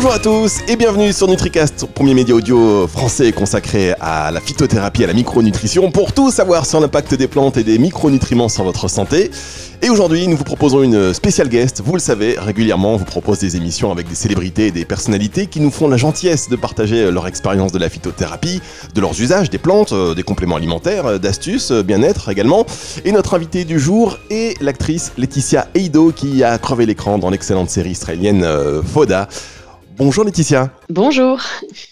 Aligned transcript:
Bonjour 0.00 0.12
à 0.12 0.20
tous 0.20 0.60
et 0.68 0.76
bienvenue 0.76 1.12
sur 1.12 1.26
NutriCast, 1.26 1.86
premier 1.92 2.14
média 2.14 2.32
audio 2.32 2.86
français 2.86 3.32
consacré 3.32 3.94
à 4.00 4.30
la 4.30 4.40
phytothérapie, 4.40 5.02
à 5.02 5.08
la 5.08 5.12
micronutrition, 5.12 5.90
pour 5.90 6.12
tout 6.12 6.30
savoir 6.30 6.66
sur 6.66 6.78
l'impact 6.78 7.14
des 7.14 7.26
plantes 7.26 7.56
et 7.56 7.64
des 7.64 7.80
micronutriments 7.80 8.48
sur 8.48 8.62
votre 8.62 8.86
santé. 8.86 9.32
Et 9.82 9.90
aujourd'hui, 9.90 10.28
nous 10.28 10.36
vous 10.36 10.44
proposons 10.44 10.84
une 10.84 11.12
spéciale 11.12 11.48
guest. 11.48 11.82
Vous 11.84 11.94
le 11.94 11.98
savez, 11.98 12.36
régulièrement, 12.38 12.94
on 12.94 12.96
vous 12.96 13.04
propose 13.04 13.40
des 13.40 13.56
émissions 13.56 13.90
avec 13.90 14.08
des 14.08 14.14
célébrités 14.14 14.68
et 14.68 14.70
des 14.70 14.84
personnalités 14.84 15.48
qui 15.48 15.58
nous 15.58 15.72
font 15.72 15.88
la 15.88 15.96
gentillesse 15.96 16.48
de 16.48 16.54
partager 16.54 17.10
leur 17.10 17.26
expérience 17.26 17.72
de 17.72 17.80
la 17.80 17.88
phytothérapie, 17.88 18.60
de 18.94 19.00
leurs 19.00 19.20
usages 19.20 19.50
des 19.50 19.58
plantes, 19.58 19.92
euh, 19.92 20.14
des 20.14 20.22
compléments 20.22 20.56
alimentaires, 20.56 21.06
euh, 21.06 21.18
d'astuces, 21.18 21.72
euh, 21.72 21.82
bien-être 21.82 22.28
également. 22.28 22.66
Et 23.04 23.10
notre 23.10 23.34
invitée 23.34 23.64
du 23.64 23.80
jour 23.80 24.16
est 24.30 24.60
l'actrice 24.62 25.10
Laetitia 25.18 25.66
Eido 25.74 26.12
qui 26.12 26.44
a 26.44 26.56
crevé 26.58 26.86
l'écran 26.86 27.18
dans 27.18 27.30
l'excellente 27.30 27.70
série 27.70 27.90
israélienne 27.90 28.46
Foda. 28.84 29.28
Bonjour 29.98 30.22
Laetitia. 30.22 30.70
Bonjour. 30.90 31.38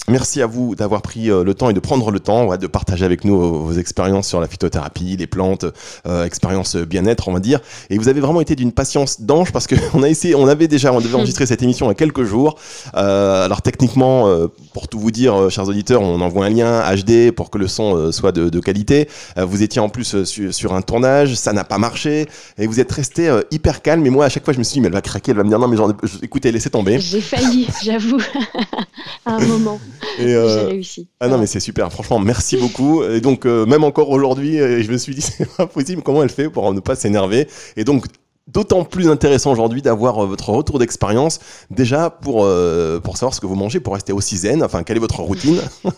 Merci 0.09 0.41
à 0.41 0.46
vous 0.46 0.74
d'avoir 0.74 1.02
pris 1.02 1.30
euh, 1.30 1.45
le 1.45 1.52
temps 1.52 1.68
et 1.68 1.74
de 1.74 1.80
prendre 1.80 2.10
le 2.10 2.18
temps 2.18 2.56
de 2.56 2.66
partager 2.66 3.05
avec 3.05 3.27
nous 3.27 3.38
vos, 3.38 3.72
expériences 3.74 4.27
sur 4.27 4.41
la 4.41 4.48
phytothérapie, 4.48 5.19
les 5.19 5.27
plantes, 5.27 5.66
euh, 6.06 6.24
expériences 6.24 6.77
bien-être, 6.77 7.28
on 7.28 7.34
va 7.34 7.41
dire. 7.41 7.60
Et 7.91 7.98
vous 7.98 8.09
avez 8.09 8.20
vraiment 8.20 8.41
été 8.41 8.56
d'une 8.56 8.72
patience 8.72 9.20
d'ange 9.20 9.52
parce 9.52 9.66
qu'on 9.66 10.02
a 10.02 10.09
essayé, 10.09 10.34
on 10.34 10.48
avait 10.48 10.66
déjà, 10.66 10.95
on 10.95 11.02
devait 11.02 11.14
enregistrer 11.16 11.45
cette 11.45 11.62
émission 11.62 11.84
il 11.86 11.88
y 11.91 11.92
a 11.92 11.95
quelques 11.95 12.24
jours. 12.24 12.59
Euh, 12.95 13.45
alors 13.45 13.60
techniquement, 13.60 14.34
pour 14.72 14.88
tout 14.88 14.98
vous 14.98 15.10
dire, 15.10 15.50
chers 15.50 15.69
auditeurs, 15.69 16.00
on 16.00 16.19
envoie 16.22 16.47
un 16.47 16.50
lien 16.50 16.83
HD 16.94 17.33
pour 17.33 17.50
que 17.50 17.58
le 17.58 17.69
son 17.69 18.10
soit 18.12 18.33
de, 18.33 18.60
qualité. 18.60 19.10
vous 19.36 19.62
étiez 19.62 19.83
en 19.83 19.91
plus 19.91 20.24
sur, 20.24 20.72
un 20.72 20.80
tournage, 20.80 21.34
ça 21.34 21.52
n'a 21.52 21.64
pas 21.64 21.77
marché 21.77 22.27
et 22.56 22.66
vous 22.66 22.80
êtes 22.80 22.92
resté 22.92 23.30
hyper 23.50 23.83
calme. 23.83 24.06
Et 24.06 24.10
moi, 24.10 24.25
à 24.25 24.28
chaque 24.31 24.44
fois, 24.44 24.55
je 24.55 24.58
me 24.58 24.64
suis 24.64 24.75
dit, 24.75 24.81
mais 24.81 24.86
elle 24.86 24.94
va 24.94 25.03
craquer, 25.03 25.33
elle 25.33 25.36
va 25.36 25.44
me 25.44 25.48
dire 25.50 25.58
non, 25.58 25.69
mais 25.69 25.77
genre, 25.77 25.92
écoutez, 26.22 26.50
laissez 26.50 26.70
tomber. 26.70 26.98
J'ai 26.98 27.20
failli, 27.20 27.69
j'avoue. 27.84 28.22
à 29.25 29.34
un 29.37 29.47
moment. 29.47 29.81
Et 30.19 30.34
euh, 30.34 30.61
J'ai 30.61 30.67
réussi. 30.67 31.09
Ah 31.20 31.29
non, 31.29 31.39
mais 31.39 31.47
c'est 31.47 31.61
super. 31.61 31.92
Franchement, 31.92 32.19
merci 32.19 32.56
beaucoup. 32.56 33.03
Et 33.05 33.20
donc, 33.20 33.47
euh, 33.47 33.67
même 33.67 33.84
encore 33.84 34.11
aujourd'hui, 34.11 34.61
euh, 34.61 34.83
je 34.83 34.91
me 34.91 34.97
suis 34.97 35.15
dit, 35.15 35.20
c'est 35.23 35.48
pas 35.56 35.67
possible. 35.67 36.03
Comment 36.03 36.23
elle 36.23 36.31
fait 36.31 36.48
pour 36.48 36.73
ne 36.73 36.81
pas 36.81 36.97
s'énerver? 36.97 37.48
Et 37.77 37.84
donc, 37.84 38.06
d'autant 38.47 38.84
plus 38.84 39.08
intéressant 39.08 39.50
aujourd'hui 39.50 39.83
d'avoir 39.83 40.22
euh, 40.22 40.27
votre 40.27 40.50
retour 40.50 40.78
d'expérience 40.78 41.41
déjà 41.70 42.11
pour, 42.11 42.44
euh, 42.44 43.00
pour 43.00 43.16
savoir 43.16 43.34
ce 43.34 43.41
que 43.41 43.47
vous 43.47 43.56
mangez 43.56 43.80
pour 43.80 43.94
rester 43.94 44.12
aussi 44.12 44.36
zen, 44.36 44.62
enfin 44.62 44.84
quelle 44.84 44.97
est 44.97 45.00
votre 45.00 45.20
routine? 45.20 45.61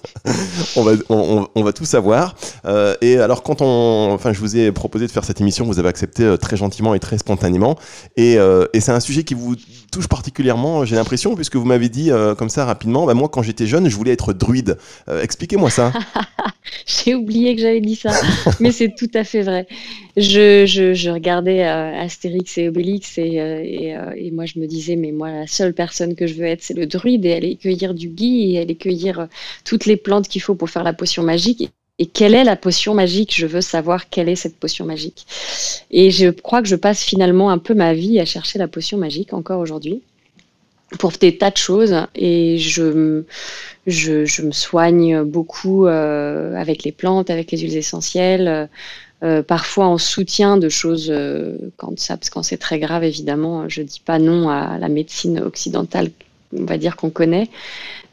On, 0.76 0.82
va, 0.82 0.92
on, 1.08 1.48
on, 1.54 1.62
va 1.62 1.72
tout 1.72 1.84
savoir. 1.84 2.34
Euh, 2.64 2.94
et 3.00 3.18
alors 3.18 3.42
quand 3.42 3.62
on 3.62 4.12
enfin 4.12 4.32
je 4.32 4.38
vous 4.38 4.56
ai 4.56 4.70
proposé 4.70 5.06
de 5.06 5.10
faire 5.10 5.24
cette 5.24 5.40
émission 5.40 5.64
vous 5.64 5.78
avez 5.78 5.88
accepté 5.88 6.36
très 6.38 6.56
gentiment 6.56 6.94
et 6.94 7.00
très 7.00 7.18
spontanément. 7.18 7.76
Et, 8.16 8.34
et 8.34 8.80
c'est 8.80 8.92
un 8.92 9.00
sujet 9.00 9.24
qui 9.24 9.34
vous 9.34 9.56
touche 9.90 10.06
particulièrement 10.06 10.84
j'ai 10.84 10.96
l'impression 10.96 11.34
puisque 11.34 11.56
vous 11.56 11.64
m'avez 11.64 11.88
dit 11.88 12.10
comme 12.36 12.48
ça 12.50 12.64
rapidement 12.64 13.06
bah, 13.06 13.14
moi 13.14 13.28
quand 13.28 13.42
j'étais 13.42 13.66
jeune 13.66 13.88
je 13.88 13.96
voulais 13.96 14.12
être 14.12 14.32
druide. 14.32 14.78
Expliquez-moi 15.08 15.70
ça. 15.70 15.92
J'ai 16.86 17.14
oublié 17.14 17.54
que 17.56 17.62
j'avais 17.62 17.80
dit 17.80 17.96
ça. 17.96 18.10
Mais 18.60 18.72
c'est 18.72 18.94
tout 18.94 19.10
à 19.14 19.24
fait 19.24 19.42
vrai 19.42 19.66
je, 20.20 21.10
regardais 21.10 21.62
Astérix 21.62 22.58
et 22.58 22.68
Obélix 22.68 23.18
et, 23.18 23.40
euh, 23.40 23.62
euh, 23.62 24.12
et, 24.16 24.30
moi 24.30 24.46
je 24.46 24.58
me 24.58 24.66
disais 24.66 24.96
mais 24.96 25.12
moi 25.12 25.30
la 25.30 25.46
seule 25.46 25.74
personne 25.74 26.14
que 26.14 26.26
je 26.26 26.34
veux 26.34 26.46
être 26.46 26.62
c'est 26.62 26.74
le 26.74 26.86
druide 26.86 27.24
et 27.24 27.34
aller 27.34 27.56
cueillir 27.56 27.94
du 27.94 28.08
gui 28.08 28.54
et 28.54 28.60
aller 28.60 28.74
cueillir 28.74 29.20
euh, 29.20 29.26
toutes 29.64 29.86
les 29.86 29.96
plantes 29.96 30.28
qu'il 30.28 30.42
faut 30.42 30.54
pour 30.54 30.70
faire 30.70 30.84
la 30.84 30.92
potion 30.92 31.22
magique 31.22 31.70
et 32.00 32.06
quelle 32.06 32.36
est 32.36 32.44
la 32.44 32.54
potion 32.54 32.94
magique? 32.94 33.34
Je 33.34 33.46
veux 33.46 33.60
savoir 33.60 34.08
quelle 34.08 34.28
est 34.28 34.36
cette 34.36 34.56
potion 34.56 34.84
magique. 34.84 35.26
Et 35.90 36.12
je 36.12 36.28
crois 36.28 36.62
que 36.62 36.68
je 36.68 36.76
passe 36.76 37.02
finalement 37.02 37.50
un 37.50 37.58
peu 37.58 37.74
ma 37.74 37.92
vie 37.92 38.20
à 38.20 38.24
chercher 38.24 38.60
la 38.60 38.68
potion 38.68 38.98
magique 38.98 39.32
encore 39.32 39.58
aujourd'hui 39.58 40.02
pour 41.00 41.10
des 41.10 41.36
tas 41.36 41.50
de 41.50 41.56
choses 41.56 41.96
et 42.14 42.56
je, 42.56 43.24
je 43.88 44.42
me 44.42 44.52
soigne 44.52 45.24
beaucoup 45.24 45.86
avec 45.86 46.84
les 46.84 46.92
plantes, 46.92 47.30
avec 47.30 47.50
les 47.50 47.58
huiles 47.58 47.76
essentielles. 47.76 48.68
Euh, 49.24 49.42
parfois 49.42 49.86
en 49.86 49.98
soutien 49.98 50.58
de 50.58 50.68
choses 50.68 51.08
euh, 51.10 51.56
quand 51.76 51.98
ça, 51.98 52.16
quand 52.30 52.44
c'est 52.44 52.56
très 52.56 52.78
grave 52.78 53.02
évidemment. 53.02 53.68
Je 53.68 53.82
dis 53.82 54.00
pas 54.04 54.20
non 54.20 54.48
à 54.48 54.78
la 54.78 54.88
médecine 54.88 55.40
occidentale, 55.40 56.10
on 56.56 56.64
va 56.64 56.78
dire 56.78 56.94
qu'on 56.94 57.10
connaît, 57.10 57.48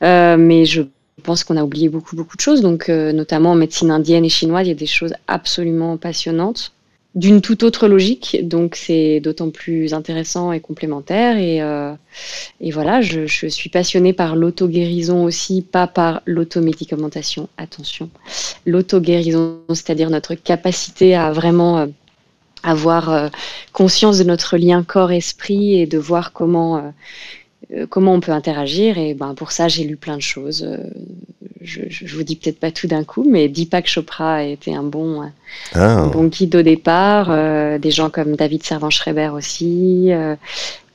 euh, 0.01 0.35
mais 0.35 0.66
je 0.66 0.81
pense 1.21 1.43
qu'on 1.43 1.57
a 1.57 1.63
oublié 1.63 1.89
beaucoup 1.89 2.16
beaucoup 2.16 2.35
de 2.35 2.41
choses. 2.41 2.61
Donc 2.61 2.89
notamment 2.89 3.51
en 3.51 3.55
médecine 3.55 3.91
indienne 3.91 4.25
et 4.25 4.29
chinoise, 4.29 4.66
il 4.66 4.69
y 4.69 4.71
a 4.71 4.75
des 4.75 4.88
choses 4.88 5.13
absolument 5.27 5.95
passionnantes 5.97 6.71
d'une 7.15 7.41
toute 7.41 7.63
autre 7.63 7.87
logique. 7.87 8.37
Donc 8.43 8.75
c'est 8.75 9.19
d'autant 9.21 9.49
plus 9.49 9.93
intéressant 9.93 10.51
et 10.51 10.59
complémentaire. 10.59 11.37
Et, 11.37 11.61
euh, 11.61 11.93
et 12.59 12.71
voilà, 12.71 13.01
je, 13.01 13.25
je, 13.25 13.47
suis 13.47 13.69
passionnée 13.69 14.13
par 14.13 14.35
l'auto-guérison 14.35 15.23
aussi, 15.23 15.61
pas 15.61 15.87
par 15.87 16.21
l'automédicamentation. 16.25 17.49
Attention, 17.57 18.09
l'auto-guérison, 18.65 19.59
c'est-à-dire 19.69 20.09
notre 20.09 20.35
capacité 20.35 21.15
à 21.15 21.31
vraiment 21.31 21.79
euh, 21.79 21.85
avoir 22.65 23.09
euh, 23.09 23.29
conscience 23.71 24.17
de 24.17 24.23
notre 24.23 24.57
lien 24.57 24.83
corps-esprit 24.83 25.79
et 25.79 25.85
de 25.85 25.97
voir 25.97 26.33
comment 26.33 26.77
euh, 26.77 26.81
comment 27.89 28.13
on 28.13 28.19
peut 28.19 28.31
interagir. 28.31 28.97
Et 28.97 29.13
ben, 29.13 29.33
pour 29.33 29.51
ça, 29.51 29.67
j'ai 29.67 29.83
lu 29.83 29.95
plein 29.95 30.17
de 30.17 30.21
choses. 30.21 30.63
Euh, 30.63 30.77
je, 31.61 31.81
je, 31.89 32.15
vous 32.15 32.23
dis 32.23 32.35
peut-être 32.35 32.59
pas 32.59 32.71
tout 32.71 32.87
d'un 32.87 33.03
coup, 33.03 33.27
mais 33.27 33.47
Deepak 33.49 33.87
Chopra 33.87 34.35
a 34.35 34.43
été 34.43 34.75
un 34.75 34.83
bon, 34.83 35.23
euh, 35.23 35.27
ah. 35.73 36.09
bon 36.13 36.25
guide 36.25 36.55
au 36.55 36.61
départ. 36.61 37.29
des 37.79 37.91
gens 37.91 38.09
comme 38.09 38.35
David 38.35 38.63
Servan-Schreiber 38.63 39.29
aussi. 39.33 40.11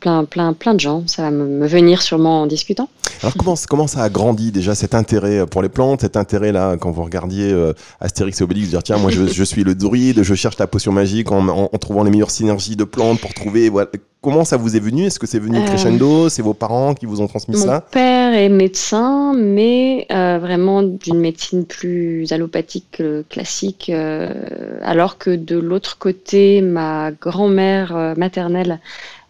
Plein, 0.00 0.25
plein, 0.25 0.53
plein 0.53 0.75
de 0.75 0.81
gens. 0.81 1.05
Ça 1.06 1.22
va 1.22 1.31
me, 1.31 1.66
venir 1.66 2.03
sûrement 2.03 2.43
en 2.43 2.47
discutant. 2.47 2.88
Alors 3.22 3.34
comment, 3.37 3.55
comment 3.69 3.87
ça 3.87 4.03
a 4.03 4.09
grandi 4.09 4.50
déjà 4.50 4.75
cet 4.75 4.94
intérêt 4.94 5.47
pour 5.47 5.62
les 5.62 5.69
plantes, 5.69 6.00
cet 6.00 6.16
intérêt 6.16 6.53
là 6.53 6.77
quand 6.81 6.91
vous 6.91 7.05
regardiez 7.05 7.55
Astérix 8.00 8.41
et 8.41 8.44
Obélix, 8.44 8.71
dire 8.71 8.83
tiens 8.83 8.97
moi 8.97 9.10
je, 9.10 9.27
je, 9.27 9.44
suis 9.44 9.62
le 9.62 9.75
druide, 9.75 10.22
je 10.22 10.34
cherche 10.34 10.59
la 10.59 10.66
potion 10.66 10.93
magique 10.93 11.31
en, 11.31 11.49
en, 11.49 11.78
trouvant 11.78 12.03
les 12.03 12.10
meilleures 12.10 12.31
synergies 12.31 12.77
de 12.77 12.84
plantes 12.84 13.21
pour 13.21 13.34
trouver 13.34 13.69
voilà, 13.69 13.91
Comment 14.22 14.44
ça 14.44 14.59
vous 14.59 14.77
est 14.77 14.81
venu? 14.81 15.06
Est-ce 15.06 15.19
que 15.19 15.27
c'est 15.27 15.39
venu 15.39 15.56
euh, 15.56 15.65
crescendo? 15.65 16.28
C'est 16.28 16.43
vos 16.43 16.53
parents 16.53 16.93
qui 16.93 17.06
vous 17.06 17.22
ont 17.22 17.27
transmis 17.27 17.56
ça? 17.56 17.72
Mon 17.72 17.91
père 17.91 18.34
est 18.34 18.50
médecin, 18.50 19.33
mais 19.34 20.06
euh, 20.12 20.39
vraiment 20.39 20.83
d'une 20.83 21.19
médecine 21.19 21.65
plus 21.65 22.31
allopathique 22.31 23.03
classique, 23.31 23.89
euh, 23.89 24.78
alors 24.83 25.16
que 25.16 25.31
de 25.31 25.56
l'autre 25.56 25.97
côté, 25.97 26.60
ma 26.60 27.12
grand-mère 27.12 28.15
maternelle 28.19 28.81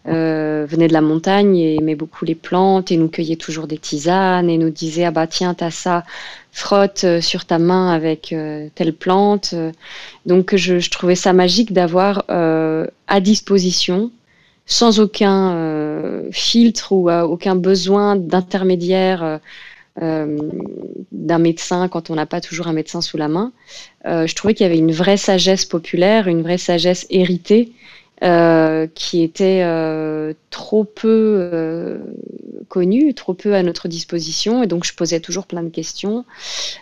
venait 0.05 0.87
de 0.87 0.93
la 0.93 1.01
montagne 1.01 1.57
et 1.57 1.75
aimait 1.75 1.95
beaucoup 1.95 2.25
les 2.25 2.35
plantes 2.35 2.91
et 2.91 2.97
nous 2.97 3.07
cueillait 3.07 3.35
toujours 3.35 3.67
des 3.67 3.77
tisanes 3.77 4.49
et 4.49 4.57
nous 4.57 4.71
disait 4.71 5.05
ah 5.05 5.11
bah 5.11 5.27
tiens 5.27 5.53
t'as 5.53 5.69
ça 5.69 6.03
frotte 6.51 7.05
sur 7.19 7.45
ta 7.45 7.59
main 7.59 7.91
avec 7.91 8.35
telle 8.75 8.93
plante 8.93 9.53
donc 10.25 10.55
je, 10.55 10.79
je, 10.79 10.89
trouvais 10.89 11.15
ça 11.15 11.33
magique 11.33 11.71
d'avoir 11.71 12.25
à 12.29 13.19
disposition 13.19 14.11
sans 14.71 15.01
aucun 15.01 15.53
euh, 15.53 16.29
filtre 16.31 16.93
ou 16.93 17.09
euh, 17.09 17.23
aucun 17.23 17.55
besoin 17.55 18.15
d'intermédiaire 18.15 19.39
euh, 20.01 20.37
d'un 21.11 21.39
médecin 21.39 21.89
quand 21.89 22.09
on 22.09 22.15
n'a 22.15 22.25
pas 22.25 22.39
toujours 22.39 22.67
un 22.67 22.73
médecin 22.73 23.01
sous 23.01 23.17
la 23.17 23.27
main. 23.27 23.51
je 24.05 24.33
trouvais 24.33 24.53
qu'il 24.53 24.65
y 24.65 24.69
avait 24.69 24.77
une 24.77 24.93
vraie 24.93 25.17
sagesse 25.17 25.65
populaire, 25.65 26.29
une 26.29 26.41
vraie 26.41 26.57
sagesse 26.57 27.05
héritée 27.09 27.73
qui 28.21 29.23
était 29.23 29.63
trop 30.49 30.83
peu 30.83 31.99
connue, 32.69 33.13
trop 33.13 33.33
peu 33.33 33.55
à 33.55 33.63
notre 33.63 33.87
disposition. 33.87 34.63
Et 34.63 34.67
donc, 34.67 34.85
je 34.85 34.93
posais 34.93 35.19
toujours 35.19 35.47
plein 35.47 35.63
de 35.63 35.69
questions, 35.69 36.25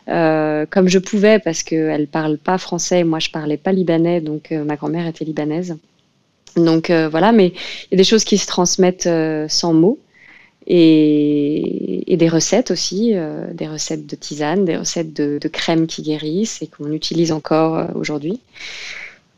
comme 0.07 0.87
je 0.87 0.99
pouvais, 0.99 1.39
parce 1.39 1.63
qu'elle 1.63 2.01
ne 2.01 2.05
parle 2.05 2.37
pas 2.37 2.57
français, 2.57 3.03
moi, 3.03 3.19
je 3.19 3.29
ne 3.29 3.33
parlais 3.33 3.57
pas 3.57 3.71
libanais, 3.71 4.21
donc 4.21 4.51
ma 4.51 4.75
grand-mère 4.75 5.07
était 5.07 5.25
libanaise. 5.25 5.77
Donc 6.55 6.89
euh, 6.89 7.09
voilà, 7.09 7.31
mais 7.31 7.47
il 7.47 7.87
y 7.91 7.95
a 7.95 7.97
des 7.97 8.03
choses 8.03 8.23
qui 8.23 8.37
se 8.37 8.47
transmettent 8.47 9.07
euh, 9.07 9.47
sans 9.47 9.73
mots. 9.73 9.99
Et, 10.71 12.15
des 12.19 12.27
recettes 12.27 12.69
aussi, 12.69 13.13
euh, 13.15 13.53
des 13.53 13.67
recettes 13.67 14.05
de 14.05 14.15
tisane, 14.15 14.65
des 14.65 14.75
recettes 14.75 15.13
de, 15.13 15.47
crème 15.47 15.87
qui 15.87 16.01
guérissent 16.01 16.61
et 16.61 16.67
qu'on 16.67 16.91
utilise 16.91 17.31
encore 17.31 17.87
aujourd'hui. 17.95 18.41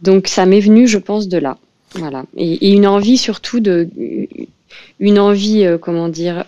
Donc 0.01 0.27
ça 0.27 0.47
m'est 0.47 0.59
venu, 0.59 0.87
je 0.87 0.97
pense, 0.97 1.27
de 1.27 1.37
là. 1.37 1.59
Voilà. 1.95 2.25
Et, 2.37 2.71
une 2.71 2.87
envie 2.87 3.17
surtout 3.17 3.59
de, 3.59 3.89
une 4.99 5.19
envie, 5.19 5.65
comment 5.81 6.09
dire, 6.09 6.45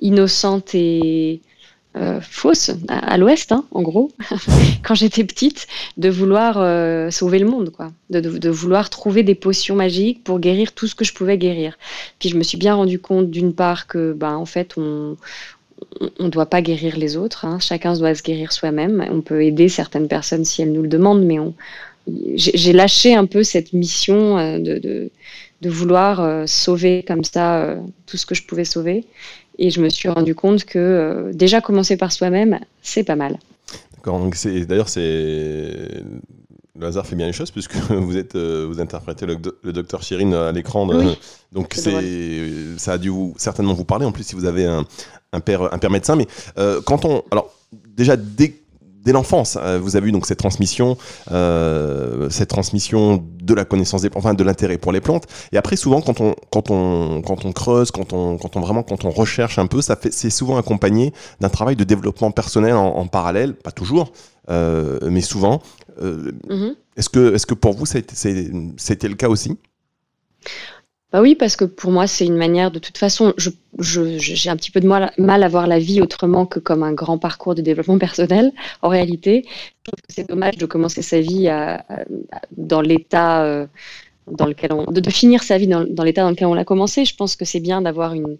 innocente 0.00 0.74
et, 0.74 1.40
euh, 1.96 2.20
fausse 2.20 2.70
à, 2.88 3.16
l'ouest, 3.16 3.50
hein, 3.50 3.64
en 3.72 3.82
gros, 3.82 4.12
quand 4.84 4.94
j'étais 4.94 5.24
petite, 5.24 5.66
de 5.96 6.08
vouloir 6.08 6.58
euh, 6.58 7.10
sauver 7.10 7.40
le 7.40 7.46
monde, 7.46 7.70
quoi, 7.70 7.90
de, 8.10 8.50
vouloir 8.50 8.88
trouver 8.88 9.24
des 9.24 9.34
potions 9.34 9.74
magiques 9.74 10.22
pour 10.22 10.38
guérir 10.38 10.72
tout 10.72 10.86
ce 10.86 10.94
que 10.94 11.04
je 11.04 11.12
pouvais 11.12 11.38
guérir. 11.38 11.76
Puis 12.20 12.28
je 12.28 12.36
me 12.36 12.44
suis 12.44 12.58
bien 12.58 12.74
rendu 12.74 13.00
compte 13.00 13.30
d'une 13.30 13.52
part 13.52 13.88
que, 13.88 14.12
ben, 14.12 14.36
en 14.36 14.44
fait, 14.44 14.76
on 14.76 15.16
ne 16.20 16.28
doit 16.28 16.46
pas 16.46 16.62
guérir 16.62 16.96
les 16.96 17.16
autres, 17.16 17.46
hein. 17.46 17.58
chacun 17.58 17.94
doit 17.94 18.14
se 18.14 18.22
guérir 18.22 18.52
soi-même. 18.52 19.04
On 19.10 19.22
peut 19.22 19.42
aider 19.42 19.68
certaines 19.68 20.08
personnes 20.08 20.44
si 20.44 20.62
elles 20.62 20.72
nous 20.72 20.82
le 20.82 20.88
demandent, 20.88 21.24
mais 21.24 21.40
on, 21.40 21.54
j'ai 22.34 22.72
lâché 22.72 23.14
un 23.14 23.26
peu 23.26 23.42
cette 23.42 23.72
mission 23.72 24.38
euh, 24.38 24.58
de, 24.58 25.10
de, 25.60 25.70
vouloir 25.70 26.48
sauver 26.48 27.04
comme 27.06 27.24
ça 27.24 27.76
tout 28.06 28.16
ce 28.16 28.26
que 28.26 28.34
je 28.34 28.44
pouvais 28.44 28.64
sauver 28.64 29.04
Et 29.58 29.70
je 29.70 29.80
me 29.80 29.88
suis 29.88 30.08
rendu 30.08 30.34
compte 30.34 30.64
que 30.64 31.30
déjà 31.34 31.60
commencer 31.60 31.96
par 31.96 32.12
soi-même, 32.12 32.60
c'est 32.80 33.04
pas 33.04 33.16
mal. 33.16 33.38
D'accord. 33.96 34.24
D'ailleurs, 34.68 34.88
c'est 34.88 35.02
le 36.78 36.86
hasard 36.86 37.04
fait 37.04 37.16
bien 37.16 37.26
les 37.26 37.32
choses 37.32 37.50
puisque 37.50 37.74
vous 37.90 38.16
êtes 38.16 38.36
vous 38.36 38.80
interprétez 38.80 39.26
le, 39.26 39.72
docteur 39.72 40.02
Chirine 40.02 40.32
à 40.32 40.52
l'écran. 40.52 40.86
donc 41.52 41.74
c'est 41.74 42.78
ça 42.78 42.92
a 42.92 42.98
dû 42.98 43.08
vous, 43.08 43.34
certainement 43.36 43.74
vous 43.74 43.84
parler. 43.84 44.06
En 44.06 44.12
plus, 44.12 44.22
si 44.22 44.36
vous 44.36 44.44
avez 44.44 44.64
un, 44.64 44.84
un 45.32 45.40
père 45.40 45.74
un 45.74 45.78
père 45.78 45.90
médecin, 45.90 46.14
mais 46.14 46.28
quand 46.84 47.04
on 47.04 47.24
alors 47.32 47.52
déjà 47.96 48.16
dès 48.16 48.54
dès 49.08 49.12
l'enfance. 49.12 49.56
Euh, 49.58 49.78
vous 49.82 49.96
avez 49.96 50.08
eu 50.08 50.12
donc 50.12 50.26
cette 50.26 50.38
transmission, 50.38 50.98
euh, 51.32 52.28
cette 52.28 52.50
transmission 52.50 53.24
de 53.42 53.54
la 53.54 53.64
connaissance 53.64 54.02
des 54.02 54.10
plantes, 54.10 54.22
enfin 54.22 54.34
de 54.34 54.44
l'intérêt 54.44 54.76
pour 54.76 54.92
les 54.92 55.00
plantes. 55.00 55.24
Et 55.50 55.56
après, 55.56 55.76
souvent, 55.76 56.02
quand 56.02 56.20
on, 56.20 56.34
quand 56.50 56.70
on, 56.70 57.22
quand 57.22 57.46
on 57.46 57.52
creuse, 57.52 57.90
quand 57.90 58.12
on, 58.12 58.36
quand 58.36 58.56
on 58.56 58.60
vraiment, 58.60 58.82
quand 58.82 59.06
on 59.06 59.10
recherche 59.10 59.58
un 59.58 59.66
peu, 59.66 59.80
ça 59.80 59.96
fait, 59.96 60.12
c'est 60.12 60.28
souvent 60.28 60.58
accompagné 60.58 61.14
d'un 61.40 61.48
travail 61.48 61.74
de 61.74 61.84
développement 61.84 62.30
personnel 62.30 62.74
en, 62.74 63.06
parallèle, 63.06 63.54
pas 63.54 63.72
toujours, 63.72 64.12
euh, 64.50 64.98
mais 65.10 65.22
souvent. 65.22 65.62
Mm-hmm. 66.02 66.74
Est-ce 66.98 67.08
que, 67.08 67.34
est-ce 67.34 67.46
que 67.46 67.54
pour 67.54 67.72
vous, 67.72 67.86
c'était 67.86 69.08
le 69.08 69.14
cas 69.14 69.28
aussi? 69.30 69.56
Bah 71.10 71.22
oui, 71.22 71.34
parce 71.34 71.56
que 71.56 71.64
pour 71.64 71.90
moi, 71.90 72.06
c'est 72.06 72.26
une 72.26 72.36
manière, 72.36 72.70
de 72.70 72.78
toute 72.78 72.98
façon, 72.98 73.32
j'ai 73.38 73.50
je, 73.78 74.50
un 74.50 74.56
petit 74.56 74.70
peu 74.70 74.80
de 74.80 74.86
mal, 74.86 75.10
mal, 75.16 75.42
à 75.42 75.48
voir 75.48 75.66
la 75.66 75.78
vie 75.78 76.02
autrement 76.02 76.44
que 76.44 76.58
comme 76.58 76.82
un 76.82 76.92
grand 76.92 77.16
parcours 77.16 77.54
de 77.54 77.62
développement 77.62 77.98
personnel. 77.98 78.52
En 78.82 78.88
réalité, 78.88 79.44
je 79.46 79.90
trouve 79.90 80.00
que 80.06 80.12
c'est 80.14 80.28
dommage 80.28 80.58
de 80.58 80.66
commencer 80.66 81.00
sa 81.00 81.20
vie 81.20 81.48
à, 81.48 81.84
dans 82.56 82.82
l'état 82.82 83.42
euh, 83.44 83.66
dans 84.30 84.46
lequel 84.46 84.72
on, 84.72 84.84
de, 84.90 85.10
finir 85.10 85.42
sa 85.42 85.58
vie 85.58 85.66
dans, 85.66 85.82
l'état 86.02 86.22
dans 86.22 86.30
lequel 86.30 86.46
on 86.46 86.54
l'a 86.54 86.64
commencé. 86.64 87.04
Je 87.04 87.14
pense 87.14 87.36
que 87.36 87.44
c'est 87.44 87.60
bien 87.60 87.82
d'avoir 87.82 88.14
une, 88.14 88.38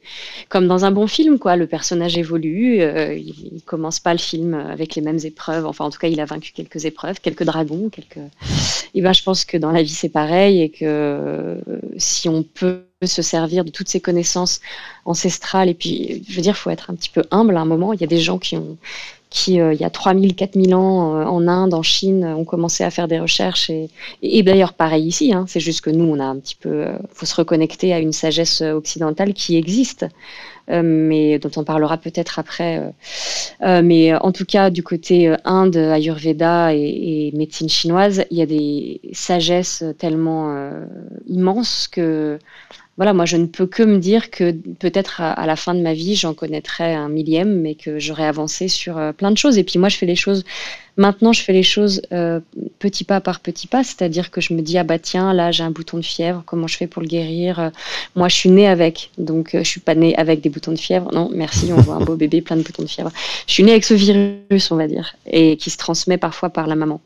comme 0.48 0.66
dans 0.66 0.84
un 0.84 0.90
bon 0.90 1.06
film, 1.06 1.38
quoi. 1.38 1.56
Le 1.56 1.66
personnage 1.66 2.16
évolue, 2.18 2.80
euh, 2.80 3.14
il, 3.14 3.34
il, 3.54 3.62
commence 3.62 4.00
pas 4.00 4.12
le 4.12 4.18
film 4.18 4.54
avec 4.54 4.94
les 4.94 5.02
mêmes 5.02 5.20
épreuves. 5.24 5.66
Enfin, 5.66 5.84
en 5.84 5.90
tout 5.90 5.98
cas, 5.98 6.08
il 6.08 6.20
a 6.20 6.24
vaincu 6.24 6.52
quelques 6.52 6.84
épreuves, 6.84 7.20
quelques 7.20 7.44
dragons, 7.44 7.88
quelques. 7.90 8.18
Et 8.94 9.02
ben, 9.02 9.12
je 9.12 9.22
pense 9.22 9.44
que 9.44 9.56
dans 9.56 9.72
la 9.72 9.82
vie 9.82 9.88
c'est 9.88 10.08
pareil 10.08 10.62
et 10.62 10.70
que 10.70 10.84
euh, 10.84 11.60
si 11.96 12.28
on 12.28 12.42
peut 12.42 12.82
se 13.04 13.22
servir 13.22 13.64
de 13.64 13.70
toutes 13.70 13.88
ces 13.88 14.00
connaissances 14.00 14.60
ancestrales 15.04 15.68
et 15.68 15.74
puis, 15.74 16.24
je 16.28 16.34
veux 16.34 16.42
dire, 16.42 16.56
faut 16.56 16.70
être 16.70 16.90
un 16.90 16.94
petit 16.94 17.10
peu 17.10 17.22
humble 17.30 17.56
à 17.56 17.60
un 17.60 17.64
moment. 17.64 17.92
Il 17.92 18.00
y 18.00 18.04
a 18.04 18.08
des 18.08 18.20
gens 18.20 18.38
qui 18.38 18.56
ont 18.56 18.76
qui, 19.30 19.60
euh, 19.60 19.74
il 19.74 19.80
y 19.80 19.84
a 19.84 19.90
3000, 19.90 20.34
4000 20.34 20.74
ans, 20.74 21.16
euh, 21.16 21.24
en 21.24 21.46
Inde, 21.48 21.74
en 21.74 21.82
Chine, 21.82 22.24
ont 22.24 22.44
commencé 22.44 22.84
à 22.84 22.90
faire 22.90 23.08
des 23.08 23.20
recherches. 23.20 23.68
Et, 23.70 23.90
et, 24.22 24.42
d'ailleurs, 24.42 24.72
pareil 24.72 25.06
ici, 25.06 25.32
hein, 25.32 25.44
c'est 25.46 25.60
juste 25.60 25.82
que 25.82 25.90
nous, 25.90 26.04
on 26.04 26.18
a 26.18 26.24
un 26.24 26.36
petit 26.36 26.54
peu, 26.54 26.86
euh, 26.86 26.98
faut 27.12 27.26
se 27.26 27.34
reconnecter 27.34 27.92
à 27.92 27.98
une 27.98 28.12
sagesse 28.12 28.62
occidentale 28.62 29.34
qui 29.34 29.56
existe, 29.56 30.06
mais 30.70 31.38
dont 31.38 31.50
on 31.56 31.64
parlera 31.64 31.96
peut-être 31.96 32.38
après. 32.38 32.92
mais 33.62 34.14
en 34.14 34.32
tout 34.32 34.44
cas, 34.44 34.68
du 34.68 34.82
côté 34.82 35.34
Inde, 35.46 35.76
Ayurveda 35.76 36.74
et, 36.74 37.28
et, 37.28 37.32
médecine 37.34 37.70
chinoise, 37.70 38.26
il 38.30 38.36
y 38.36 38.42
a 38.42 38.46
des 38.46 39.00
sagesses 39.12 39.82
tellement 39.98 40.68
immenses 41.26 41.88
que 41.88 42.38
voilà, 42.98 43.14
moi, 43.14 43.26
je 43.26 43.36
ne 43.36 43.46
peux 43.46 43.66
que 43.66 43.84
me 43.84 43.98
dire 43.98 44.28
que 44.28 44.50
peut-être 44.50 45.20
à, 45.20 45.46
la 45.46 45.54
fin 45.54 45.72
de 45.72 45.80
ma 45.80 45.94
vie, 45.94 46.16
j'en 46.16 46.34
connaîtrai 46.34 46.94
un 46.94 47.08
millième, 47.08 47.60
mais 47.60 47.76
que 47.76 48.00
j'aurai 48.00 48.26
avancé 48.26 48.66
sur 48.66 48.98
euh, 48.98 49.12
plein 49.12 49.30
de 49.30 49.36
choses. 49.36 49.56
Et 49.56 49.62
puis 49.62 49.78
moi, 49.78 49.88
je 49.88 49.96
fais 49.96 50.04
les 50.04 50.16
choses 50.16 50.44
Maintenant, 50.98 51.32
je 51.32 51.42
fais 51.42 51.52
les 51.52 51.62
choses 51.62 52.02
euh, 52.12 52.40
petit 52.80 53.04
pas 53.04 53.20
par 53.20 53.38
petit 53.38 53.68
pas, 53.68 53.84
c'est-à-dire 53.84 54.32
que 54.32 54.40
je 54.40 54.52
me 54.52 54.62
dis 54.62 54.76
ah 54.78 54.82
bah 54.82 54.98
tiens 54.98 55.32
là 55.32 55.52
j'ai 55.52 55.62
un 55.62 55.70
bouton 55.70 55.96
de 55.96 56.02
fièvre, 56.02 56.42
comment 56.44 56.66
je 56.66 56.76
fais 56.76 56.88
pour 56.88 57.00
le 57.00 57.06
guérir 57.06 57.60
euh, 57.60 57.70
Moi, 58.16 58.28
je 58.28 58.34
suis 58.34 58.50
née 58.50 58.66
avec, 58.66 59.12
donc 59.16 59.54
euh, 59.54 59.62
je 59.62 59.68
suis 59.68 59.80
pas 59.80 59.94
née 59.94 60.16
avec 60.16 60.40
des 60.40 60.50
boutons 60.50 60.72
de 60.72 60.78
fièvre. 60.78 61.14
Non, 61.14 61.30
merci, 61.32 61.72
on 61.72 61.80
voit 61.80 61.94
un 61.94 62.04
beau 62.04 62.16
bébé 62.16 62.42
plein 62.42 62.56
de 62.56 62.62
boutons 62.62 62.82
de 62.82 62.88
fièvre. 62.88 63.12
Je 63.46 63.52
suis 63.52 63.62
née 63.62 63.70
avec 63.70 63.84
ce 63.84 63.94
virus, 63.94 64.72
on 64.72 64.76
va 64.76 64.88
dire, 64.88 65.14
et 65.24 65.56
qui 65.56 65.70
se 65.70 65.78
transmet 65.78 66.18
parfois 66.18 66.50
par 66.50 66.66
la 66.66 66.74
maman. 66.74 67.00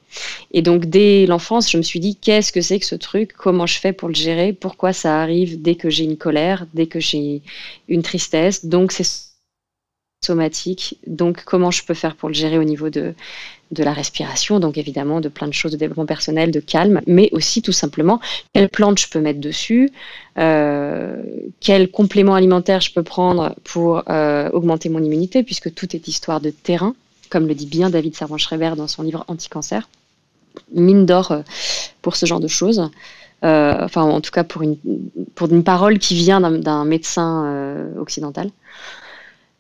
Et 0.53 0.63
donc 0.63 0.87
dès 0.87 1.27
l'enfance, 1.27 1.71
je 1.71 1.77
me 1.77 1.83
suis 1.83 2.01
dit 2.01 2.17
qu'est-ce 2.17 2.51
que 2.51 2.63
c'est 2.63 2.81
que 2.81 2.87
ce 2.87 2.95
truc? 2.95 3.35
Comment 3.37 3.67
je 3.67 3.79
fais 3.79 3.93
pour 3.93 4.09
le 4.09 4.15
gérer? 4.15 4.55
Pourquoi 4.55 4.95
ça 4.95 5.21
arrive 5.21 5.61
dès 5.61 5.75
que 5.75 5.91
j'ai 5.91 6.05
une 6.05 6.17
colère, 6.17 6.67
dès 6.73 6.87
que 6.87 6.99
j'ai 6.99 7.43
une 7.89 8.03
tristesse? 8.03 8.65
Donc 8.65 8.91
c'est 8.91 9.32
somatique. 10.25 10.99
Donc, 11.07 11.45
comment 11.45 11.71
je 11.71 11.85
peux 11.85 11.95
faire 11.95 12.17
pour 12.17 12.29
le 12.29 12.35
gérer 12.35 12.59
au 12.59 12.65
niveau 12.65 12.91
de, 12.91 13.15
de 13.73 13.83
la 13.83 13.93
respiration, 13.93 14.61
donc 14.61 14.77
évidemment 14.77 15.21
de 15.21 15.29
plein 15.29 15.49
de 15.49 15.53
choses 15.53 15.73
de 15.73 15.79
développement 15.79 16.07
personnel, 16.07 16.51
de 16.51 16.61
calme, 16.61 17.01
mais 17.07 17.31
aussi 17.33 17.63
tout 17.63 17.73
simplement 17.73 18.21
quelle 18.53 18.69
plante 18.69 18.99
je 18.99 19.09
peux 19.09 19.21
mettre 19.21 19.41
dessus, 19.41 19.91
euh, 20.39 21.17
quel 21.61 21.91
complément 21.91 22.35
alimentaire 22.35 22.83
je 22.83 22.93
peux 22.93 23.03
prendre 23.03 23.55
pour 23.65 24.03
euh, 24.11 24.51
augmenter 24.51 24.91
mon 24.91 25.03
immunité, 25.03 25.43
puisque 25.43 25.73
tout 25.75 25.97
est 25.97 26.07
histoire 26.07 26.41
de 26.41 26.51
terrain, 26.51 26.95
comme 27.31 27.49
le 27.49 27.55
dit 27.55 27.67
bien 27.67 27.89
David 27.89 28.15
Servan-Schreiber 28.15 28.75
dans 28.77 28.89
son 28.89 29.03
livre 29.03 29.25
Anti-cancer. 29.27 29.89
Mine 30.75 31.07
d'or 31.07 31.33
euh, 31.33 31.41
pour 32.03 32.17
ce 32.17 32.27
genre 32.27 32.41
de 32.41 32.49
choses. 32.49 32.91
enfin, 33.43 34.03
en 34.03 34.21
tout 34.21 34.31
cas 34.31 34.45
pour 34.45 34.61
une, 34.63 34.77
pour 35.35 35.51
une 35.51 35.65
parole 35.65 35.99
qui 35.99 36.15
vient 36.15 36.41
d'un 36.41 36.85
médecin 36.85 37.89
occidental. 37.99 38.51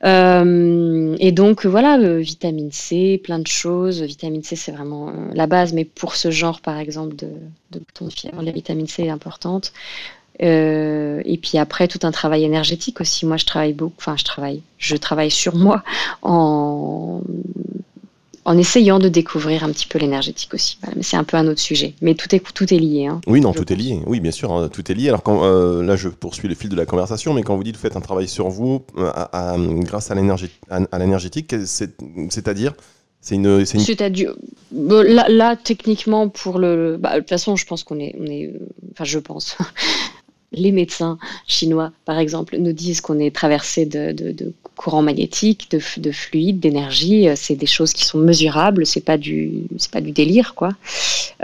Euh, 0.04 1.16
et 1.20 1.32
donc 1.32 1.64
voilà, 1.64 1.98
euh, 1.98 2.18
vitamine 2.18 2.72
C, 2.72 3.20
plein 3.22 3.38
de 3.38 3.46
choses. 3.46 4.02
Vitamine 4.02 4.42
C, 4.42 4.56
c'est 4.56 4.72
vraiment 4.72 5.08
euh, 5.08 5.12
la 5.34 5.46
base, 5.46 5.72
mais 5.72 5.84
pour 5.84 6.16
ce 6.16 6.30
genre, 6.30 6.60
par 6.60 6.78
exemple, 6.78 7.14
de, 7.16 7.28
de 7.70 7.78
bouton 7.78 8.06
de 8.06 8.12
fièvre, 8.12 8.42
la 8.42 8.52
vitamine 8.52 8.88
C 8.88 9.04
est 9.04 9.10
importante. 9.10 9.72
et 10.40 11.38
puis 11.40 11.58
après, 11.58 11.88
tout 11.88 12.00
un 12.02 12.10
travail 12.10 12.44
énergétique 12.44 13.00
aussi. 13.00 13.26
Moi, 13.26 13.36
je 13.36 13.46
travaille 13.46 13.74
beaucoup, 13.74 13.94
enfin, 13.98 14.16
je 14.16 14.24
travaille, 14.24 14.62
je 14.78 14.96
travaille 14.96 15.30
sur 15.30 15.54
moi 15.54 15.84
en 16.22 17.20
en 18.44 18.58
essayant 18.58 18.98
de 18.98 19.08
découvrir 19.08 19.64
un 19.64 19.70
petit 19.70 19.86
peu 19.86 19.98
l'énergétique 19.98 20.52
aussi. 20.54 20.78
Mais 20.96 21.02
c'est 21.02 21.16
un 21.16 21.24
peu 21.24 21.36
un 21.36 21.46
autre 21.46 21.60
sujet. 21.60 21.94
Mais 22.00 22.14
tout 22.14 22.34
est, 22.34 22.40
tout 22.40 22.72
est 22.72 22.78
lié. 22.78 23.06
Hein, 23.06 23.20
oui, 23.26 23.40
non, 23.40 23.52
tout 23.52 23.72
est 23.72 23.76
lié. 23.76 24.00
Oui, 24.06 24.20
bien 24.20 24.32
sûr, 24.32 24.52
hein, 24.52 24.68
tout 24.68 24.90
est 24.90 24.94
lié. 24.94 25.08
Alors 25.08 25.22
quand, 25.22 25.44
euh, 25.44 25.82
là, 25.82 25.96
je 25.96 26.08
poursuis 26.08 26.48
le 26.48 26.54
fil 26.54 26.68
de 26.68 26.76
la 26.76 26.86
conversation, 26.86 27.34
mais 27.34 27.42
quand 27.42 27.56
vous 27.56 27.64
dites 27.64 27.76
vous 27.76 27.82
faites 27.82 27.96
un 27.96 28.00
travail 28.00 28.28
sur 28.28 28.48
vous 28.48 28.84
euh, 28.98 29.10
grâce 29.82 30.10
à 30.10 30.14
l'énergétique, 30.14 31.54
c'est-à-dire 31.64 32.72
c'est 33.24 33.36
une, 33.36 33.64
C'est-à-dire, 33.64 34.34
là, 34.72 35.28
là, 35.28 35.54
techniquement, 35.54 36.28
pour 36.28 36.58
le. 36.58 36.96
Bah, 36.98 37.14
de 37.14 37.20
toute 37.20 37.28
façon, 37.28 37.54
je 37.54 37.64
pense 37.64 37.84
qu'on 37.84 38.00
est, 38.00 38.16
on 38.18 38.26
est. 38.26 38.52
Enfin, 38.90 39.04
je 39.04 39.20
pense 39.20 39.56
les 40.52 40.72
médecins 40.72 41.18
chinois, 41.46 41.92
par 42.04 42.18
exemple, 42.18 42.56
nous 42.58 42.72
disent 42.72 43.00
qu'on 43.00 43.18
est 43.18 43.34
traversé 43.34 43.86
de, 43.86 44.14
courants 44.76 45.02
magnétiques, 45.02 45.70
de, 45.70 46.10
fluides, 46.10 46.60
d'énergie. 46.60 47.28
C'est 47.36 47.56
des 47.56 47.66
choses 47.66 47.92
qui 47.92 48.04
sont 48.04 48.18
mesurables. 48.18 48.86
C'est 48.86 49.04
pas 49.04 49.18
pas 49.92 50.00
du 50.00 50.12
délire, 50.12 50.54
quoi. 50.54 50.70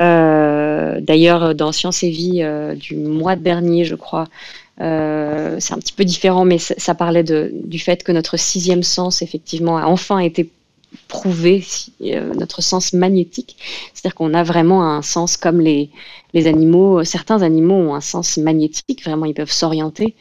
Euh, 0.00 1.00
d'ailleurs, 1.00 1.54
dans 1.54 1.72
Science 1.72 2.02
et 2.02 2.10
Vie 2.10 2.42
euh, 2.42 2.74
du 2.74 2.96
mois 2.96 3.36
dernier, 3.36 3.84
je 3.84 3.94
crois, 3.94 4.28
euh, 4.80 5.56
c'est 5.58 5.74
un 5.74 5.78
petit 5.78 5.92
peu 5.92 6.04
différent, 6.04 6.44
mais 6.44 6.58
ça, 6.58 6.94
parlait 6.94 7.24
du 7.24 7.78
fait 7.78 8.04
que 8.04 8.12
notre 8.12 8.36
sixième 8.36 8.82
sens, 8.82 9.22
effectivement, 9.22 9.76
a 9.76 9.86
enfin 9.86 10.18
été 10.18 10.48
prouver 11.08 11.64
euh, 12.02 12.34
notre 12.34 12.62
sens 12.62 12.92
magnétique. 12.92 13.56
C'est-à-dire 13.92 14.14
qu'on 14.14 14.34
a 14.34 14.42
vraiment 14.42 14.84
un 14.84 15.02
sens 15.02 15.36
comme 15.36 15.60
les, 15.60 15.90
les 16.34 16.46
animaux, 16.46 17.04
certains 17.04 17.42
animaux 17.42 17.74
ont 17.74 17.94
un 17.94 18.00
sens 18.00 18.36
magnétique, 18.36 19.04
vraiment 19.04 19.26
ils 19.26 19.34
peuvent 19.34 19.52
s'orienter 19.52 20.14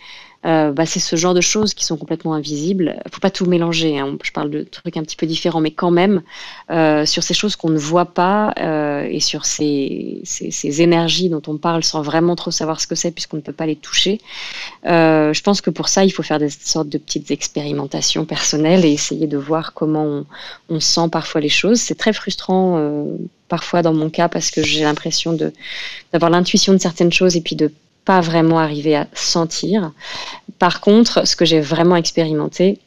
euh, 0.46 0.72
bah, 0.72 0.86
c'est 0.86 1.00
ce 1.00 1.16
genre 1.16 1.34
de 1.34 1.42
choses 1.42 1.74
qui 1.74 1.84
sont 1.84 1.98
complètement 1.98 2.34
invisibles. 2.34 2.96
Il 3.06 3.12
faut 3.12 3.20
pas 3.20 3.32
tout 3.32 3.46
mélanger. 3.46 3.98
Hein. 4.00 4.18
Je 4.24 4.32
parle 4.32 4.50
de 4.50 4.64
trucs 4.64 4.96
un 4.96 5.04
petit 5.04 5.16
peu 5.16 5.26
différents, 5.26 5.62
mais 5.62 5.72
quand 5.72 5.92
même, 5.92 6.22
euh, 6.70 7.06
sur 7.06 7.24
ces 7.24 7.34
choses 7.34 7.56
qu'on 7.56 7.70
ne 7.70 7.78
voit 7.78 8.06
pas 8.06 8.54
euh, 8.60 9.08
et 9.10 9.20
sur 9.20 9.46
ces, 9.46 10.22
énergies 10.82 11.30
dont 11.30 11.42
on 11.48 11.58
parle 11.58 11.84
sans 11.84 12.02
vraiment 12.02 12.36
trop 12.36 12.52
savoir 12.52 12.80
ce 12.80 12.88
que 12.88 12.96
c'est, 12.96 13.12
puisqu'on 13.12 13.38
ne 13.38 13.42
peut 13.42 13.54
pas 13.54 13.66
les 13.66 13.76
toucher. 13.76 14.20
je 14.84 15.42
pense 15.42 15.62
que 15.62 15.70
pour 15.70 15.90
ça, 15.90 16.06
il 16.06 16.12
faut 16.12 16.24
faire 16.24 16.40
des 16.40 16.50
sortes 16.50 16.90
de 16.90 16.98
petites 16.98 17.32
expérimentations 17.32 18.26
personnelles 18.26 18.86
et 18.86 18.92
essayer 18.92 19.28
de 19.28 19.38
voir 19.38 19.74
comment 19.74 20.26
on 20.70 20.80
sent 20.80 21.10
parfois 21.12 21.42
les 21.42 21.50
choses. 21.50 21.80
C'est 21.80 21.96
très 21.98 22.14
frustrant 22.14 23.08
parfois 23.48 23.82
dans 23.82 23.94
mon 23.94 24.10
cas 24.10 24.30
parce 24.30 24.52
que 24.52 24.62
j'ai 24.62 24.84
l'impression 24.84 25.38
d'avoir 26.14 26.30
l'intuition 26.30 26.74
de 26.74 26.78
certaines 26.78 27.12
choses 27.12 27.36
et 27.36 27.42
puis 27.42 27.56
de 27.56 27.72
pas 28.08 28.22
vraiment 28.22 28.58
arrivé 28.58 28.96
à 28.96 29.06
sentir. 29.14 29.92
Par 30.60 30.80
contre, 30.80 31.28
ce 31.28 31.36
que 31.36 31.44
j'ai 31.44 31.60
vraiment 31.60 31.98
expérimenté, 31.98 32.80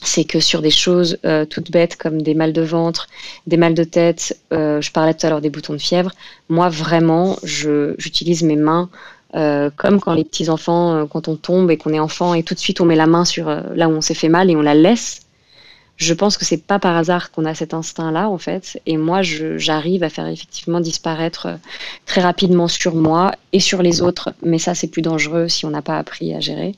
c'est 0.00 0.24
que 0.24 0.40
sur 0.40 0.62
des 0.62 0.70
choses 0.70 1.18
euh, 1.26 1.44
toutes 1.44 1.70
bêtes 1.70 1.96
comme 1.96 2.22
des 2.22 2.32
mal 2.34 2.54
de 2.54 2.62
ventre, 2.62 3.08
des 3.46 3.58
mal 3.58 3.74
de 3.74 3.84
tête, 3.84 4.38
euh, 4.54 4.80
je 4.80 4.90
parlais 4.90 5.12
tout 5.12 5.26
à 5.26 5.28
l'heure 5.28 5.42
des 5.42 5.50
boutons 5.50 5.74
de 5.74 5.78
fièvre, 5.78 6.12
moi 6.48 6.70
vraiment, 6.70 7.36
j'utilise 7.42 8.42
mes 8.42 8.56
mains 8.56 8.88
euh, 9.34 9.68
comme 9.76 10.00
quand 10.00 10.14
les 10.14 10.24
petits 10.24 10.48
enfants, 10.48 11.06
quand 11.06 11.28
on 11.28 11.36
tombe 11.36 11.70
et 11.70 11.76
qu'on 11.76 11.92
est 11.92 12.00
enfant 12.00 12.32
et 12.32 12.42
tout 12.42 12.54
de 12.54 12.60
suite 12.60 12.80
on 12.80 12.86
met 12.86 12.96
la 12.96 13.06
main 13.06 13.26
sur 13.26 13.50
là 13.50 13.90
où 13.90 13.92
on 13.92 14.00
s'est 14.00 14.14
fait 14.14 14.30
mal 14.30 14.50
et 14.50 14.56
on 14.56 14.62
la 14.62 14.74
laisse 14.74 15.27
je 15.98 16.14
pense 16.14 16.38
que 16.38 16.44
c'est 16.44 16.62
pas 16.62 16.78
par 16.78 16.96
hasard 16.96 17.32
qu'on 17.32 17.44
a 17.44 17.54
cet 17.54 17.74
instinct-là, 17.74 18.30
en 18.30 18.38
fait. 18.38 18.80
Et 18.86 18.96
moi, 18.96 19.20
j'arrive 19.22 20.04
à 20.04 20.08
faire 20.08 20.26
effectivement 20.28 20.80
disparaître 20.80 21.46
euh, 21.46 21.56
très 22.06 22.20
rapidement 22.20 22.68
sur 22.68 22.94
moi 22.94 23.32
et 23.52 23.60
sur 23.60 23.82
les 23.82 24.00
autres. 24.00 24.32
Mais 24.42 24.58
ça, 24.58 24.74
c'est 24.74 24.86
plus 24.86 25.02
dangereux 25.02 25.48
si 25.48 25.66
on 25.66 25.70
n'a 25.70 25.82
pas 25.82 25.98
appris 25.98 26.34
à 26.34 26.40
gérer. 26.40 26.76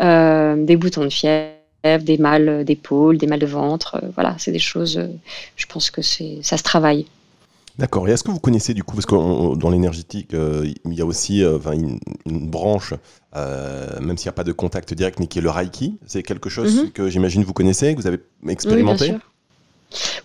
Euh, 0.00 0.56
des 0.56 0.76
boutons 0.76 1.04
de 1.04 1.08
fièvre 1.08 1.54
des 1.84 2.18
mal 2.18 2.64
d'épaule, 2.64 3.18
des 3.18 3.28
mal 3.28 3.38
de 3.38 3.46
ventre. 3.46 4.02
voilà, 4.14 4.34
c'est 4.38 4.50
des 4.50 4.58
choses, 4.58 5.00
je 5.54 5.66
pense 5.66 5.90
que 5.92 6.02
ça 6.02 6.56
se 6.56 6.62
travaille. 6.64 7.06
D'accord. 7.78 8.08
Et 8.08 8.12
est-ce 8.12 8.24
que 8.24 8.30
vous 8.30 8.40
connaissez 8.40 8.74
du 8.74 8.82
coup, 8.82 8.96
parce 8.96 9.06
que 9.06 9.56
dans 9.56 9.70
l'énergétique, 9.70 10.32
il 10.32 10.94
y 10.94 11.00
a 11.00 11.06
aussi 11.06 11.42
une, 11.42 11.98
branche, 12.26 12.94
même 13.34 14.16
s'il 14.18 14.26
n'y 14.26 14.30
a 14.30 14.32
pas 14.32 14.44
de 14.44 14.52
contact 14.52 14.94
direct, 14.94 15.20
mais 15.20 15.26
qui 15.26 15.38
est 15.38 15.42
le 15.42 15.50
Reiki. 15.50 15.98
C'est 16.06 16.22
quelque 16.22 16.48
chose 16.48 16.76
mm-hmm. 16.76 16.92
que 16.92 17.08
j'imagine 17.08 17.44
vous 17.44 17.52
connaissez, 17.52 17.94
que 17.94 18.00
vous 18.00 18.06
avez 18.06 18.18
expérimenté 18.48 19.14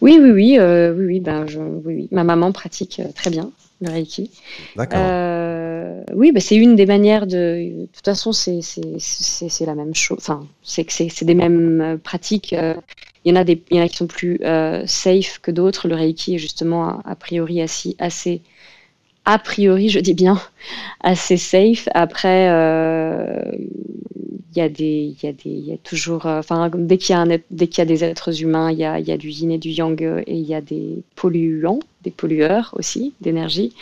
oui, 0.02 0.20
oui, 0.22 0.32
oui, 0.32 0.60
euh, 0.60 0.94
oui, 0.94 1.06
oui, 1.06 1.20
ben, 1.20 1.48
je, 1.48 1.60
oui, 1.60 1.94
oui, 1.96 2.08
Ma 2.12 2.24
maman 2.24 2.52
pratique 2.52 3.00
euh, 3.00 3.12
très 3.16 3.30
bien 3.30 3.52
le 3.82 3.90
Reiki. 3.90 4.32
D'accord. 4.76 5.00
Euh, 5.02 6.04
oui, 6.14 6.32
ben, 6.32 6.40
c'est 6.40 6.56
une 6.56 6.76
des 6.76 6.86
manières 6.86 7.28
de. 7.28 7.82
De 7.82 7.86
toute 7.94 8.06
façon, 8.06 8.32
c'est 8.32 9.66
la 9.66 9.76
même 9.76 9.96
chose. 9.96 10.18
Enfin, 10.20 10.46
c'est 10.64 10.86
que 10.86 10.94
c'est 10.94 11.26
des 11.26 11.36
mêmes 11.36 12.00
pratiques. 12.04 12.56
Il 13.26 13.30
y 13.30 13.38
en 13.38 13.40
a 13.40 13.44
des, 13.44 13.64
il 13.72 13.78
y 13.78 13.80
en 13.80 13.84
a 13.84 13.88
qui 13.88 13.98
sont 13.98 14.08
plus 14.08 14.40
safe 14.86 15.40
que 15.42 15.52
d'autres. 15.52 15.88
Le 15.88 15.96
Reiki 15.96 16.36
est 16.36 16.40
justement 16.40 17.02
a, 17.06 17.16
priori 17.16 17.62
assez, 17.62 17.96
assez 18.00 18.42
a 19.26 19.40
priori, 19.40 19.90
je 19.90 20.00
dis 20.00 20.14
bien, 20.14 20.42
assez 21.02 21.38
safe. 21.38 21.88
Après, 21.94 22.50
il 24.56 24.60
y 24.60 24.62
a 24.62 24.70
des, 24.70 25.16
il 25.16 25.18
y 25.24 25.28
a 25.28 25.32
des, 25.32 25.50
il 25.50 25.66
y 25.66 25.74
a 25.74 25.78
toujours, 25.78 26.28
euh, 26.28 26.40
enfin, 26.40 26.70
dès 26.74 26.98
qu'il 26.98 27.16
y 27.16 27.18
a 27.18 27.26
dès 27.50 27.68
qu'il 27.68 27.80
y 27.80 27.82
a 27.82 27.86
des 27.86 28.04
êtres 28.04 28.42
humains, 28.42 28.72
il 28.72 28.78
y 28.78 28.86
a, 28.86 29.00
il 29.00 29.08
y 29.08 29.12
a 29.12 29.18
du 29.18 29.30
yin 29.30 29.52
et 29.52 29.58
du 29.58 29.70
yang 29.70 30.02
euh, 30.04 30.22
et 30.28 30.36
il 30.36 30.46
y 30.46 30.54
a 30.54 30.62
des 30.62 31.02
polluants, 31.16 31.80
des 32.04 32.12
pollueurs 32.12 32.74
aussi 32.78 33.14
d'énergie. 33.22 33.74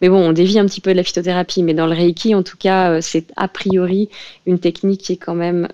Mais 0.00 0.08
bon, 0.08 0.18
on 0.18 0.32
dévie 0.32 0.58
un 0.58 0.66
petit 0.66 0.80
peu 0.80 0.92
de 0.92 0.96
la 0.96 1.02
phytothérapie, 1.02 1.62
mais 1.64 1.74
dans 1.74 1.86
le 1.86 1.94
Reiki, 1.94 2.34
en 2.34 2.44
tout 2.44 2.56
cas, 2.56 2.92
euh, 2.92 3.00
c'est 3.00 3.26
a 3.36 3.48
priori 3.48 4.08
une 4.46 4.60
technique 4.60 5.00
qui 5.00 5.12
est 5.14 5.16
quand 5.16 5.34
même 5.34 5.68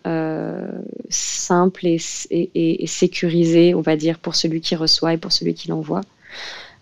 simple 1.11 1.87
et, 1.87 1.99
et, 2.31 2.83
et, 2.83 2.87
sécurisée, 2.87 3.75
on 3.75 3.83
va 3.83 3.97
dire, 3.97 4.19
pour 4.19 4.35
celui 4.35 4.61
qui 4.61 4.75
reçoit 4.75 5.15
et 5.15 5.19
pour 5.19 5.33
celui 5.33 5.55
qui 5.55 5.69
l'envoie. 5.69 6.01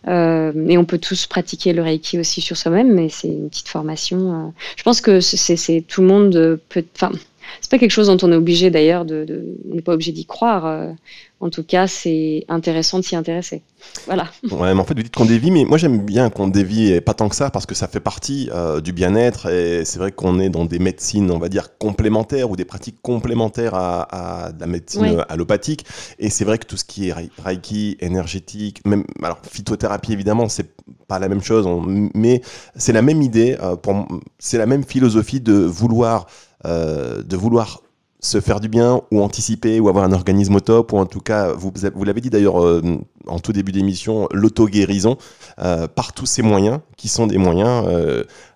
Euh, 0.07 0.53
et 0.69 0.77
on 0.77 0.85
peut 0.85 0.99
tous 0.99 1.27
pratiquer 1.27 1.73
le 1.73 1.83
Reiki 1.83 2.19
aussi 2.19 2.41
sur 2.41 2.57
soi-même, 2.57 2.93
mais 2.93 3.09
c'est 3.09 3.29
une 3.29 3.49
petite 3.49 3.69
formation. 3.69 4.53
je 4.77 4.83
pense 4.83 5.01
que 5.01 5.21
c'est 5.21 5.85
tout 5.89 6.03
le 6.03 6.07
monde 6.07 6.61
peut. 6.69 6.85
Enfin, 6.95 7.13
c'est 7.61 7.71
pas 7.71 7.79
quelque 7.79 7.91
chose 7.91 8.07
dont 8.07 8.19
on 8.23 8.33
est 8.33 8.37
obligé 8.37 8.71
d'ailleurs 8.71 9.05
de, 9.05 9.57
on 9.71 9.75
n'est 9.75 9.83
pas 9.83 9.95
obligé 9.95 10.13
d'y 10.13 10.27
croire. 10.27 10.67
Euh. 10.67 10.93
en 11.41 11.51
tout 11.51 11.63
cas, 11.63 11.87
c'est 11.87 12.45
intéressant 12.49 12.99
de 12.99 13.05
s'y 13.05 13.17
intéresser. 13.17 13.63
Voilà. 14.07 14.29
Ouais, 14.51 14.73
mais 14.73 14.81
en 14.81 14.85
fait, 14.85 14.95
vous 14.95 15.03
dites 15.03 15.15
qu'on 15.15 15.25
dévie, 15.25 15.51
mais 15.51 15.65
moi 15.65 15.79
j'aime 15.79 16.05
bien 16.05 16.31
qu'on 16.31 16.47
dévie 16.49 16.93
et 16.93 17.01
pas 17.01 17.13
tant 17.15 17.29
que 17.29 17.35
ça 17.35 17.51
parce 17.51 17.67
que 17.67 17.75
ça 17.75 17.89
fait 17.89 18.01
partie 18.01 18.49
euh, 18.53 18.81
du 18.81 18.93
bien-être 18.93 19.51
et 19.51 19.85
c'est 19.85 19.99
vrai 19.99 20.13
qu'on 20.13 20.39
est 20.39 20.49
dans 20.49 20.65
des 20.65 20.79
médecines, 20.79 21.31
on 21.31 21.39
va 21.39 21.49
dire 21.49 21.77
complémentaires 21.79 22.51
ou 22.51 22.57
des 22.57 22.65
pratiques 22.65 23.01
complémentaires 23.03 23.75
à, 23.75 24.51
la 24.59 24.67
médecine 24.67 25.25
allopathique. 25.29 25.85
Et 26.19 26.31
c'est 26.31 26.45
vrai 26.45 26.59
que 26.59 26.67
tout 26.67 26.77
ce 26.77 26.85
qui 26.85 27.09
est 27.09 27.15
reiki, 27.45 27.97
énergétique, 28.01 28.81
même 28.87 29.05
alors 29.23 29.39
phytothérapie 29.51 30.13
évidemment, 30.13 30.49
c'est 30.49 30.75
pas 31.09 31.19
la 31.19 31.29
même 31.29 31.43
chose, 31.43 31.67
mais 32.15 32.43
c'est 32.77 32.93
la 32.93 33.03
même 33.03 33.23
idée. 33.23 33.57
Euh, 33.61 33.77
c'est 34.39 34.59
la 34.59 34.67
même 34.67 34.85
philosophie 34.85 35.41
de 35.41 35.55
vouloir 35.55 36.27
euh, 36.67 37.23
de 37.23 37.37
vouloir 37.37 37.81
se 38.21 38.41
faire 38.41 38.59
du 38.59 38.69
bien 38.69 39.03
ou 39.11 39.21
anticiper 39.21 39.81
ou 39.81 39.91
avoir 39.91 40.05
un 40.05 40.13
organisme 40.13 40.55
au 40.55 40.61
top 40.61 40.95
ou 40.95 40.97
en 40.97 41.05
tout 41.05 41.21
cas 41.21 41.53
vous, 41.53 41.71
vous 41.95 42.05
l'avez 42.05 42.23
dit 42.23 42.31
d'ailleurs 42.31 42.65
euh, 42.65 42.81
en 43.27 43.39
tout 43.39 43.53
début 43.53 43.71
d'émission 43.71 44.29
l'auto-guérison 44.33 45.19
euh, 45.59 45.87
par 45.89 46.15
tous 46.15 46.25
ces 46.25 46.41
moyens 46.41 46.81
qui 46.97 47.09
sont 47.09 47.27
des 47.27 47.37
moyens 47.37 47.87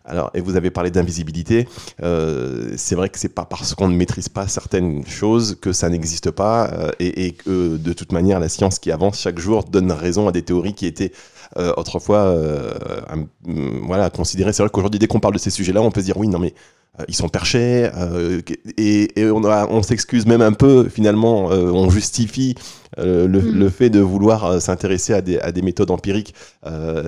alors 0.06 0.30
et 0.32 0.40
vous 0.40 0.56
avez 0.56 0.70
parlé 0.70 0.90
d'invisibilité 0.90 1.68
c'est 1.98 2.94
vrai 2.94 3.10
que 3.10 3.18
c'est 3.18 3.28
pas 3.28 3.44
parce 3.44 3.74
qu'on 3.74 3.88
ne 3.88 3.94
maîtrise 3.94 4.30
pas 4.30 4.48
certaines 4.48 5.04
choses 5.04 5.58
que 5.60 5.74
ça 5.74 5.90
n'existe 5.90 6.30
pas 6.30 6.70
et, 6.98 7.32
que 7.32 7.76
de 7.76 7.92
toute 7.92 8.12
manière 8.12 8.40
la 8.40 8.48
science 8.48 8.78
qui 8.78 8.90
avance 8.90 9.20
chaque 9.20 9.38
jour 9.38 9.64
donne 9.64 9.92
raison 9.92 10.28
à 10.28 10.32
des 10.32 10.42
théories 10.42 10.72
qui 10.72 10.86
étaient 10.86 11.12
autrefois 11.76 12.34
voilà 13.82 14.08
considérées. 14.08 14.54
C'est 14.54 14.62
vrai 14.62 14.70
qu'aujourd'hui 14.70 14.98
dès 14.98 15.08
qu'on 15.08 15.20
parle 15.20 15.34
de 15.34 15.38
ces 15.38 15.50
sujets 15.50 15.74
là 15.74 15.82
on 15.82 15.90
peut 15.90 16.00
se 16.00 16.06
dire 16.06 16.16
oui 16.16 16.28
non 16.28 16.38
mais 16.38 16.54
ils 17.06 17.14
sont 17.14 17.28
perchés 17.28 17.88
euh, 17.96 18.40
et, 18.76 19.08
on, 19.30 19.42
on 19.44 19.82
s'excuse 19.82 20.26
même 20.26 20.42
un 20.42 20.52
peu 20.52 20.88
finalement 20.88 21.50
euh, 21.52 21.70
on 21.70 21.90
justifie 21.90 22.54
mm. 22.96 23.02
le, 23.26 23.68
fait 23.68 23.90
de 23.90 24.00
vouloir 24.00 24.60
s'intéresser 24.60 25.14
à 25.14 25.20
des, 25.20 25.38
à 25.38 25.52
des, 25.52 25.62
méthodes 25.62 25.90
empiriques 25.90 26.34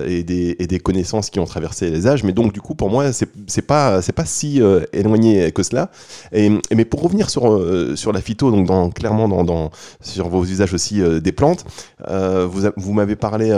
et 0.07 0.23
des, 0.23 0.55
et, 0.59 0.67
des, 0.67 0.79
connaissances 0.79 1.29
qui 1.29 1.39
ont 1.39 1.45
traversé 1.45 1.89
les 1.89 2.07
âges 2.07 2.23
mais 2.23 2.33
donc 2.33 2.53
du 2.53 2.61
coup 2.61 2.75
pour 2.75 2.89
moi 2.89 3.11
c'est 3.11 3.61
pas 3.61 4.01
c'est 4.01 4.13
pas 4.13 4.25
si 4.25 4.61
éloigné 4.93 5.51
que 5.51 5.63
cela 5.63 5.91
et, 6.31 6.49
mais 6.73 6.85
pour 6.85 7.01
revenir 7.01 7.29
sur 7.29 7.61
sur 7.97 8.13
la 8.13 8.21
phyto 8.21 8.51
donc 8.51 8.67
dans, 8.67 8.89
clairement 8.89 9.27
dans, 9.27 9.43
dans, 9.43 9.71
sur 10.01 10.29
vos 10.29 10.43
usages 10.43 10.73
aussi 10.73 11.01
des 11.21 11.31
plantes 11.31 11.65
vous, 12.07 12.69
vous 12.77 12.93
m'avez 12.93 13.15
parlé 13.15 13.53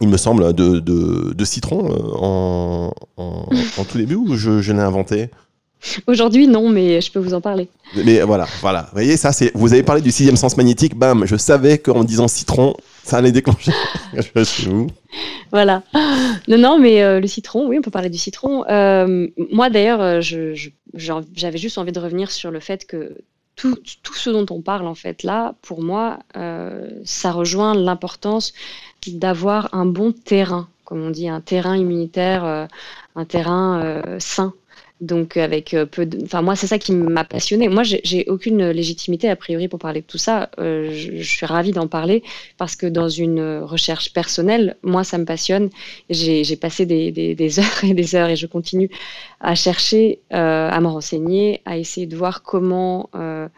il 0.00 0.08
me 0.08 0.16
semble, 0.16 0.52
de, 0.54 0.80
de, 0.80 1.44
citron 1.44 1.86
en, 2.14 2.71
tout 3.84 3.98
début 3.98 4.14
ou 4.14 4.36
je, 4.36 4.60
je 4.60 4.72
l'ai 4.72 4.80
inventé 4.80 5.30
Aujourd'hui, 6.06 6.46
non, 6.46 6.68
mais 6.68 7.00
je 7.00 7.10
peux 7.10 7.18
vous 7.18 7.34
en 7.34 7.40
parler. 7.40 7.68
Mais 8.04 8.20
voilà, 8.20 8.46
voilà. 8.60 8.82
Vous 8.82 8.92
voyez, 8.92 9.16
ça, 9.16 9.32
c'est. 9.32 9.50
Vous 9.54 9.72
avez 9.72 9.82
parlé 9.82 10.00
du 10.00 10.12
sixième 10.12 10.36
sens 10.36 10.56
magnétique. 10.56 10.94
Bam, 10.94 11.26
je 11.26 11.36
savais 11.36 11.78
qu'en 11.78 12.04
disant 12.04 12.28
citron, 12.28 12.74
ça 13.02 13.16
allait 13.16 13.32
déclencher. 13.32 13.72
voilà. 15.50 15.82
Non, 16.48 16.58
non, 16.58 16.78
mais 16.78 17.02
euh, 17.02 17.20
le 17.20 17.26
citron, 17.26 17.66
oui, 17.66 17.78
on 17.78 17.82
peut 17.82 17.90
parler 17.90 18.10
du 18.10 18.18
citron. 18.18 18.64
Euh, 18.68 19.26
moi, 19.50 19.70
d'ailleurs, 19.70 20.00
euh, 20.00 20.20
j'avais 20.94 21.58
juste 21.58 21.78
envie 21.78 21.92
de 21.92 22.00
revenir 22.00 22.30
sur 22.30 22.50
le 22.50 22.60
fait 22.60 22.86
que 22.86 23.16
tout, 23.56 23.76
tout, 24.02 24.14
ce 24.14 24.30
dont 24.30 24.46
on 24.50 24.62
parle, 24.62 24.86
en 24.86 24.94
fait, 24.94 25.24
là, 25.24 25.54
pour 25.62 25.82
moi, 25.82 26.20
ça 27.04 27.32
rejoint 27.32 27.74
l'importance 27.74 28.54
d'avoir 29.06 29.68
un 29.74 29.84
bon 29.84 30.12
terrain, 30.12 30.68
comme 30.84 31.02
on 31.02 31.10
dit, 31.10 31.28
un 31.28 31.40
terrain 31.40 31.76
immunitaire, 31.76 32.68
un 33.14 33.24
terrain 33.24 34.02
sain 34.18 34.54
donc 35.02 35.36
avec 35.36 35.74
euh, 35.74 35.84
peu 35.84 36.06
de... 36.06 36.24
Enfin 36.24 36.40
moi 36.42 36.56
c'est 36.56 36.68
ça 36.68 36.78
qui 36.78 36.92
m'a 36.92 37.24
passionné. 37.24 37.68
Moi 37.68 37.82
j'ai 37.82 38.24
aucune 38.28 38.70
légitimité 38.70 39.28
a 39.28 39.36
priori 39.36 39.68
pour 39.68 39.78
parler 39.78 40.00
de 40.00 40.06
tout 40.06 40.16
ça. 40.16 40.48
Euh, 40.58 40.90
je, 40.92 41.22
suis 41.22 41.44
ravie 41.44 41.72
d'en 41.72 41.88
parler 41.88 42.22
parce 42.56 42.76
que 42.76 42.86
dans 42.86 43.08
une 43.08 43.58
recherche 43.58 44.12
personnelle, 44.12 44.76
moi 44.82 45.02
ça 45.04 45.18
me 45.18 45.24
passionne. 45.24 45.70
J'ai 46.08 46.56
passé 46.56 46.86
des, 46.86 47.10
des, 47.10 47.58
heures 47.58 47.84
et 47.84 47.94
des 47.94 48.14
heures 48.14 48.28
et 48.30 48.36
je 48.36 48.46
continue 48.46 48.90
à 49.40 49.54
chercher, 49.56 50.20
euh, 50.32 50.70
à 50.70 50.80
me 50.80 50.86
renseigner, 50.86 51.60
à 51.64 51.76
essayer 51.76 52.06
de 52.06 52.16
voir 52.16 52.42
comment 52.44 53.10
euh, 53.16 53.48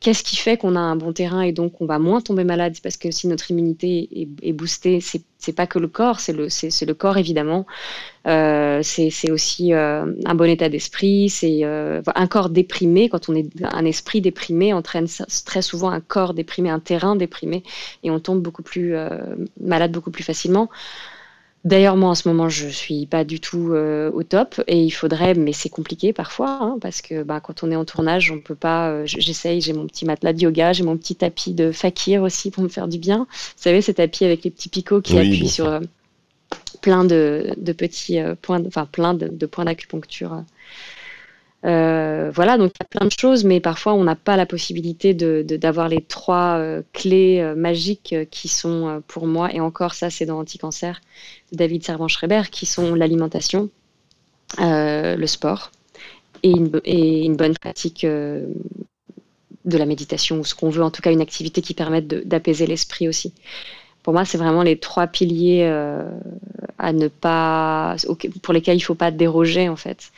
qu'est-ce 0.00 0.22
qui 0.22 0.36
fait 0.36 0.56
qu'on 0.56 0.76
a 0.76 0.80
un 0.80 0.96
bon 0.96 1.12
terrain 1.12 1.42
et 1.42 1.52
donc 1.52 1.80
on 1.80 1.86
va 1.86 1.98
moins 1.98 2.20
tomber 2.20 2.44
malade 2.44 2.76
Parce 2.82 2.96
que 2.96 3.10
si 3.10 3.26
notre 3.26 3.50
immunité 3.50 4.28
est, 4.42 4.52
boostée, 4.52 5.00
c'est 5.00 5.52
pas 5.52 5.66
que 5.66 5.78
le 5.78 5.88
corps, 5.88 6.20
c'est 6.20 6.32
le, 6.32 6.46
le 6.46 6.92
corps 6.94 7.18
évidemment. 7.18 7.66
Euh, 8.26 8.80
c'est 8.82 9.30
aussi 9.30 9.74
euh, 9.74 10.12
un 10.24 10.34
bon 10.34 10.48
état 10.48 10.68
d'esprit. 10.68 11.28
C'est 11.28 11.64
un 11.64 12.26
corps 12.28 12.50
déprimé. 12.50 13.08
Quand 13.08 13.28
on 13.28 13.34
est 13.34 13.48
un 13.62 13.84
esprit 13.84 14.20
déprimé, 14.20 14.72
entraîne 14.72 15.06
très 15.44 15.62
souvent 15.62 15.90
un 15.90 16.00
corps 16.00 16.32
déprimé, 16.32 16.70
un 16.70 16.80
terrain 16.80 17.16
déprimé, 17.16 17.62
et 18.04 18.10
on 18.10 18.20
tombe 18.20 18.40
beaucoup 18.40 18.62
plus 18.62 18.94
malade 19.60 19.92
beaucoup 19.92 20.10
plus 20.10 20.24
facilement. 20.24 20.70
D'ailleurs, 21.66 21.96
moi, 21.96 22.10
en 22.10 22.14
ce 22.14 22.28
moment, 22.28 22.48
je 22.48 22.68
suis 22.68 23.06
pas 23.06 23.24
du 23.24 23.40
tout 23.40 23.72
euh, 23.72 24.08
au 24.12 24.22
top 24.22 24.62
et 24.68 24.80
il 24.80 24.92
faudrait, 24.92 25.34
mais 25.34 25.52
c'est 25.52 25.68
compliqué 25.68 26.12
parfois, 26.12 26.58
hein, 26.62 26.78
parce 26.80 27.02
que 27.02 27.24
bah, 27.24 27.40
quand 27.40 27.64
on 27.64 27.72
est 27.72 27.76
en 27.76 27.84
tournage, 27.84 28.30
on 28.30 28.38
peut 28.38 28.54
pas. 28.54 28.90
Euh, 28.90 29.02
j'essaye, 29.04 29.60
j'ai 29.60 29.72
mon 29.72 29.84
petit 29.88 30.04
matelas 30.04 30.32
de 30.32 30.42
yoga, 30.42 30.72
j'ai 30.72 30.84
mon 30.84 30.96
petit 30.96 31.16
tapis 31.16 31.54
de 31.54 31.72
fakir 31.72 32.22
aussi 32.22 32.52
pour 32.52 32.62
me 32.62 32.68
faire 32.68 32.86
du 32.86 32.98
bien. 32.98 33.26
Vous 33.28 33.52
savez, 33.56 33.82
ce 33.82 33.90
tapis 33.90 34.24
avec 34.24 34.44
les 34.44 34.52
petits 34.52 34.68
picots 34.68 35.00
qui 35.00 35.18
appuient 35.18 35.48
sur 35.48 35.66
euh, 35.66 35.80
plein 36.82 37.04
de, 37.04 37.56
petits 37.76 38.20
points, 38.42 38.64
enfin 38.64 38.86
plein 38.86 39.14
de 39.14 39.46
points 39.46 39.64
d'acupuncture 39.64 40.44
euh, 41.64 42.30
voilà, 42.32 42.58
donc 42.58 42.72
il 42.74 42.82
y 42.82 42.84
a 42.84 42.98
plein 42.98 43.06
de 43.06 43.12
choses, 43.18 43.44
mais 43.44 43.60
parfois 43.60 43.94
on 43.94 44.04
n'a 44.04 44.14
pas 44.14 44.36
la 44.36 44.46
possibilité 44.46 45.14
d'avoir 45.14 45.88
les 45.88 46.02
trois 46.02 46.58
euh, 46.58 46.82
clés 46.92 47.40
euh, 47.40 47.54
magiques 47.54 48.14
qui 48.30 48.48
sont 48.48 49.02
pour 49.08 49.26
moi, 49.26 49.52
et 49.52 49.60
encore 49.60 49.94
ça 49.94 50.10
c'est 50.10 50.26
dans 50.26 50.38
Anti-Cancer 50.38 51.00
de 51.52 51.56
David 51.56 51.84
Servan-Schreiber, 51.84 52.42
qui 52.50 52.66
sont 52.66 52.94
l'alimentation, 52.94 53.70
le 54.58 55.26
sport 55.26 55.72
et 56.42 56.50
une, 56.50 57.36
bonne 57.36 57.54
pratique 57.54 58.04
de 58.04 58.46
la 59.64 59.86
méditation, 59.86 60.38
ou 60.38 60.44
ce 60.44 60.54
qu'on 60.54 60.70
veut, 60.70 60.84
en 60.84 60.90
tout 60.90 61.02
cas 61.02 61.10
une 61.10 61.22
activité 61.22 61.62
qui 61.62 61.74
permette 61.74 62.06
d'apaiser 62.06 62.66
l'esprit 62.66 63.08
aussi. 63.08 63.32
Pour 64.04 64.12
moi, 64.12 64.24
c'est 64.24 64.38
vraiment 64.38 64.62
les 64.62 64.78
trois 64.78 65.08
piliers 65.08 65.64
à 66.78 66.92
ne 66.92 67.08
pas, 67.08 67.96
pour 68.42 68.54
lesquels 68.54 68.76
il 68.76 68.80
ne 68.80 68.84
faut 68.84 68.94
pas 68.94 69.10
déroger 69.10 69.68
en 69.68 69.74
fait. 69.74 70.12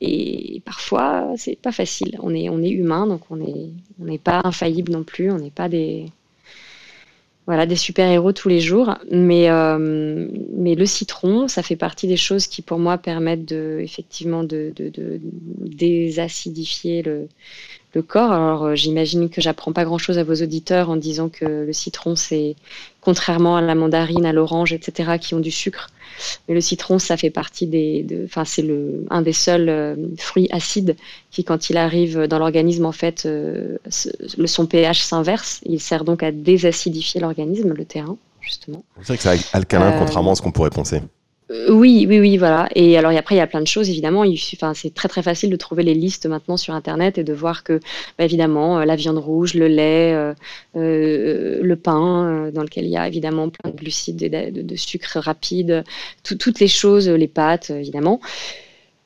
Et 0.00 0.62
parfois, 0.64 1.34
c'est 1.36 1.56
pas 1.56 1.72
facile. 1.72 2.18
On 2.22 2.34
est, 2.34 2.48
on 2.48 2.62
est 2.62 2.70
humain, 2.70 3.06
donc 3.06 3.22
on 3.30 3.36
n'est 3.36 3.70
on 4.00 4.04
n'est 4.04 4.18
pas 4.18 4.40
infaillible 4.44 4.92
non 4.92 5.04
plus. 5.04 5.30
On 5.30 5.38
n'est 5.38 5.50
pas 5.50 5.68
des, 5.68 6.06
voilà, 7.46 7.66
des 7.66 7.76
super-héros 7.76 8.32
tous 8.32 8.48
les 8.48 8.60
jours. 8.60 8.96
Mais, 9.10 9.50
euh, 9.50 10.28
mais 10.56 10.74
le 10.74 10.86
citron, 10.86 11.48
ça 11.48 11.62
fait 11.62 11.76
partie 11.76 12.06
des 12.06 12.16
choses 12.16 12.46
qui, 12.46 12.62
pour 12.62 12.78
moi, 12.78 12.96
permettent 12.96 13.44
de, 13.44 13.80
effectivement 13.82 14.44
de, 14.44 14.72
de, 14.76 15.20
désacidifier 15.58 17.02
le, 17.02 17.28
le 17.94 18.02
corps. 18.02 18.32
Alors 18.32 18.76
j'imagine 18.76 19.28
que 19.30 19.40
j'apprends 19.40 19.72
pas 19.72 19.84
grand-chose 19.84 20.18
à 20.18 20.24
vos 20.24 20.34
auditeurs 20.34 20.90
en 20.90 20.96
disant 20.96 21.28
que 21.28 21.44
le 21.44 21.72
citron, 21.72 22.14
c'est 22.16 22.56
contrairement 23.00 23.56
à 23.56 23.60
la 23.60 23.74
mandarine, 23.74 24.26
à 24.26 24.32
l'orange, 24.32 24.72
etc., 24.72 25.18
qui 25.20 25.34
ont 25.34 25.40
du 25.40 25.50
sucre. 25.50 25.88
Mais 26.48 26.54
le 26.54 26.60
citron, 26.60 26.98
ça 26.98 27.16
fait 27.16 27.30
partie 27.30 27.66
des, 27.66 28.06
enfin 28.24 28.44
c'est 28.44 28.62
le 28.62 29.04
un 29.10 29.22
des 29.22 29.32
seuls 29.32 29.96
fruits 30.18 30.48
acides 30.50 30.96
qui, 31.30 31.44
quand 31.44 31.70
il 31.70 31.76
arrive 31.76 32.26
dans 32.26 32.38
l'organisme, 32.38 32.86
en 32.86 32.92
fait, 32.92 33.24
le, 33.24 34.46
son 34.46 34.66
pH 34.66 35.02
s'inverse. 35.02 35.60
Il 35.64 35.80
sert 35.80 36.04
donc 36.04 36.22
à 36.22 36.32
désacidifier 36.32 37.20
l'organisme, 37.20 37.72
le 37.72 37.84
terrain, 37.84 38.16
justement. 38.40 38.84
C'est 38.98 39.08
vrai 39.08 39.16
que 39.16 39.22
c'est 39.22 39.56
alcalin, 39.56 39.98
contrairement 39.98 40.32
à 40.32 40.34
ce 40.34 40.42
qu'on 40.42 40.52
pourrait 40.52 40.70
penser. 40.70 41.00
Euh, 41.50 41.72
oui, 41.72 42.06
oui, 42.08 42.20
oui, 42.20 42.36
voilà. 42.36 42.68
Et 42.74 42.96
alors 42.96 43.12
après, 43.12 43.34
il 43.34 43.38
y 43.38 43.40
a 43.40 43.46
plein 43.46 43.60
de 43.60 43.66
choses, 43.66 43.90
évidemment. 43.90 44.24
Il, 44.24 44.38
enfin, 44.54 44.72
c'est 44.74 44.94
très, 44.94 45.08
très 45.08 45.22
facile 45.22 45.50
de 45.50 45.56
trouver 45.56 45.82
les 45.82 45.94
listes 45.94 46.26
maintenant 46.26 46.56
sur 46.56 46.74
Internet 46.74 47.18
et 47.18 47.24
de 47.24 47.32
voir 47.32 47.64
que, 47.64 47.80
bah, 48.18 48.24
évidemment, 48.24 48.78
euh, 48.78 48.84
la 48.84 48.96
viande 48.96 49.18
rouge, 49.18 49.54
le 49.54 49.66
lait, 49.66 50.12
euh, 50.14 50.34
le 51.62 51.76
pain, 51.76 52.50
dans 52.52 52.62
lequel 52.62 52.84
il 52.84 52.90
y 52.90 52.96
a 52.96 53.06
évidemment 53.06 53.48
plein 53.48 53.70
de 53.70 53.76
glucides, 53.76 54.16
de, 54.16 54.50
de, 54.50 54.62
de 54.62 54.76
sucre 54.76 55.18
rapide, 55.18 55.84
toutes 56.22 56.60
les 56.60 56.68
choses, 56.68 57.08
les 57.08 57.28
pâtes, 57.28 57.70
évidemment. 57.70 58.20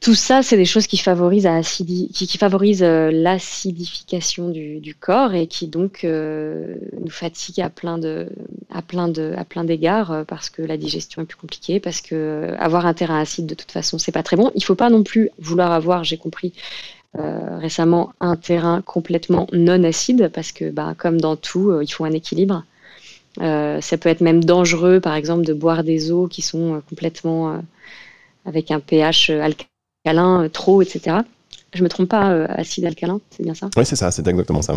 Tout 0.04 0.14
ça, 0.14 0.42
c'est 0.42 0.58
des 0.58 0.66
choses 0.66 0.86
qui 0.86 0.98
favorisent, 0.98 1.46
euh, 1.46 3.10
l'acidification 3.10 4.50
du, 4.50 4.94
corps 5.00 5.32
et 5.32 5.46
qui 5.46 5.66
donc 5.66 6.04
euh, 6.04 6.74
nous 7.00 7.08
fatiguent 7.08 7.62
à 7.62 7.70
plein 7.70 7.96
de, 7.96 8.28
à 8.70 8.82
plein 8.82 9.08
de, 9.08 9.32
à 9.38 9.46
plein 9.46 9.64
d'égards 9.64 10.12
euh, 10.12 10.24
parce 10.24 10.50
que 10.50 10.60
la 10.60 10.76
digestion 10.76 11.22
est 11.22 11.24
plus 11.24 11.38
compliquée, 11.38 11.80
parce 11.80 12.02
que 12.02 12.54
avoir 12.58 12.84
un 12.84 12.92
terrain 12.92 13.18
acide 13.18 13.46
de 13.46 13.54
toute 13.54 13.72
façon, 13.72 13.96
c'est 13.96 14.12
pas 14.12 14.22
très 14.22 14.36
bon. 14.36 14.50
Il 14.54 14.62
faut 14.62 14.74
pas 14.74 14.90
non 14.90 15.04
plus 15.04 15.30
vouloir 15.38 15.72
avoir, 15.72 16.04
j'ai 16.04 16.18
compris 16.18 16.52
récemment, 17.14 18.12
un 18.20 18.36
terrain 18.36 18.82
complètement 18.82 19.46
non 19.52 19.84
acide 19.84 20.30
parce 20.34 20.52
que, 20.52 20.68
bah, 20.70 20.94
comme 20.98 21.18
dans 21.18 21.36
tout, 21.36 21.80
il 21.80 21.88
faut 21.88 22.04
un 22.04 22.12
équilibre. 22.12 22.64
ça 23.38 23.98
peut 23.98 24.10
être 24.10 24.20
même 24.20 24.44
dangereux, 24.44 25.00
par 25.00 25.14
exemple, 25.14 25.46
de 25.46 25.54
boire 25.54 25.82
des 25.82 26.10
eaux 26.12 26.26
qui 26.26 26.42
sont 26.42 26.82
complètement 26.90 27.62
avec 28.44 28.70
un 28.70 28.80
pH 28.80 29.30
alcalin 29.30 29.68
alcalin, 30.04 30.44
euh, 30.44 30.48
trop, 30.48 30.82
etc. 30.82 31.18
Je 31.72 31.82
me 31.82 31.88
trompe 31.88 32.08
pas, 32.08 32.30
euh, 32.30 32.46
acide 32.50 32.84
alcalin, 32.84 33.20
c'est 33.30 33.42
bien 33.42 33.54
ça? 33.54 33.68
Oui, 33.76 33.84
c'est 33.84 33.96
ça, 33.96 34.12
c'est 34.12 34.26
exactement 34.28 34.62
ça. 34.62 34.76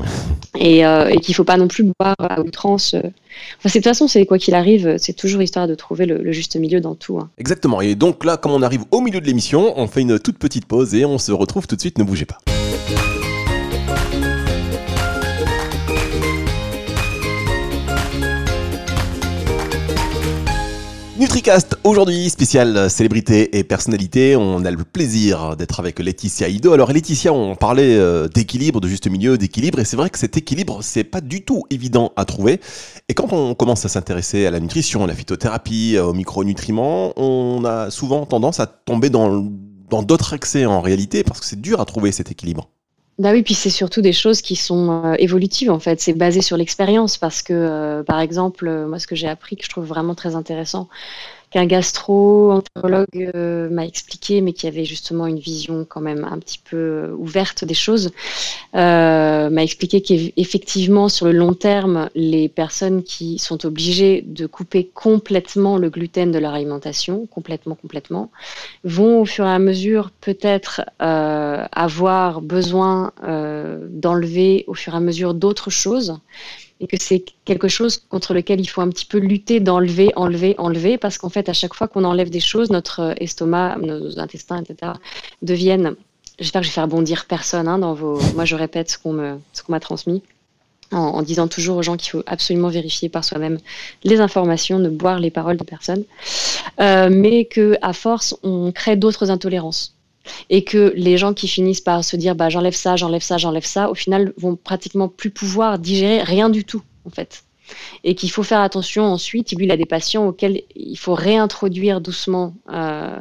Et, 0.58 0.84
euh, 0.84 1.10
et 1.10 1.20
qu'il 1.20 1.36
faut 1.36 1.44
pas 1.44 1.58
non 1.58 1.68
plus 1.68 1.84
boire 2.00 2.16
à 2.20 2.42
outrance. 2.42 2.96
Enfin, 2.96 3.70
de 3.70 3.72
toute 3.72 3.84
façon, 3.84 4.08
c'est 4.08 4.26
quoi 4.26 4.40
qu'il 4.40 4.56
arrive, 4.56 4.96
c'est 4.98 5.14
toujours 5.14 5.44
histoire 5.44 5.68
de 5.68 5.76
trouver 5.76 6.08
le, 6.08 6.32
juste 6.32 6.56
milieu 6.56 6.82
dans 6.82 6.96
tout. 6.96 7.20
Hein. 7.20 7.30
Exactement. 7.38 7.82
Et 7.82 7.94
donc 7.94 8.26
là, 8.26 8.38
comme 8.38 8.52
on 8.52 8.64
arrive 8.64 8.84
au 8.90 9.02
milieu 9.02 9.22
de 9.22 9.26
l'émission, 9.26 9.74
on 9.78 9.88
fait 9.88 10.02
une 10.02 10.18
toute 10.18 10.40
petite 10.40 10.66
pause 10.66 10.96
et 10.96 11.06
on 11.06 11.20
se 11.20 11.32
retrouve 11.32 11.68
tout 11.68 11.76
de 11.76 11.82
suite. 11.82 12.00
Ne 12.00 12.04
bougez 12.04 12.26
pas. 12.26 12.40
NutriCast, 21.20 21.80
aujourd'hui, 21.84 22.30
spécial 22.30 22.92
célébrité 22.92 23.58
et 23.58 23.64
personnalité. 23.64 24.36
On 24.36 24.64
a 24.66 24.70
le 24.70 24.84
plaisir 24.84 25.58
d'être 25.58 25.80
avec 25.80 25.98
Laetitia 25.98 26.48
Ido. 26.48 26.74
Alors, 26.74 26.92
Laetitia, 26.92 27.34
on 27.34 27.56
parlait 27.56 27.96
euh, 27.98 28.28
d'équilibre, 28.28 28.80
de 28.80 28.88
juste 28.88 29.10
milieu, 29.10 29.36
d'équilibre. 29.36 29.80
Et 29.80 29.86
c'est 29.86 29.98
vrai 29.98 30.12
que 30.12 30.20
cet 30.20 30.38
équilibre, 30.38 30.84
c'est 30.84 31.04
pas 31.04 31.20
du 31.20 31.44
tout 31.44 31.64
évident 31.72 32.12
à 32.18 32.26
trouver. 32.26 32.62
Et 33.10 33.16
quand 33.16 33.34
on 33.34 33.56
commence 33.56 33.84
à 33.84 33.90
s'intéresser 33.90 34.46
à 34.46 34.52
la 34.52 34.60
nutrition, 34.60 35.06
à 35.06 35.08
la 35.08 35.16
phytothérapie, 35.16 35.98
aux 35.98 36.14
micronutriments, 36.14 37.14
on 37.20 37.66
a 37.66 37.90
souvent 37.90 38.28
tendance 38.28 38.60
à 38.60 38.68
tomber 38.68 39.10
dans 39.10 39.42
d'autres 39.90 40.34
excès 40.34 40.68
en 40.68 40.82
réalité 40.82 41.24
parce 41.24 41.40
que 41.40 41.48
c'est 41.48 41.60
dur 41.60 41.82
à 41.82 41.86
trouver 41.86 42.12
cet 42.12 42.30
équilibre. 42.30 42.70
Bah 43.18 43.32
oui, 43.32 43.42
puis 43.42 43.56
c'est 43.56 43.72
surtout 43.72 44.02
des 44.02 44.14
choses 44.14 44.42
qui 44.42 44.56
sont 44.56 45.04
euh, 45.06 45.16
évolutives 45.18 45.72
en 45.72 45.80
fait. 45.80 46.00
C'est 46.00 46.14
basé 46.14 46.42
sur 46.42 46.56
l'expérience 46.56 47.18
parce 47.18 47.42
que, 47.42 47.52
euh, 47.54 48.04
par 48.04 48.20
exemple, 48.20 48.68
euh, 48.68 48.88
moi, 48.88 49.00
ce 49.00 49.08
que 49.08 49.16
j'ai 49.16 49.28
appris 49.28 49.56
que 49.58 49.64
je 49.66 49.70
trouve 49.70 49.86
vraiment 49.86 50.14
très 50.14 50.36
intéressant, 50.36 50.88
qu'un 51.50 51.66
gastro-entérologue 51.66 53.32
euh, 53.36 53.70
m'a 53.70 53.86
expliqué, 53.86 54.42
mais 54.42 54.52
qui 54.52 54.68
avait 54.68 54.84
justement 54.84 55.28
une 55.28 55.40
vision 55.40 55.86
quand 55.88 56.02
même 56.02 56.26
un 56.26 56.38
petit 56.40 56.60
peu 56.60 56.76
euh, 56.76 57.16
ouverte 57.18 57.64
des 57.64 57.74
choses, 57.74 58.12
euh, 58.76 59.50
m'a 59.50 59.64
expliqué 59.64 60.02
qu'effectivement, 60.02 61.08
sur 61.08 61.26
le 61.26 61.32
long 61.32 61.54
terme, 61.54 62.10
les 62.16 62.50
personnes 62.50 63.02
qui 63.04 63.40
sont 63.40 63.66
obligées 63.66 64.24
de 64.28 64.46
couper 64.46 64.92
complètement 64.94 65.78
le 65.78 65.90
gluten 65.90 66.32
de 66.32 66.40
leur 66.40 66.54
alimentation, 66.54 67.26
complètement, 67.28 67.76
complètement, 67.76 68.30
vont 68.84 69.22
au 69.22 69.26
fur 69.26 69.46
et 69.46 69.52
à 69.52 69.60
mesure 69.60 70.12
peut-être 70.20 70.82
avoir 71.00 72.42
besoin 72.42 73.12
d'enlever 73.22 74.66
au 74.68 74.74
fur 74.74 74.94
et 74.94 74.98
à 74.98 75.00
mesure 75.00 75.34
d'autres 75.34 75.70
choses 75.70 76.20
et 76.80 76.88
que 76.88 76.98
c'est 77.00 77.24
quelque 77.46 77.68
chose 77.68 78.04
contre 78.10 78.34
lequel 78.34 78.60
il 78.60 78.68
faut 78.68 78.82
un 78.82 78.90
petit 78.90 79.06
peu 79.06 79.18
lutter, 79.18 79.60
d'enlever, 79.60 80.12
enlever, 80.16 80.56
enlever, 80.58 80.98
parce 80.98 81.18
qu'en 81.18 81.30
fait, 81.30 81.50
à 81.50 81.54
chaque 81.54 81.74
fois 81.74 81.88
qu'on 81.88 82.04
enlève 82.04 82.30
des 82.30 82.40
choses, 82.40 82.70
notre 82.70 83.16
estomac, 83.18 83.78
nos 83.78 84.20
intestins, 84.20 84.62
etc., 84.62 84.94
deviennent. 85.42 85.96
J'espère 86.40 86.62
que 86.62 86.68
je 86.68 86.72
vais 86.72 86.76
faire 86.76 86.88
bondir 86.88 87.26
personne 87.26 87.68
hein, 87.68 87.80
dans 87.80 87.94
vos. 87.94 88.20
Moi, 88.36 88.46
je 88.46 88.56
répète 88.56 88.92
ce 88.92 88.98
qu'on 89.00 89.14
me, 89.14 89.40
ce 89.54 89.64
qu'on 89.64 89.72
m'a 89.72 89.80
transmis. 89.80 90.22
En, 90.92 91.22
disant 91.22 91.50
toujours 91.50 91.76
aux 91.76 91.82
gens 91.82 91.98
qu'il 91.98 92.12
faut 92.12 92.24
absolument 92.28 92.70
vérifier 92.70 93.10
par 93.10 93.26
soi-même 93.26 93.60
les 94.06 94.22
informations, 94.22 94.80
ne 94.80 94.88
boire 94.88 95.20
les 95.20 95.32
paroles 95.32 95.58
de 95.58 95.66
personne, 95.66 96.06
euh, 96.80 97.10
mais 97.12 97.44
que 97.44 97.78
à 97.82 97.92
force 97.92 98.38
on 98.42 98.72
crée 98.72 98.96
d'autres 98.96 99.30
intolérances 99.30 99.97
et 100.50 100.64
que 100.64 100.94
les 100.96 101.18
gens 101.18 101.34
qui 101.34 101.48
finissent 101.48 101.82
par 101.82 102.04
se 102.04 102.16
dire 102.16 102.36
bah, 102.36 102.50
j'enlève 102.50 102.76
ça, 102.76 102.96
j'enlève 102.96 103.22
ça, 103.22 103.38
j'enlève 103.38 103.66
ça, 103.66 103.90
au 103.90 103.96
final 103.96 104.34
vont 104.38 104.56
pratiquement 104.56 105.10
plus 105.10 105.32
pouvoir 105.32 105.80
digérer 105.80 106.22
rien 106.22 106.50
du 106.50 106.64
tout 106.64 106.82
en 107.06 107.10
fait. 107.10 107.44
Et 108.04 108.16
qu'il 108.16 108.32
faut 108.32 108.44
faire 108.44 108.62
attention 108.62 109.04
ensuite, 109.04 109.52
lui 109.54 109.66
il 109.66 109.72
a 109.72 109.78
des 109.78 109.86
patients 109.86 110.28
auxquels 110.28 110.64
il 110.76 110.98
faut 110.98 111.14
réintroduire 111.14 112.02
doucement 112.02 112.54
euh, 112.72 113.16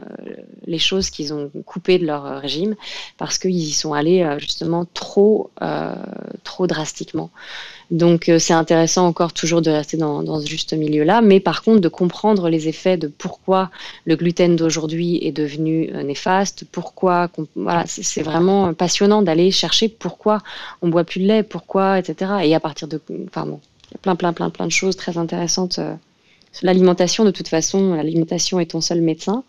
les 0.67 0.79
choses 0.79 1.11
qu'ils 1.11 1.33
ont 1.33 1.51
coupées 1.65 1.99
de 1.99 2.07
leur 2.07 2.41
régime 2.41 2.77
parce 3.19 3.39
qu'ils 3.39 3.57
y 3.57 3.73
sont 3.73 3.93
allés 3.93 4.23
euh, 4.23 4.39
justement 4.39 4.87
trop, 4.95 5.51
euh, 5.63 5.95
trop 6.45 6.67
drastiquement. 6.67 7.31
Donc 7.93 8.31
c'est 8.41 8.53
intéressant 8.53 9.07
encore 9.07 9.33
toujours 9.33 9.63
de 9.63 9.71
rester 9.71 9.97
dans, 9.97 10.25
dans 10.25 10.41
ce 10.41 10.47
juste 10.47 10.73
milieu-là, 10.73 11.21
mais 11.21 11.39
par 11.39 11.63
contre 11.63 11.81
de 11.81 11.89
comprendre 11.89 12.49
les 12.49 12.67
effets 12.67 12.97
de 12.97 13.07
pourquoi 13.07 13.71
le 14.07 14.17
gluten 14.17 14.57
d'aujourd'hui 14.57 15.21
est 15.23 15.31
devenu 15.31 15.93
néfaste, 16.03 16.65
pourquoi, 16.73 17.29
voilà, 17.55 17.85
c'est 17.87 18.23
vraiment 18.23 18.75
passionnant 18.75 19.23
d'aller 19.23 19.53
chercher 19.53 19.89
pourquoi 19.89 20.43
on 20.83 20.89
boit 20.89 21.05
plus 21.05 21.21
de 21.21 21.27
lait, 21.27 21.43
pourquoi, 21.45 21.99
etc. 22.01 22.33
Et 22.43 22.55
à 22.57 22.61
partir 22.61 22.89
de, 22.89 23.01
enfin 23.29 23.47
bon, 23.47 23.61
plein, 24.03 24.17
plein, 24.17 24.33
plein, 24.33 24.51
plein 24.51 24.67
de 24.67 24.73
choses 24.73 24.97
très 24.97 25.19
intéressantes. 25.19 25.79
Euh, 25.79 25.95
l'alimentation, 26.63 27.25
de 27.25 27.31
toute 27.31 27.49
façon, 27.49 27.95
l'alimentation 27.95 28.61
est 28.61 28.71
ton 28.71 28.81
seul 28.81 29.01
médecin, 29.01 29.45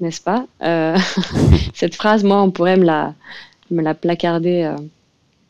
n'est-ce 0.00 0.20
pas 0.20 0.46
euh, 0.62 0.96
Cette 1.74 1.94
phrase, 1.94 2.24
moi, 2.24 2.42
on 2.42 2.50
pourrait 2.50 2.76
me 2.76 2.84
la, 2.84 3.14
me 3.70 3.82
la 3.82 3.94
placarder 3.94 4.62
euh, 4.62 4.76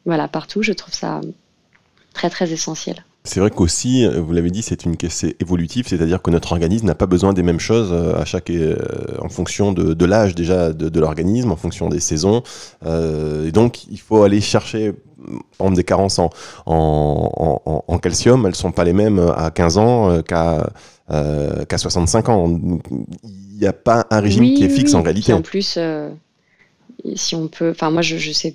voilà, 0.05 0.29
partout. 0.29 0.63
Je 0.63 0.73
trouve 0.73 0.95
ça 0.95 1.21
très 2.13 2.31
très 2.31 2.53
essentiel. 2.53 3.05
C'est 3.25 3.41
vrai 3.41 3.51
qu'aussi, 3.51 4.07
vous 4.07 4.33
l'avez 4.33 4.51
dit, 4.53 4.63
c'est 4.63 4.85
une 4.85 4.95
c'est 5.09 5.41
évolutif, 5.43 5.89
c'est-à-dire 5.89 6.23
que 6.23 6.31
notre 6.31 6.53
organisme 6.53 6.87
n'a 6.87 6.95
pas 6.95 7.07
besoin 7.07 7.33
des 7.33 7.43
mêmes 7.43 7.59
choses 7.59 7.93
à 7.93 8.25
chaque, 8.25 8.53
en 9.21 9.29
fonction 9.29 9.73
de, 9.73 10.05
l'âge 10.05 10.37
déjà 10.37 10.73
de, 10.73 11.01
l'organisme, 11.01 11.51
en 11.51 11.57
fonction 11.57 11.89
des 11.89 11.99
saisons. 11.99 12.45
et 12.85 13.51
donc, 13.51 13.89
il 13.91 13.99
faut 13.99 14.23
aller 14.23 14.41
chercher, 14.41 14.95
par 15.59 15.71
des 15.71 15.85
carences 15.85 16.19
en, 16.19 16.31
en, 16.67 17.83
en, 17.87 17.99
calcium, 17.99 18.47
elles 18.47 18.55
sont 18.55 18.73
pas 18.73 18.85
les 18.85 18.93
mêmes 18.93 19.19
à 19.37 19.51
15 19.51 19.79
ans 19.79 20.23
qu'à 20.23 20.71
qu'à 21.09 21.79
65 21.79 22.29
ans. 22.29 22.59
Il 23.23 23.61
n'y 23.61 23.67
a 23.67 23.73
pas 23.73 24.07
un 24.11 24.21
régime 24.21 24.55
qui 24.55 24.65
est 24.65 24.69
fixe 24.69 24.95
en 24.95 25.03
réalité. 25.03 25.33
en 25.33 25.43
plus, 25.43 25.79
si 27.15 27.35
on 27.35 27.49
peut, 27.49 27.71
enfin 27.71 27.91
moi 27.91 28.03
je, 28.03 28.33
sais, 28.33 28.55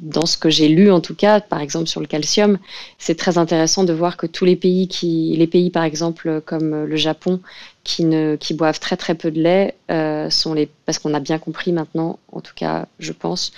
dans 0.00 0.26
ce 0.26 0.36
que 0.36 0.50
j'ai 0.50 0.68
lu 0.68 0.90
en 0.90 1.00
tout 1.00 1.14
cas, 1.14 1.40
par 1.40 1.60
exemple 1.60 1.86
sur 1.86 2.00
le 2.00 2.06
calcium, 2.06 2.58
c'est 2.98 3.16
très 3.16 3.38
intéressant 3.38 3.84
de 3.84 3.92
voir 3.92 4.16
que 4.16 4.26
tous 4.26 4.44
les 4.44 4.56
pays 4.56 4.88
qui, 4.88 5.34
les 5.36 5.46
pays 5.46 5.70
par 5.70 5.84
exemple 5.84 6.40
comme 6.44 6.84
le 6.84 6.96
Japon, 6.96 7.40
qui 7.84 8.04
ne, 8.04 8.36
qui 8.36 8.54
boivent 8.54 8.80
très 8.80 8.96
très 8.96 9.14
peu 9.14 9.30
de 9.30 9.40
lait, 9.40 9.76
euh, 9.90 10.30
sont 10.30 10.54
les, 10.54 10.68
parce 10.86 10.98
qu'on 10.98 11.14
a 11.14 11.20
bien 11.20 11.38
compris 11.38 11.72
maintenant, 11.72 12.18
en 12.32 12.40
tout 12.40 12.54
cas 12.54 12.86
je 12.98 13.12
pense, 13.12 13.52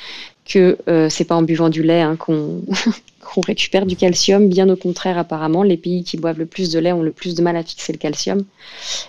que 0.48 0.78
euh, 0.88 1.08
c'est 1.08 1.24
pas 1.24 1.36
en 1.36 1.42
buvant 1.42 1.68
du 1.68 1.82
lait 1.82 2.00
hein, 2.00 2.16
qu'on 2.18 2.62
récupère 3.46 3.86
du 3.86 3.96
calcium. 3.96 4.48
Bien 4.48 4.68
au 4.68 4.76
contraire, 4.76 5.18
apparemment, 5.18 5.62
les 5.62 5.76
pays 5.76 6.02
qui 6.02 6.16
boivent 6.16 6.38
le 6.38 6.46
plus 6.46 6.70
de 6.70 6.78
lait 6.78 6.92
ont 6.92 7.02
le 7.02 7.12
plus 7.12 7.34
de 7.34 7.42
mal 7.42 7.56
à 7.56 7.62
fixer 7.62 7.92
le 7.92 7.98
calcium. 7.98 8.42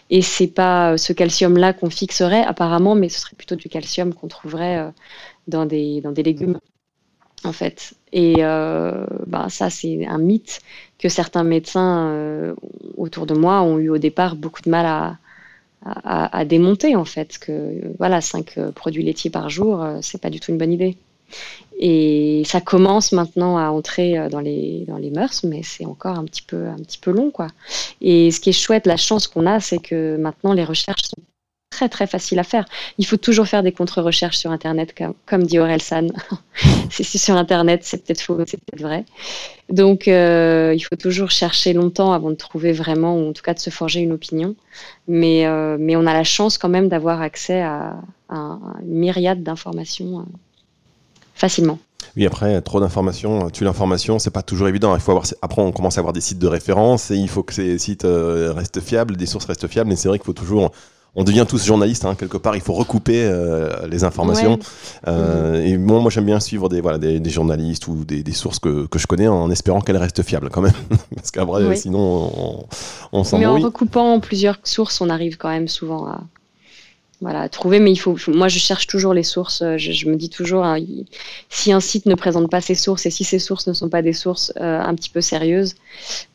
Et 0.10 0.22
c'est 0.22 0.48
pas 0.48 0.94
euh, 0.94 0.98
ce 0.98 1.14
calcium-là 1.14 1.74
qu'on 1.74 1.90
fixerait, 1.90 2.44
apparemment, 2.44 2.96
mais 2.96 3.10
ce 3.10 3.22
serait 3.22 3.36
plutôt 3.38 3.56
du 3.56 3.70
calcium 3.70 4.14
qu'on 4.14 4.28
trouverait 4.28 4.78
euh, 4.78 4.90
dans 5.48 5.66
des, 5.66 6.02
dans 6.02 6.12
des 6.12 6.24
légumes, 6.24 6.60
en 7.46 7.54
fait. 7.54 7.94
Et 8.12 8.36
euh, 8.40 9.06
bah, 9.26 9.48
ça, 9.50 9.70
c'est 9.70 10.06
un 10.06 10.18
mythe 10.18 10.60
que 11.00 11.08
certains 11.08 11.44
médecins 11.44 12.54
autour 12.98 13.26
de 13.26 13.34
moi 13.34 13.62
ont 13.62 13.78
eu 13.80 13.90
au 13.90 13.98
départ 13.98 14.36
beaucoup 14.36 14.62
de 14.62 14.70
mal 14.70 14.86
à, 14.86 15.18
à, 15.86 16.44
démonter, 16.44 16.98
en 16.98 17.06
fait. 17.06 17.38
Que 17.38 17.96
voilà, 17.98 18.20
5 18.20 18.72
produits 18.76 19.04
laitiers 19.04 19.30
par 19.30 19.50
jour, 19.50 19.86
c'est 20.02 20.20
pas 20.20 20.30
du 20.30 20.42
tout 20.42 20.52
une 20.52 20.58
bonne 20.58 20.74
idée. 20.74 20.98
Et 21.80 22.44
ça 22.46 22.60
commence 22.60 23.14
maintenant 23.14 23.58
à 23.58 23.70
entrer 23.70 24.18
euh, 24.18 24.30
dans 24.30 24.42
les, 24.42 24.84
dans 24.88 24.98
les 24.98 25.12
mœurs, 25.12 25.44
mais 25.46 25.64
c'est 25.64 25.86
encore 25.86 26.18
un 26.18 26.26
petit, 26.26 26.42
peu, 26.42 26.68
un 26.68 26.78
petit 26.78 26.98
peu 26.98 27.12
long. 27.12 27.32
Quoi. 27.32 27.48
Et 28.02 28.32
ce 28.32 28.42
qui 28.42 28.50
est 28.50 28.54
chouette, 28.54 28.86
la 28.86 28.98
chance 28.98 29.28
qu'on 29.28 29.46
a, 29.46 29.62
c'est 29.62 29.80
que 29.80 30.18
maintenant 30.18 30.52
les 30.54 30.66
recherches 30.66 31.04
sont 31.04 31.22
très 31.70 31.88
très 31.88 32.08
faciles 32.08 32.40
à 32.40 32.44
faire. 32.44 32.66
Il 32.98 33.06
faut 33.06 33.16
toujours 33.16 33.48
faire 33.48 33.64
des 33.64 33.72
contre-recherches 33.72 34.38
sur 34.38 34.52
Internet, 34.52 34.94
comme, 34.98 35.14
comme 35.26 35.44
dit 35.44 35.60
Aurel 35.60 35.82
San. 35.82 36.12
si 36.90 37.06
c'est 37.06 37.18
sur 37.18 37.36
Internet, 37.36 37.82
c'est 37.84 38.04
peut-être 38.04 38.22
faux, 38.22 38.38
c'est 38.46 38.58
peut-être 38.58 38.82
vrai. 38.82 39.06
Donc 39.70 40.10
euh, 40.10 40.74
il 40.76 40.82
faut 40.82 40.98
toujours 40.98 41.32
chercher 41.32 41.72
longtemps 41.72 42.12
avant 42.12 42.32
de 42.32 42.36
trouver 42.36 42.74
vraiment, 42.74 43.16
ou 43.16 43.30
en 43.30 43.34
tout 43.34 43.44
cas 43.44 43.54
de 43.54 43.60
se 43.60 43.70
forger 43.70 44.02
une 44.02 44.12
opinion. 44.12 44.56
Mais, 45.08 45.46
euh, 45.46 45.78
mais 45.80 45.96
on 45.96 46.06
a 46.06 46.14
la 46.14 46.26
chance 46.26 46.58
quand 46.58 46.70
même 46.70 46.90
d'avoir 46.90 47.22
accès 47.22 47.62
à, 47.62 47.96
à, 48.28 48.58
une 48.82 48.96
myriade 48.96 49.44
d'informations 49.44 50.26
facilement. 51.40 51.80
Oui, 52.16 52.26
après, 52.26 52.62
trop 52.62 52.80
d'informations, 52.80 53.50
tu 53.50 53.64
l'information, 53.64 54.20
c'est 54.20 54.32
pas 54.32 54.42
toujours 54.42 54.68
évident. 54.68 54.94
Il 54.96 55.02
faut 55.02 55.12
avoir, 55.12 55.26
après, 55.42 55.62
on 55.62 55.72
commence 55.72 55.98
à 55.98 56.02
avoir 56.02 56.14
des 56.14 56.22
sites 56.22 56.40
de 56.40 56.48
référence 56.48 57.12
et 57.12 57.16
il 57.16 57.30
faut 57.30 57.44
que 57.44 57.54
ces 57.54 57.78
sites 57.78 58.06
euh, 58.06 58.52
restent 58.54 58.82
fiables, 58.82 59.16
des 59.16 59.26
sources 59.26 59.46
restent 59.46 59.68
fiables. 59.68 59.90
Mais 59.90 59.96
c'est 59.96 60.10
vrai 60.10 60.18
qu'il 60.18 60.26
faut 60.26 60.34
toujours 60.34 60.72
on 61.16 61.24
devient 61.24 61.46
tous 61.48 61.66
journalistes 61.66 62.06
hein, 62.06 62.16
quelque 62.16 62.38
part. 62.38 62.56
Il 62.56 62.62
faut 62.62 62.74
recouper 62.74 63.24
euh, 63.24 63.88
les 63.88 64.04
informations. 64.04 64.60
Euh, 65.08 65.64
et 65.64 65.78
bon, 65.78 66.02
moi 66.02 66.12
j'aime 66.12 66.26
bien 66.26 66.40
suivre 66.40 66.70
des 66.70 66.82
voilà 66.82 66.98
des, 66.98 67.30
journalistes 67.30 67.88
ou 67.88 68.06
des, 68.06 68.32
sources 68.32 68.60
que, 68.60 68.88
je 68.96 69.08
connais 69.08 69.28
en 69.28 69.50
espérant 69.50 69.82
qu'elles 69.82 69.98
restent 69.98 70.22
fiables 70.22 70.50
quand 70.50 70.62
même, 70.62 70.74
parce 71.16 71.32
qu'après 71.32 71.76
sinon 71.76 72.32
on, 72.38 72.66
on 73.12 73.24
s'en. 73.24 73.40
Mais 73.40 73.46
en 73.46 73.58
recoupant 73.58 74.20
plusieurs 74.20 74.60
sources, 74.64 75.02
on 75.02 75.10
arrive 75.10 75.38
quand 75.38 75.50
même 75.50 75.68
souvent 75.68 76.06
à, 76.06 76.22
voilà, 77.22 77.50
trouver, 77.50 77.82
mais 77.82 77.92
il 77.92 77.98
faut. 77.98 78.16
Moi, 78.30 78.48
je 78.48 78.60
cherche 78.60 78.88
toujours 78.88 79.14
les 79.14 79.24
sources. 79.24 79.62
Euh, 79.62 79.78
je, 79.78 80.08
me 80.08 80.16
dis 80.16 80.30
toujours, 80.30 80.64
hein, 80.64 80.78
si 81.50 81.74
un 81.74 81.82
site 81.82 82.06
ne 82.06 82.16
présente 82.16 82.50
pas 82.50 82.62
ses 82.62 82.76
sources 82.76 83.06
et 83.06 83.10
si 83.10 83.26
ces 83.26 83.40
sources 83.40 83.68
ne 83.68 83.74
sont 83.74 83.90
pas 83.90 84.02
des 84.02 84.14
sources 84.14 84.54
euh, 84.62 84.80
un 84.80 84.96
petit 84.96 85.10
peu 85.10 85.20
sérieuses, 85.20 85.76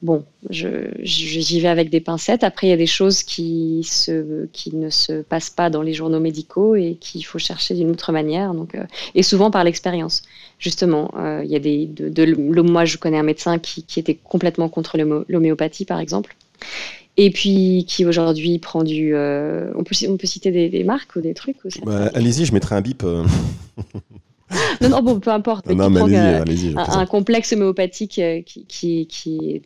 bon, 0.02 0.24
j'y 0.50 1.60
vais 1.60 1.68
avec 1.68 1.88
des 1.88 2.00
pincettes. 2.00 2.44
Après, 2.44 2.66
il 2.66 2.70
y 2.70 2.74
a 2.74 2.76
des 2.76 2.86
choses 2.86 3.22
qui, 3.22 3.82
se, 3.84 4.44
qui 4.52 4.76
ne 4.76 4.90
se 4.90 5.22
passent 5.22 5.48
pas 5.48 5.70
dans 5.70 5.80
les 5.80 5.94
journaux 5.94 6.20
médicaux 6.20 6.74
et 6.74 6.98
qu'il 7.00 7.24
faut 7.24 7.38
chercher 7.38 7.74
d'une 7.74 7.90
autre 7.90 8.12
manière. 8.12 8.52
Donc, 8.52 8.74
euh, 8.74 8.84
et 9.14 9.22
souvent 9.22 9.50
par 9.50 9.64
l'expérience. 9.64 10.22
Justement, 10.58 11.10
il 11.42 11.50
y 11.50 11.56
a 11.56 11.58
des. 11.58 11.86
De, 11.86 12.08
de, 12.08 12.62
moi, 12.62 12.84
je 12.84 12.96
connais 12.98 13.18
un 13.18 13.24
médecin 13.24 13.58
qui, 13.58 13.82
qui 13.82 13.98
était 14.00 14.14
complètement 14.14 14.68
contre 14.68 14.96
l'homéopathie, 15.28 15.84
par 15.84 15.98
exemple 15.98 16.36
et 17.16 17.30
puis 17.30 17.84
qui 17.88 18.04
aujourd'hui 18.04 18.58
prend 18.58 18.82
du. 18.82 19.14
Euh, 19.14 19.72
on, 19.76 19.84
peut, 19.84 19.94
on 20.08 20.16
peut 20.16 20.26
citer 20.26 20.68
des, 20.68 20.84
marques 20.84 21.14
ou 21.16 21.20
des 21.20 21.34
trucs 21.34 21.56
bah, 21.84 22.10
Allez-y, 22.14 22.44
je 22.44 22.52
mettrai 22.52 22.74
un 22.74 22.80
bip. 22.80 23.04
Euh. 23.04 23.24
non, 24.80 24.88
non, 24.88 25.02
bon, 25.02 25.20
peu 25.20 25.30
importe. 25.30 25.66
Non, 25.68 25.90
mais 25.90 26.16
allez-y, 26.16 26.74
un, 26.76 27.06
complexe 27.06 27.52
homéopathique 27.52 28.18
euh, 28.18 28.42
qui, 28.42 28.66
qui, 28.66 29.06
qui 29.06 29.62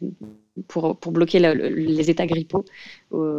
pour, 0.66 0.96
pour, 0.96 1.12
bloquer 1.12 1.38
les 1.38 2.10
états 2.10 2.26
grippaux 2.26 2.64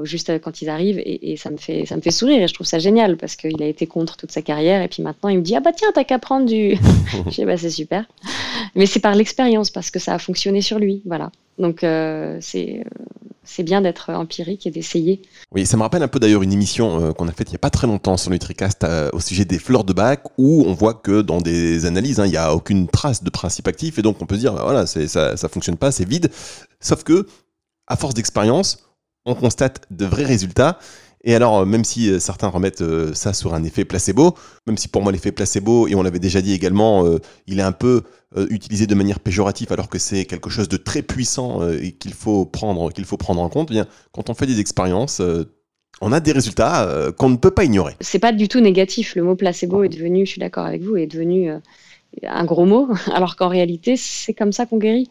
juste 0.04 0.40
quand 0.42 0.62
ils 0.62 0.70
arrivent 0.70 1.00
et, 1.06 1.38
ça 1.38 1.50
me 1.52 1.58
fait 1.58 1.86
ça 1.86 1.96
me 1.96 2.02
fait 2.02 2.12
sourire 2.12 2.42
et 2.42 2.48
je 2.48 2.54
trouve 2.54 2.66
ça 2.66 2.80
génial 2.80 3.18
parce 3.18 3.36
qu'il 3.36 3.62
a 3.62 3.68
été 3.68 3.86
contre 3.86 4.18
toute 4.18 4.32
sa 4.32 4.42
carrière 4.42 4.82
et 4.82 4.88
puis 4.88 5.04
maintenant 5.04 5.30
il 5.30 5.38
me 5.38 5.44
dit 5.44 5.56
ah 5.56 5.60
bah 5.60 5.72
tiens 5.76 5.90
t'as 5.94 6.04
qu'à 6.04 6.18
prendre 6.18 6.48
du 6.48 6.76
je 7.28 7.32
sais 7.32 7.46
bah 7.46 7.56
c'est 7.56 7.70
super 7.70 8.06
mais 8.76 8.88
c'est 8.88 9.00
par 9.00 9.14
l'expérience 9.14 9.70
parce 9.70 9.92
que 9.92 10.00
ça 10.00 10.16
a 10.16 10.20
fonctionné 10.20 10.62
sur 10.62 10.80
lui 10.80 11.04
voilà 11.06 11.32
donc 11.60 11.82
c'est 12.42 12.84
c'est 13.50 13.64
bien 13.64 13.82
d'être 13.82 14.12
empirique 14.12 14.68
et 14.68 14.72
d'essayer. 14.72 15.22
Oui, 15.52 15.66
ça 15.66 15.76
me 15.76 15.82
rappelle 15.82 16.04
un 16.04 16.08
peu 16.08 16.20
d'ailleurs 16.20 16.44
une 16.44 16.54
émission 16.54 17.04
euh, 17.04 17.14
qu'on 17.14 17.28
a 17.28 17.32
faite 17.32 17.50
il 17.50 17.54
n'y 17.54 17.56
a 17.56 17.60
pas 17.60 17.72
très 17.72 17.88
longtemps 17.88 18.16
sur 18.16 18.30
Nutricast 18.30 18.84
euh, 18.84 19.10
au 19.12 19.20
sujet 19.20 19.44
des 19.44 19.58
fleurs 19.58 19.84
de 19.84 19.92
bac, 19.92 20.24
où 20.38 20.64
on 20.68 20.74
voit 20.74 20.94
que 20.94 21.22
dans 21.22 21.42
des 21.42 21.86
analyses, 21.86 22.20
hein, 22.20 22.28
il 22.28 22.32
n'y 22.32 22.38
a 22.38 22.54
aucune 22.54 22.88
trace 22.88 23.24
de 23.24 23.30
principe 23.32 23.68
actif, 23.68 23.98
et 23.98 24.04
donc 24.04 24.22
on 24.22 24.28
peut 24.28 24.36
se 24.36 24.42
dire, 24.42 24.54
voilà, 24.54 24.86
ça 24.86 25.00
ne 25.00 25.48
fonctionne 25.48 25.78
pas, 25.78 25.92
c'est 25.92 26.08
vide. 26.08 26.30
Sauf 26.80 27.04
que, 27.04 27.26
à 27.88 27.96
force 27.96 28.14
d'expérience, 28.14 28.78
on 29.30 29.36
constate 29.36 29.82
de 29.92 30.06
vrais 30.06 30.26
résultats. 30.26 30.80
Et 31.24 31.36
alors, 31.36 31.60
euh, 31.60 31.65
même 31.65 31.84
si 31.84 32.10
euh, 32.10 32.20
certains 32.20 32.48
remettent 32.48 32.82
euh, 32.82 33.13
ça 33.13 33.34
sur 33.34 33.54
un 33.54 33.63
effet 33.63 33.86
placebo, 33.86 34.36
même 34.68 34.78
si 34.78 34.88
pour 34.88 35.02
moi 35.02 35.12
l'effet 35.12 35.32
placebo, 35.32 35.88
et 35.88 35.96
on 35.96 36.02
l'avait 36.02 36.20
déjà 36.20 36.42
dit 36.42 36.54
également, 36.54 37.06
il 37.48 37.60
est 37.60 37.63
un 37.63 37.72
peu 37.72 38.04
utilisé 38.50 38.86
de 38.86 38.96
manière 38.96 39.20
péjorative 39.20 39.72
alors 39.72 39.89
que 39.89 39.98
c'est 39.98 40.26
quelque 40.26 40.50
chose 40.50 40.70
de 40.70 40.78
très 40.78 41.02
puissant 41.02 41.68
et 41.70 41.94
qu'il 41.94 42.13
faut 42.13 42.46
prendre, 42.46 42.92
qu'il 42.92 43.06
faut 43.06 43.18
prendre 43.18 43.42
en 43.42 43.50
compte, 43.50 43.70
eh 43.72 43.74
bien, 43.74 43.88
quand 44.12 44.30
on 44.30 44.34
fait 44.34 44.46
des 44.46 44.60
expériences, 44.60 45.22
on 46.02 46.12
a 46.12 46.20
des 46.20 46.32
résultats 46.32 47.12
qu'on 47.18 47.30
ne 47.30 47.38
peut 47.38 47.52
pas 47.52 47.63
ignorer. 47.63 47.96
C'est 48.02 48.20
pas 48.20 48.32
du 48.32 48.48
tout 48.48 48.60
négatif. 48.60 49.15
Le 49.15 49.24
mot 49.24 49.36
placebo 49.36 49.84
est 49.84 49.89
devenu, 49.89 50.26
je 50.26 50.32
suis 50.32 50.39
d'accord 50.39 50.65
avec 50.65 50.84
vous, 50.84 50.96
est 50.96 51.08
devenu 51.08 51.52
un 52.24 52.46
gros 52.46 52.65
mot, 52.65 52.89
alors 53.13 53.36
qu'en 53.36 53.50
réalité, 53.50 53.96
c'est 53.98 54.34
comme 54.34 54.52
ça 54.52 54.65
qu'on 54.65 54.78
guérit. 54.78 55.10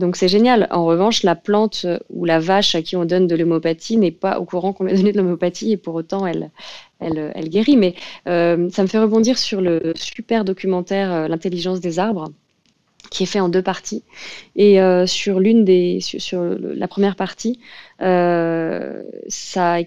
Donc 0.00 0.16
c'est 0.16 0.28
génial. 0.28 0.66
En 0.70 0.86
revanche, 0.86 1.22
la 1.22 1.36
plante 1.36 1.86
ou 2.08 2.24
la 2.24 2.40
vache 2.40 2.74
à 2.74 2.82
qui 2.82 2.96
on 2.96 3.04
donne 3.04 3.26
de 3.26 3.36
l'homéopathie 3.36 3.98
n'est 3.98 4.10
pas 4.10 4.40
au 4.40 4.46
courant 4.46 4.72
qu'on 4.72 4.84
lui 4.84 4.92
a 4.92 4.96
donné 4.96 5.12
de 5.12 5.18
l'homéopathie 5.18 5.72
et 5.72 5.76
pour 5.76 5.94
autant 5.94 6.26
elle, 6.26 6.50
elle, 7.00 7.30
elle 7.34 7.48
guérit. 7.50 7.76
Mais 7.76 7.94
euh, 8.26 8.70
ça 8.70 8.82
me 8.82 8.88
fait 8.88 8.98
rebondir 8.98 9.38
sur 9.38 9.60
le 9.60 9.92
super 9.94 10.44
documentaire 10.44 11.12
euh, 11.12 11.28
L'intelligence 11.28 11.80
des 11.80 11.98
arbres 11.98 12.32
qui 13.10 13.24
est 13.24 13.26
fait 13.26 13.40
en 13.40 13.50
deux 13.50 13.62
parties. 13.62 14.02
Et 14.56 14.80
euh, 14.80 15.06
sur 15.06 15.38
l'une 15.38 15.64
des, 15.64 16.00
sur, 16.00 16.42
la 16.42 16.88
première 16.88 17.16
partie, 17.16 17.60
ça, 17.98 19.78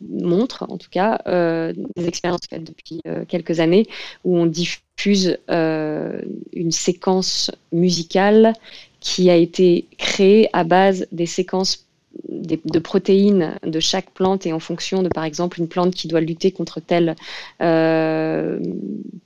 montre, 0.00 0.64
en 0.68 0.78
tout 0.78 0.88
cas, 0.90 1.20
des 1.26 2.08
expériences 2.08 2.46
faites 2.48 2.64
depuis 2.64 3.02
quelques 3.28 3.60
années 3.60 3.86
où 4.24 4.38
on 4.38 4.46
diffuse 4.46 5.38
une 5.48 6.72
séquence 6.72 7.50
musicale 7.72 8.54
qui 9.00 9.30
a 9.30 9.36
été 9.36 9.86
créé 9.98 10.48
à 10.52 10.64
base 10.64 11.06
des 11.12 11.26
séquences 11.26 11.86
de 12.28 12.78
protéines 12.78 13.58
de 13.64 13.80
chaque 13.80 14.10
plante 14.10 14.46
et 14.46 14.52
en 14.52 14.58
fonction 14.58 15.02
de, 15.02 15.08
par 15.08 15.24
exemple, 15.24 15.60
une 15.60 15.68
plante 15.68 15.94
qui 15.94 16.08
doit 16.08 16.20
lutter 16.20 16.50
contre 16.50 16.80
tel 16.80 17.16
euh, 17.62 18.58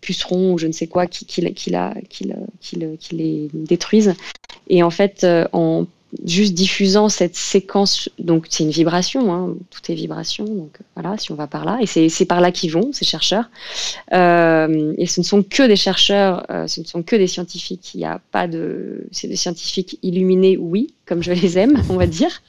puceron 0.00 0.52
ou 0.52 0.58
je 0.58 0.66
ne 0.66 0.72
sais 0.72 0.86
quoi 0.86 1.06
qui, 1.06 1.40
la, 1.40 1.50
qui, 1.50 2.32
les 3.12 3.48
détruisent. 3.52 4.14
Et 4.68 4.82
en 4.82 4.90
fait, 4.90 5.24
euh, 5.24 5.46
en 5.52 5.86
juste 6.24 6.54
diffusant 6.54 7.08
cette 7.08 7.36
séquence, 7.36 8.08
donc 8.18 8.46
c'est 8.48 8.64
une 8.64 8.70
vibration, 8.70 9.32
hein, 9.32 9.54
tout 9.70 9.90
est 9.90 9.94
vibration, 9.94 10.44
donc 10.44 10.78
voilà, 10.94 11.16
si 11.18 11.32
on 11.32 11.34
va 11.34 11.46
par 11.46 11.64
là, 11.64 11.78
et 11.80 11.86
c'est 11.86 12.24
par 12.24 12.40
là 12.40 12.52
qu'ils 12.52 12.72
vont, 12.72 12.92
ces 12.92 13.04
chercheurs. 13.04 13.50
Euh, 14.12 14.94
et 14.98 15.06
ce 15.06 15.20
ne 15.20 15.24
sont 15.24 15.42
que 15.42 15.66
des 15.66 15.76
chercheurs, 15.76 16.44
euh, 16.50 16.66
ce 16.66 16.80
ne 16.80 16.86
sont 16.86 17.02
que 17.02 17.16
des 17.16 17.26
scientifiques, 17.26 17.94
il 17.94 17.98
n'y 17.98 18.06
a 18.06 18.20
pas 18.30 18.48
de... 18.48 19.06
C'est 19.10 19.28
des 19.28 19.36
scientifiques 19.36 19.98
illuminés, 20.02 20.56
oui, 20.56 20.94
comme 21.06 21.22
je 21.22 21.32
les 21.32 21.58
aime, 21.58 21.82
on 21.90 21.96
va 21.96 22.06
dire, 22.06 22.42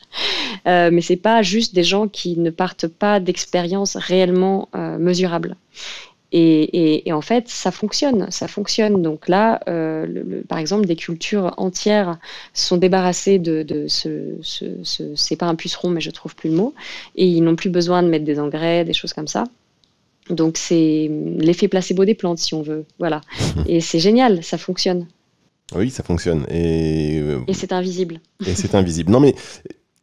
euh, 0.67 0.89
mais 0.91 1.01
c'est 1.01 1.15
pas 1.15 1.41
juste 1.41 1.75
des 1.75 1.84
gens 1.84 2.08
qui 2.08 2.38
ne 2.38 2.49
partent 2.49 2.88
pas 2.88 3.19
d'expériences 3.19 3.95
réellement 3.95 4.69
euh, 4.75 4.97
mesurables. 4.97 5.56
Et, 6.38 7.13
en 7.13 7.21
fait, 7.21 7.48
ça 7.48 7.71
fonctionne, 7.71 8.28
ça 8.30 8.50
fonctionne. 8.50 9.02
Donc 9.02 9.30
là, 9.30 9.62
euh, 9.69 10.41
par 10.50 10.58
exemple, 10.58 10.86
des 10.86 10.98
cultures 10.98 11.54
entières 11.56 12.17
sont 12.54 12.76
débarrassées 12.76 13.39
de, 13.39 13.86
ce, 13.88 14.36
c'est 15.15 15.38
pas 15.38 15.45
un 15.45 15.56
puceron, 15.56 15.89
mais 15.89 16.02
je 16.02 16.12
trouve 16.12 16.36
plus 16.36 16.50
le 16.50 16.58
mot, 16.58 16.74
et 17.15 17.26
ils 17.26 17.41
n'ont 17.41 17.56
plus 17.56 17.69
besoin 17.69 18.04
de 18.04 18.10
mettre 18.10 18.26
des 18.26 18.38
engrais, 18.38 18.84
des 18.84 18.91
choses 18.91 19.13
comme 19.13 19.30
ça. 19.30 19.45
Donc 20.30 20.58
c'est 20.58 21.10
l'effet 21.38 21.69
placebo 21.69 22.04
des 22.04 22.15
plantes, 22.15 22.39
si 22.39 22.54
on 22.54 22.63
veut. 22.63 22.84
Voilà. 23.00 23.21
Et 23.67 23.80
c'est 23.80 24.00
génial, 24.00 24.43
ça 24.43 24.58
fonctionne. 24.58 25.06
Oui, 25.76 25.89
ça 25.89 26.04
fonctionne. 26.04 26.45
Et, 26.50 27.19
euh, 27.19 27.39
et 27.48 27.54
c'est 27.54 27.71
invisible. 27.71 28.19
Et 28.45 28.56
c'est 28.56 28.76
invisible. 28.76 29.12
Non, 29.12 29.19
mais 29.19 29.36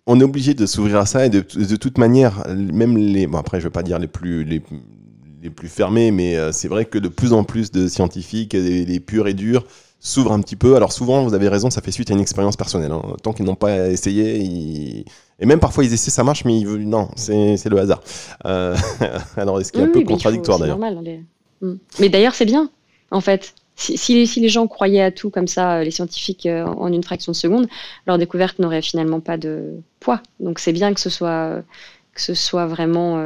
on 0.07 0.19
est 0.21 0.25
obligé 0.25 0.55
de 0.55 0.65
s'ouvrir 0.65 0.99
à 0.99 1.07
ça 1.07 1.27
et 1.27 1.29
de, 1.29 1.41
de, 1.41 1.77
toute 1.77 1.99
manière, 1.99 2.47
même 2.49 2.97
les. 2.97 3.27
Bon, 3.27 3.39
après, 3.39 3.59
je 3.59 3.65
ne 3.65 3.69
veux 3.69 3.73
pas 3.73 3.83
dire 3.83 3.99
les 3.99 4.07
plus, 4.07 4.45
les, 4.45 4.63
les 5.43 5.51
plus 5.51 5.69
fermés, 5.69 6.11
mais 6.11 6.37
euh, 6.37 6.53
c'est 6.53 6.69
vrai 6.69 6.85
que 6.85 6.99
de 6.99 7.09
plus 7.09 7.33
en 7.33 7.45
plus 7.45 7.73
de 7.73 7.89
scientifiques, 7.89 8.53
les, 8.53 9.01
purs 9.01 9.27
et 9.27 9.35
durs, 9.35 9.65
s'ouvrent 9.99 10.33
un 10.33 10.41
petit 10.41 10.57
peu. 10.57 10.77
Alors 10.77 10.93
souvent, 10.93 11.25
vous 11.25 11.35
avez 11.35 11.49
raison, 11.49 11.69
ça 11.71 11.81
fait 11.81 11.91
suite 11.91 12.11
à 12.11 12.15
une 12.15 12.21
expérience 12.21 12.57
personnelle. 12.57 12.93
Hein. 12.93 13.03
Tant 13.23 13.33
qu'ils 13.33 13.45
n'ont 13.45 13.57
pas 13.57 13.89
essayé, 13.89 15.05
et 15.41 15.47
même 15.47 15.61
parfois 15.61 15.85
ils 15.85 15.93
essaient, 15.93 16.11
ça 16.11 16.25
marche, 16.25 16.45
mais 16.45 16.59
ils 16.59 16.67
veulent... 16.67 16.83
non, 16.83 17.09
c'est 17.17 17.69
le 17.69 17.79
hasard. 17.79 18.03
Euh... 18.47 18.77
Alors, 19.37 19.61
est-ce 19.61 19.73
qu'il 19.73 19.81
est 19.81 19.85
un 19.85 19.89
peu 19.89 20.03
contradictoire 20.03 20.59
d'ailleurs 20.59 20.79
mm. 20.79 21.75
Mais 21.99 22.09
d'ailleurs, 22.09 22.35
c'est 22.35 22.47
bien, 22.47 22.71
en 23.11 23.21
fait. 23.21 23.55
Si, 23.75 23.97
si, 23.97 24.41
les 24.41 24.49
gens 24.49 24.67
croyaient 24.69 25.03
à 25.03 25.11
tout 25.11 25.31
comme 25.31 25.49
ça, 25.49 25.79
euh, 25.79 25.83
les 25.83 25.91
scientifiques, 25.91 26.47
euh, 26.47 26.67
en 26.67 26.93
une 26.93 27.03
fraction 27.03 27.33
de 27.33 27.37
seconde, 27.37 27.69
leur 28.07 28.19
découverte 28.19 28.59
n'aurait 28.59 28.83
finalement 28.83 29.19
pas 29.19 29.39
de 29.39 29.71
poids. 29.99 30.21
Donc 30.41 30.59
c'est 30.59 30.75
bien 30.75 30.93
que 30.93 31.01
ce 31.01 31.09
soit, 31.09 31.63
que 32.15 32.21
ce 32.21 32.35
soit 32.35 32.67
vraiment 32.67 33.17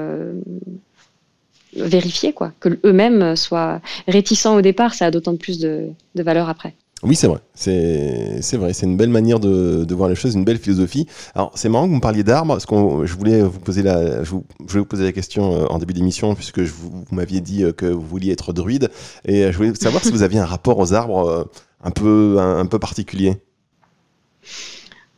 vérifier, 1.77 2.33
quoi. 2.33 2.53
Que 2.61 2.79
eux-mêmes 2.85 3.37
soient 3.37 3.81
réticents 4.09 4.57
au 4.57 4.61
départ, 4.61 4.95
ça 4.95 5.07
a 5.07 5.11
d'autant 5.11 5.37
plus 5.37 5.59
de, 5.59 5.89
valeur 6.15 6.49
après. 6.49 6.75
Oui, 7.03 7.15
c'est 7.15 7.27
vrai. 7.27 7.41
C'est 7.55 8.57
vrai. 8.57 8.73
C'est 8.73 8.87
une 8.87 8.97
belle 8.97 9.11
manière 9.11 9.39
de, 9.39 9.85
de, 9.85 9.95
voir 9.95 10.09
les 10.09 10.15
choses, 10.15 10.35
une 10.35 10.45
belle 10.45 10.59
philosophie. 10.59 11.07
Alors, 11.35 11.53
c'est 11.55 11.69
marrant 11.69 11.85
que 11.85 11.91
vous 11.91 11.97
me 11.97 12.01
parliez 12.01 12.25
d'arbres, 12.25 12.55
parce 12.55 12.67
que 12.67 13.05
je 13.05 13.15
voulais 13.15 13.43
vous 13.43 13.61
poser 13.61 13.83
la, 13.83 14.25
je, 14.25 14.31
voulais 14.31 14.45
vous 14.81 14.85
poser 14.87 15.05
la 15.05 15.13
question 15.13 15.55
euh, 15.55 15.67
en 15.67 15.79
début 15.79 15.93
d'émission, 15.93 16.35
puisque 16.35 16.63
je 16.63 16.73
vous, 16.73 17.05
m'aviez 17.13 17.41
dit 17.41 17.65
euh, 17.65 17.73
que 17.73 17.87
vous 17.87 18.01
vouliez 18.01 18.33
être 18.33 18.53
druide, 18.53 18.91
et 19.27 19.45
euh, 19.45 19.53
je 19.53 19.57
voulais 19.57 19.75
savoir 19.75 20.03
si 20.03 20.11
vous 20.11 20.23
aviez 20.23 20.39
un 20.39 20.47
rapport 20.47 20.79
aux 20.79 20.95
arbres 20.95 21.49
un 21.85 21.91
peu, 21.91 22.37
un, 22.41 22.67
peu 22.67 22.79
particulier. 22.79 23.37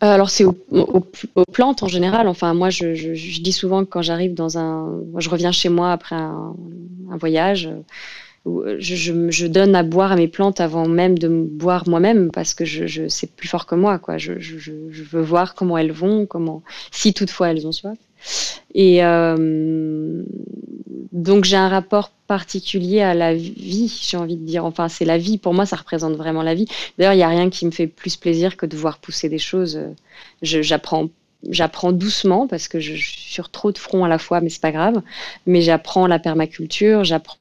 Alors 0.01 0.31
c'est 0.31 0.45
aux, 0.45 0.55
plantes 1.53 1.83
en 1.83 1.89
général. 1.89 2.29
Enfin 2.29 2.55
moi 2.55 2.71
je, 2.71 3.41
dis 3.43 3.53
souvent 3.53 3.85
que 3.85 3.91
quand 3.91 4.03
j'arrive 4.03 4.35
dans 4.35 4.59
un, 4.59 5.01
je 5.17 5.29
reviens 5.29 5.53
chez 5.53 5.69
moi 5.69 5.93
après 5.93 6.17
un 6.17 6.55
voyage, 7.19 7.69
euh, 8.47 8.77
je, 8.79 9.47
donne 9.47 9.75
à 9.75 9.83
boire 9.83 10.13
à 10.13 10.17
mes 10.17 10.29
plantes 10.29 10.61
avant 10.61 10.89
même 10.89 11.19
de 11.19 11.29
boire 11.29 11.89
moi-même 11.89 12.31
parce 12.31 12.55
que 12.55 12.65
je, 12.65 13.09
c'est 13.09 13.31
plus 13.31 13.49
fort 13.49 13.67
que 13.67 13.75
moi. 13.75 14.01
Je, 14.17 14.73
veux 15.11 15.23
voir 15.23 15.55
comment 15.55 15.79
elles 15.79 15.93
vont, 15.93 16.27
comment, 16.27 16.63
si 16.91 17.13
toutefois 17.15 17.51
elles 17.51 17.67
ont 17.67 17.73
soif. 17.73 17.99
Et 18.75 19.05
euh, 19.05 20.25
donc 21.13 21.45
j'ai 21.45 21.57
un 21.57 21.69
rapport 21.69 22.11
particulier 22.27 23.01
à 23.01 23.15
la 23.15 23.35
vie, 23.35 23.93
j'ai 24.03 24.17
envie 24.17 24.37
de 24.37 24.45
dire. 24.45 24.65
Enfin, 24.65 24.89
c'est 24.89 25.05
la 25.05 25.19
vie. 25.19 25.39
Pour 25.39 25.55
moi, 25.55 25.67
ça 25.67 25.77
représente 25.77 26.15
vraiment 26.15 26.43
la 26.43 26.55
vie. 26.55 26.67
D'ailleurs, 26.99 27.15
il 27.15 27.19
n'y 27.19 27.23
a 27.23 27.29
rien 27.29 27.49
qui 27.51 27.65
me 27.65 27.71
fait 27.71 27.87
plus 27.87 28.17
plaisir 28.17 28.57
que 28.57 28.67
de 28.67 28.77
voir 28.77 28.99
pousser 28.99 29.29
des 29.29 29.39
choses. 29.39 29.81
J'apprends 30.43 31.09
j'apprends 31.49 31.93
doucement 31.93 32.49
parce 32.49 32.69
que 32.69 32.81
je, 32.81 32.95
suis 32.95 33.33
sur 33.33 33.51
trop 33.51 33.73
de 33.73 33.79
fronts 33.79 34.05
à 34.05 34.09
la 34.09 34.19
fois, 34.19 34.41
mais 34.41 34.49
c'est 34.49 34.61
pas 34.61 34.73
grave. 34.73 35.03
Mais 35.47 35.61
j'apprends 35.61 36.07
la 36.07 36.19
permaculture, 36.19 37.05
j'apprends 37.05 37.39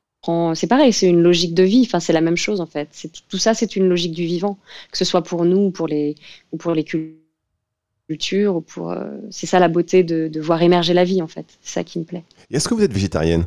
c'est 0.55 0.67
pareil, 0.67 0.93
c'est 0.93 1.07
une 1.07 1.21
logique 1.21 1.53
de 1.53 1.63
vie. 1.63 1.83
Enfin, 1.85 1.99
c'est 1.99 2.13
la 2.13 2.21
même 2.21 2.37
chose 2.37 2.61
en 2.61 2.65
fait. 2.65 3.07
tout 3.29 3.37
ça, 3.37 3.53
c'est 3.53 3.75
une 3.75 3.87
logique 3.87 4.13
du 4.13 4.25
vivant, 4.25 4.57
que 4.91 4.97
ce 4.97 5.05
soit 5.05 5.23
pour 5.23 5.45
nous 5.45 5.65
ou 5.65 5.71
pour 5.71 5.87
les 5.87 6.15
ou 6.51 6.57
pour 6.57 6.73
les 6.73 6.83
cultures 6.83 8.55
ou 8.55 8.61
pour. 8.61 8.91
Euh, 8.91 9.05
c'est 9.31 9.47
ça 9.47 9.59
la 9.59 9.67
beauté 9.67 10.03
de, 10.03 10.39
voir 10.39 10.61
émerger 10.61 10.93
la 10.93 11.03
vie 11.03 11.21
en 11.21 11.27
fait. 11.27 11.45
C'est 11.61 11.73
ça 11.73 11.83
qui 11.83 11.99
me 11.99 12.03
plaît. 12.03 12.23
Est-ce 12.51 12.67
que 12.67 12.73
vous 12.73 12.83
êtes 12.83 12.93
végétarienne? 12.93 13.45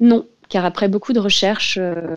Non, 0.00 0.26
car 0.48 0.64
après 0.64 0.88
beaucoup 0.88 1.12
de 1.12 1.20
recherches, 1.20 1.78
euh, 1.80 2.14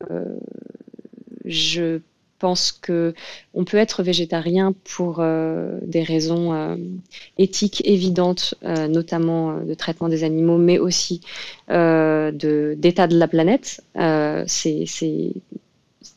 je 1.45 1.99
pense 2.39 2.71
que 2.71 3.13
on 3.53 3.65
peut 3.65 3.77
être 3.77 4.01
végétarien 4.01 4.73
pour 4.95 5.17
euh, 5.19 5.77
des 5.83 6.01
raisons 6.01 6.53
euh, 6.53 6.75
éthiques 7.37 7.81
évidentes, 7.85 8.55
euh, 8.63 8.87
notamment 8.87 9.59
de 9.59 9.73
traitement 9.73 10.09
des 10.09 10.23
animaux, 10.23 10.57
mais 10.57 10.79
aussi 10.79 11.21
d'état 11.67 12.31
de, 13.07 13.17
la 13.17 13.27
planète. 13.27 13.83
c'est 14.47 15.33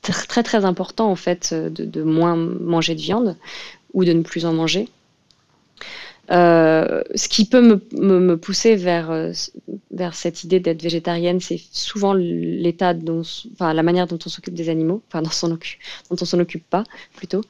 très 0.01 0.43
très 0.43 0.65
important 0.65 1.11
en 1.11 1.17
fait 1.17 1.53
de, 1.55 2.03
moins 2.03 2.37
manger 2.37 2.95
de 2.95 3.01
viande 3.01 3.37
ou 3.93 4.05
de 4.05 4.13
ne 4.13 4.23
plus 4.23 4.47
en 4.47 4.53
manger. 4.55 4.89
Euh, 6.31 7.03
ce 7.17 7.29
qui 7.29 7.45
peut 7.47 7.81
me, 7.93 8.37
pousser 8.37 8.77
vers, 8.77 9.11
euh, 9.11 9.33
vers 9.91 10.15
cette 10.15 10.45
idée 10.45 10.61
d'être 10.61 10.81
végétarienne, 10.81 11.41
c'est 11.41 11.61
souvent 11.73 12.15
l'état 12.15 12.95
enfin, 13.55 13.75
la 13.75 13.83
manière 13.83 14.07
dont 14.07 14.19
on 14.25 14.29
s'occupe 14.29 14.55
des 14.55 14.69
animaux, 14.69 15.03
enfin, 15.09 15.21
dont, 15.21 15.31
on 15.43 15.49
dont 15.49 16.17
on 16.21 16.25
s'en 16.25 16.39
occupe 16.39 16.65
pas, 16.69 16.85
plutôt. 17.17 17.43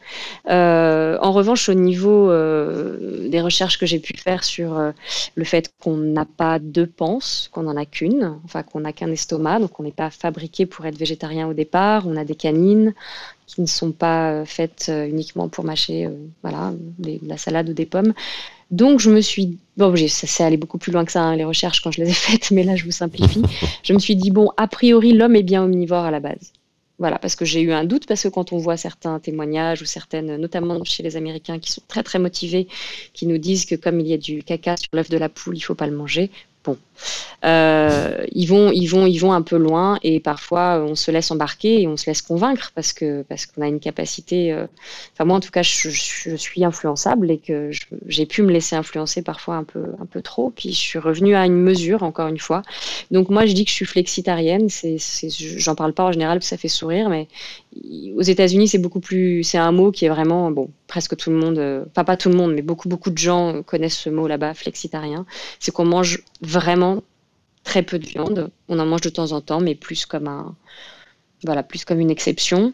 Euh, 0.49 1.19
en 1.21 1.33
revanche, 1.33 1.69
au 1.69 1.75
niveau 1.75 2.29
des 2.33 3.41
recherches 3.41 3.79
que 3.79 3.87
j'ai 3.87 3.99
pu 3.99 4.17
faire 4.17 4.43
sur 4.43 4.93
le 5.35 5.45
fait 5.45 5.73
qu'on 5.79 5.97
n'a 5.97 6.25
pas 6.25 6.59
deux 6.59 6.87
panses, 6.87 7.51
qu'on 7.53 7.65
n'en 7.65 7.77
a 7.77 7.85
qu'une, 7.85 8.39
enfin, 8.45 8.63
qu'on 8.63 8.81
n'a 8.81 8.93
qu'un 8.93 9.11
estomac, 9.11 9.61
donc 9.61 9.79
on 9.79 9.83
n'est 9.83 9.93
pas 9.93 10.11
fabriqué 10.11 10.65
pour 10.65 10.87
être 10.87 10.97
végétarien 10.97 11.47
au 11.47 11.55
départ, 11.55 12.07
on 12.07 12.17
a 12.17 12.25
des 12.25 12.35
canines, 12.35 12.95
qui 13.47 13.61
ne 13.61 13.67
sont 13.67 13.93
pas 13.93 14.45
faites 14.45 14.91
uniquement 15.09 15.49
pour 15.49 15.65
mâcher 15.65 16.09
voilà, 16.43 16.73
de 16.99 17.19
la 17.27 17.37
salade 17.37 17.69
ou 17.69 17.75
des 17.75 17.87
pommes. 17.87 18.15
Donc 18.73 19.01
je 19.01 19.11
me 19.11 19.21
suis 19.21 19.59
bon, 19.77 19.95
ça 20.09 20.27
s'est 20.27 20.43
allé 20.43 20.57
beaucoup 20.57 20.79
plus 20.79 20.93
loin 20.93 21.05
que 21.05 21.13
ça 21.13 21.23
hein, 21.23 21.37
les 21.37 21.45
recherches 21.45 21.81
quand 21.83 21.93
je 21.93 22.01
les 22.01 22.09
ai 22.09 22.15
faites, 22.15 22.51
mais 22.51 22.63
là 22.63 22.75
je 22.75 22.85
vous 22.85 22.91
simplifie. 22.91 23.43
je 23.83 23.93
me 23.93 23.99
suis 23.99 24.17
dit 24.17 24.31
bon, 24.31 24.51
a 24.57 24.67
priori 24.67 25.13
l'homme 25.13 25.37
est 25.37 25.43
bien 25.43 25.63
omnivore 25.63 26.05
à 26.05 26.11
la 26.11 26.21
base. 26.21 26.53
Voilà, 26.99 27.19
parce 27.19 27.37
que 27.37 27.45
j'ai 27.45 27.61
eu 27.61 27.73
un 27.73 27.85
doute, 27.85 28.07
parce 28.07 28.23
que 28.23 28.29
quand 28.29 28.53
on 28.53 28.59
voit 28.59 28.77
certains 28.77 29.19
témoignages 29.19 29.83
ou 29.83 29.85
certaines, 29.85 30.37
notamment 30.37 30.85
chez 30.85 31.03
les 31.03 31.17
Américains 31.17 31.59
qui 31.59 31.73
sont 31.73 31.83
très 31.89 32.03
très 32.03 32.19
motivés, 32.19 32.69
qui 33.13 33.27
nous 33.27 33.39
disent 33.39 33.67
que 33.67 33.75
comme 33.75 33.99
il 34.01 34.07
y 34.07 34.13
a 34.15 34.19
du 34.19 34.43
caca 34.43 34.77
sur 34.77 34.89
l'œuf 34.93 35.11
de 35.11 35.19
la 35.19 35.29
poule, 35.29 35.57
il 35.57 35.61
faut 35.61 35.75
pas 35.75 35.87
le 35.87 35.97
manger. 35.97 36.31
Bon, 36.65 36.79
euh, 37.45 38.25
ils 38.31 38.47
vont, 38.47 38.71
ils 38.71 38.87
vont, 38.87 39.07
ils 39.07 39.19
vont 39.19 39.33
un 39.33 39.43
peu 39.43 39.57
loin 39.57 39.99
et 40.05 40.21
parfois 40.21 40.79
on 40.79 40.95
se 40.95 41.11
laisse 41.11 41.31
embarquer 41.33 41.83
et 41.83 41.89
on 41.89 41.97
se 41.97 42.07
laisse 42.07 42.23
convaincre 42.23 42.71
parce 42.75 42.93
que 42.93 43.23
parce 43.23 43.47
qu'on 43.47 43.63
a 43.63 43.69
une 43.69 43.81
capacité. 43.81 44.53
Euh, 44.53 44.67
enfin 45.13 45.25
moi 45.25 45.37
en 45.37 45.41
tout 45.41 45.51
cas, 45.51 45.63
je, 45.63 45.89
suis 46.37 46.65
influençable 46.65 47.31
et 47.33 47.39
que 47.39 47.71
j'ai 48.07 48.27
pu 48.27 48.43
me 48.43 48.53
laisser 48.53 48.77
influencer 48.77 49.23
parfois 49.23 49.57
un 49.57 49.65
peu 49.65 49.87
un 50.01 50.07
peu 50.07 50.23
trop. 50.23 50.51
Puis 50.51 50.73
je 50.73 50.79
suis 50.79 50.99
revenue 51.01 51.35
à 51.35 51.47
une 51.47 51.57
mesure 51.57 52.05
encore 52.05 52.29
une 52.29 52.39
fois. 52.39 52.63
Donc 53.11 53.29
moi 53.29 53.45
je 53.47 53.55
dis 53.55 53.65
que 53.65 53.71
je 53.71 53.77
suis 53.77 53.87
flexitarienne. 53.87 54.69
J'en 55.57 55.75
parle 55.75 55.95
pas 55.95 56.05
en 56.05 56.13
général 56.13 56.39
parce 56.39 56.47
que 56.47 56.51
ça 56.51 56.59
fait 56.59 56.69
sourire, 56.69 57.09
mais 57.09 57.27
aux 58.17 58.23
États-Unis 58.23 58.69
c'est 58.69 58.79
beaucoup 58.79 59.01
plus. 59.01 59.43
C'est 59.45 59.59
un 59.59 59.73
mot 59.73 59.91
qui 59.91 60.05
est 60.05 60.09
vraiment 60.09 60.51
bon. 60.51 60.71
Presque 60.87 61.17
tout 61.17 61.31
le 61.31 61.37
monde, 61.37 61.59
euh, 61.59 61.85
enfin 61.91 62.05
pas 62.05 62.17
tout 62.17 62.29
le 62.29 62.37
monde, 62.37 62.53
mais 62.55 62.63
beaucoup 62.63 62.89
beaucoup 62.89 63.11
de 63.11 63.19
gens 63.19 63.63
connaissent 63.63 63.99
ce 63.99 64.11
mot 64.11 64.27
là-bas, 64.27 64.55
flexitarien. 64.55 65.27
C'est 65.59 65.73
qu'on 65.73 65.85
mange 65.85 66.23
vraiment 66.41 67.03
très 67.65 67.83
peu 67.83 67.99
de 67.99 68.07
viande. 68.07 68.51
On 68.69 68.79
en 68.79 68.87
mange 68.87 69.03
de 69.03 69.11
temps 69.11 69.33
en 69.33 69.41
temps, 69.41 69.61
mais 69.61 69.75
plus 69.75 70.07
comme 70.07 70.29
un, 70.29 70.55
voilà, 71.45 71.63
plus 71.63 71.85
comme 71.85 72.01
une 72.01 72.11
exception. 72.11 72.73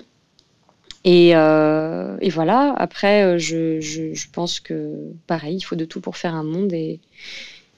Et, 1.04 1.34
euh, 1.34 2.16
et 2.20 2.30
voilà. 2.30 2.74
Après, 2.76 3.22
euh, 3.22 3.38
je, 3.38 3.80
je, 3.80 4.12
je, 4.14 4.26
pense 4.30 4.60
que 4.60 4.94
pareil, 5.26 5.56
il 5.56 5.62
faut 5.62 5.76
de 5.76 5.84
tout 5.84 6.00
pour 6.00 6.16
faire 6.16 6.34
un 6.34 6.44
monde 6.44 6.72
et. 6.72 7.00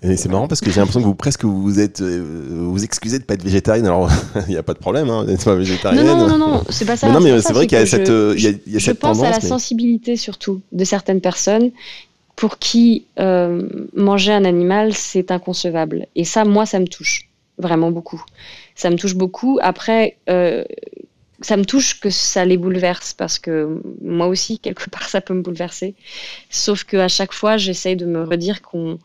Et 0.03 0.17
c'est 0.17 0.29
marrant 0.29 0.49
parce 0.49 0.61
que 0.61 0.71
j'ai 0.71 0.81
l'impression 0.81 1.01
que 1.01 1.07
vous 1.07 1.15
presque 1.15 1.45
vous 1.45 1.79
êtes 1.79 2.01
euh, 2.01 2.23
vous 2.51 2.85
excusez 2.85 3.19
de 3.19 3.25
pas 3.25 3.35
être 3.35 3.45
végétarienne. 3.45 3.87
Alors 3.87 4.11
il 4.49 4.51
n'y 4.51 4.57
a 4.57 4.63
pas 4.63 4.75
de 4.75 4.79
problème, 4.79 5.11
hein, 5.11 5.25
d'être 5.25 5.45
pas 5.45 5.55
végétarienne. 5.55 6.07
Non 6.07 6.17
non 6.17 6.29
non, 6.29 6.39
non 6.39 6.65
c'est 6.71 6.85
pas 6.85 6.97
ça. 6.97 7.09
Mais 7.09 7.13
non 7.13 7.21
mais 7.21 7.41
c'est 7.43 7.53
vrai 7.53 7.67
qu'il 7.67 7.79
y 7.79 7.81
a 7.81 7.87
cette 7.87 8.09
il 8.09 8.43
y 8.43 8.47
a, 8.47 8.51
il 8.67 8.73
y 8.73 8.77
a 8.77 8.79
je 8.79 8.93
pense 8.93 9.23
à 9.23 9.31
la 9.31 9.41
sensibilité 9.41 10.17
surtout 10.17 10.61
de 10.73 10.85
certaines 10.85 11.21
personnes 11.21 11.71
pour 12.41 12.59
qui 12.59 13.05
euh, 13.19 13.69
manger 13.93 14.33
un 14.33 14.47
animal, 14.47 14.95
c'est 14.95 15.31
inconcevable. 15.31 16.07
Et 16.17 16.25
ça, 16.25 16.47
moi, 16.47 16.65
ça 16.65 16.81
me 16.81 16.87
touche 16.87 17.29
vraiment 17.59 17.91
beaucoup. 17.91 18.25
Ça 18.75 18.89
me 18.89 18.97
touche 18.97 19.15
beaucoup. 19.15 19.59
Après, 19.61 20.17
euh, 20.31 20.65
ça 21.43 21.59
me 21.59 21.67
touche 21.67 22.01
que 22.01 22.09
ça 22.09 22.47
les 22.47 22.57
bouleverse 22.57 23.13
parce 23.13 23.39
que 23.39 23.83
moi 24.01 24.27
aussi, 24.27 24.59
quelque 24.59 24.89
part, 24.91 25.07
ça 25.11 25.21
peut 25.21 25.35
me 25.35 25.43
bouleverser. 25.43 25.95
Sauf 26.49 26.85
qu'à 26.85 27.09
chaque 27.09 27.35
fois, 27.35 27.59
j'essaye 27.59 27.97
de 27.97 28.07
me 28.07 28.25
redire 28.25 28.63
qu'on 28.63 28.99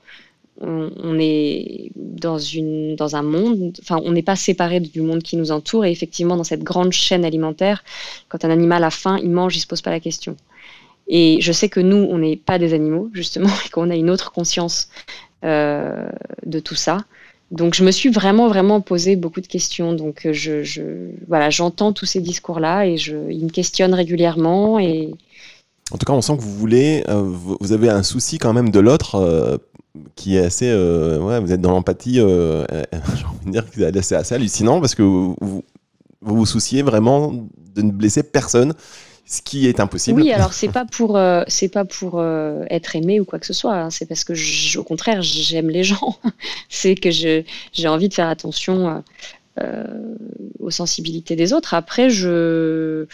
on, 0.61 1.19
est 1.19 1.91
dans, 1.95 2.37
une, 2.37 2.95
dans 2.95 3.15
un 3.15 3.21
monde, 3.21 3.73
enfin, 3.81 3.99
on 4.03 4.11
n'est 4.11 4.23
pas 4.23 4.35
séparé 4.35 4.79
du 4.79 5.01
monde 5.01 5.21
qui 5.21 5.37
nous 5.37 5.51
entoure. 5.51 5.85
Et 5.85 5.91
effectivement, 5.91 6.37
dans 6.37 6.43
cette 6.43 6.63
grande 6.63 6.91
chaîne 6.91 7.25
alimentaire, 7.25 7.83
quand 8.29 8.45
un 8.45 8.49
animal 8.49 8.83
a 8.83 8.89
faim, 8.89 9.19
il 9.21 9.31
mange, 9.31 9.55
il 9.55 9.59
ne 9.59 9.61
se 9.63 9.67
pose 9.67 9.81
pas 9.81 9.91
la 9.91 9.99
question. 9.99 10.37
Et 11.07 11.37
je 11.41 11.51
sais 11.51 11.69
que 11.69 11.79
nous, 11.79 11.97
on 11.97 12.17
n'est 12.17 12.37
pas 12.37 12.57
des 12.57 12.73
animaux, 12.73 13.09
justement, 13.13 13.49
et 13.65 13.69
qu'on 13.69 13.89
a 13.89 13.95
une 13.95 14.09
autre 14.09 14.31
conscience 14.31 14.89
euh, 15.43 16.07
de 16.45 16.59
tout 16.59 16.75
ça. 16.75 16.99
Donc, 17.51 17.75
je 17.75 17.83
me 17.83 17.91
suis 17.91 18.09
vraiment, 18.09 18.47
vraiment 18.47 18.81
posé 18.81 19.15
beaucoup 19.15 19.41
de 19.41 19.47
questions. 19.47 19.93
Donc, 19.93 20.27
je, 20.31 21.09
voilà, 21.27 21.49
j'entends 21.49 21.93
tous 21.93 22.05
ces 22.05 22.21
discours-là 22.21 22.87
et 22.87 22.97
je, 22.97 23.15
ils 23.29 23.45
me 23.45 23.51
questionnent 23.51 23.93
régulièrement. 23.93 24.79
Et... 24.79 25.11
En 25.91 25.97
tout 25.97 26.05
cas, 26.05 26.13
on 26.13 26.21
sent 26.21 26.37
que 26.37 26.41
vous 26.41 26.57
voulez, 26.57 27.03
euh, 27.07 27.21
vous 27.21 27.71
avez 27.71 27.89
un 27.89 28.01
souci 28.01 28.39
quand 28.39 28.53
même 28.53 28.71
de 28.71 28.79
l'autre 28.79 29.15
euh, 29.15 29.57
qui 30.15 30.37
est 30.37 30.45
assez, 30.45 30.67
ouais, 30.71 31.39
vous 31.39 31.51
êtes 31.51 31.61
dans 31.61 31.71
l'empathie. 31.71 32.15
j'ai 32.15 32.21
envie 32.21 33.45
de 33.45 33.51
dire 33.51 33.69
que 33.69 34.01
c'est 34.01 34.15
assez 34.15 34.35
hallucinant 34.35 34.79
parce 34.79 34.95
que 34.95 35.01
vous, 35.01 35.63
vous 36.21 36.45
souciez 36.45 36.81
vraiment 36.81 37.31
de 37.75 37.81
ne 37.81 37.91
blesser 37.91 38.23
personne 38.23 38.73
ce 39.25 39.41
qui 39.41 39.67
est 39.67 39.79
impossible. 39.79 40.21
Oui, 40.21 40.31
alors 40.31 40.53
c'est 40.53 40.71
pas 40.71 40.85
pour 40.85 41.17
euh, 41.17 41.43
pas 41.73 41.85
pour 41.85 42.19
euh, 42.19 42.63
être 42.69 42.95
aimé 42.95 43.19
ou 43.19 43.25
quoi 43.25 43.39
que 43.39 43.45
ce 43.45 43.53
soit. 43.53 43.75
Hein. 43.75 43.89
C'est 43.89 44.05
parce 44.05 44.23
que 44.23 44.33
au 44.77 44.83
contraire 44.83 45.21
j'aime 45.21 45.69
les 45.69 45.83
gens. 45.83 46.17
c'est 46.69 46.95
que 46.95 47.09
j'ai 47.09 47.45
envie 47.87 48.09
de 48.09 48.13
faire 48.13 48.29
attention 48.29 49.03
euh, 49.59 49.83
aux 50.59 50.71
sensibilités 50.71 51.35
des 51.35 51.53
autres. 51.53 51.73
Après 51.73 52.09
je 52.09 53.07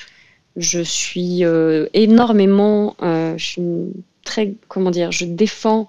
je 0.57 0.81
suis 0.81 1.43
énormément 1.93 2.95
comment 4.67 4.91
dire 4.91 5.11
je 5.11 5.25
défends 5.25 5.87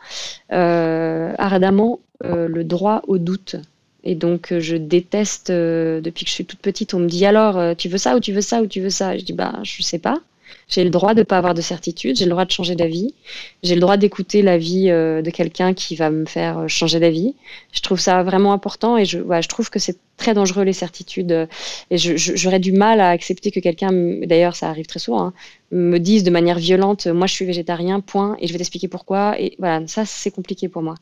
ardemment 0.51 2.01
le 2.23 2.63
droit 2.63 3.03
au 3.07 3.19
doute. 3.19 3.57
Et 4.05 4.17
donc, 4.17 4.53
je 4.59 4.77
déteste, 4.77 5.53
depuis 5.53 6.25
que 6.25 6.29
je 6.29 6.35
suis 6.35 6.45
toute 6.45 6.59
petite, 6.59 6.93
on 6.93 6.99
me 6.99 7.07
dit 7.07 7.25
alors, 7.25 7.77
tu 7.77 7.89
veux 7.89 7.99
ça 7.99 8.17
ou 8.17 8.21
tu 8.21 8.33
veux 8.33 8.41
ça 8.41 8.61
ou 8.61 8.67
tu 8.67 8.81
veux 8.81 8.91
ça? 8.91 9.17
Je 9.17 9.25
dis, 9.25 9.33
bah, 9.33 9.61
je 9.63 9.81
sais 9.83 10.01
pas. 10.01 10.21
J'ai 10.69 10.85
le 10.85 10.91
droit 10.91 11.15
de 11.15 11.21
ne 11.21 11.25
pas 11.25 11.39
avoir 11.39 11.55
de 11.55 11.61
certitude, 11.61 12.17
j'ai 12.17 12.25
le 12.25 12.31
droit 12.31 12.45
de 12.45 12.51
changer 12.51 12.75
d'avis, 12.75 13.15
j'ai 13.63 13.75
le 13.75 13.81
droit 13.81 13.97
d'écouter 13.97 14.43
l'avis 14.43 14.91
euh, 14.91 15.23
de 15.23 15.31
quelqu'un 15.31 15.75
qui 15.75 15.97
va 15.97 16.11
me 16.11 16.25
faire 16.25 16.59
euh, 16.59 16.69
changer 16.69 17.01
d'avis. 17.01 17.35
Je 17.73 17.81
trouve 17.81 18.01
ça 18.01 18.23
vraiment 18.23 18.53
important 18.53 18.97
et 18.97 19.05
je, 19.05 19.49
trouve 19.49 19.71
que 19.71 19.79
c'est 19.79 19.99
très 20.17 20.35
dangereux 20.35 20.65
les 20.65 20.73
certitudes. 20.73 21.49
Et 21.91 21.99
j'aurais 21.99 22.61
du 22.61 22.73
mal 22.73 23.01
à 23.01 23.11
accepter 23.11 23.51
que 23.51 23.61
quelqu'un, 23.61 23.91
d'ailleurs 23.93 24.57
ça 24.57 24.69
arrive 24.69 24.87
très 24.87 24.99
souvent, 24.99 25.27
hein, 25.27 25.33
me 25.71 25.99
dise 25.99 26.23
de 26.23 26.31
manière 26.31 26.59
violente, 26.59 27.07
moi 27.07 27.27
je 27.27 27.33
suis 27.35 27.45
végétarien, 27.45 28.01
point, 28.01 28.37
et 28.41 28.47
je 28.47 28.53
vais 28.53 28.59
t'expliquer 28.59 28.89
pourquoi. 28.89 29.41
Et 29.41 29.57
voilà, 29.59 29.87
ça 29.87 30.05
c'est 30.05 30.31
compliqué 30.31 30.69
pour 30.69 30.83
moi. 30.83 30.95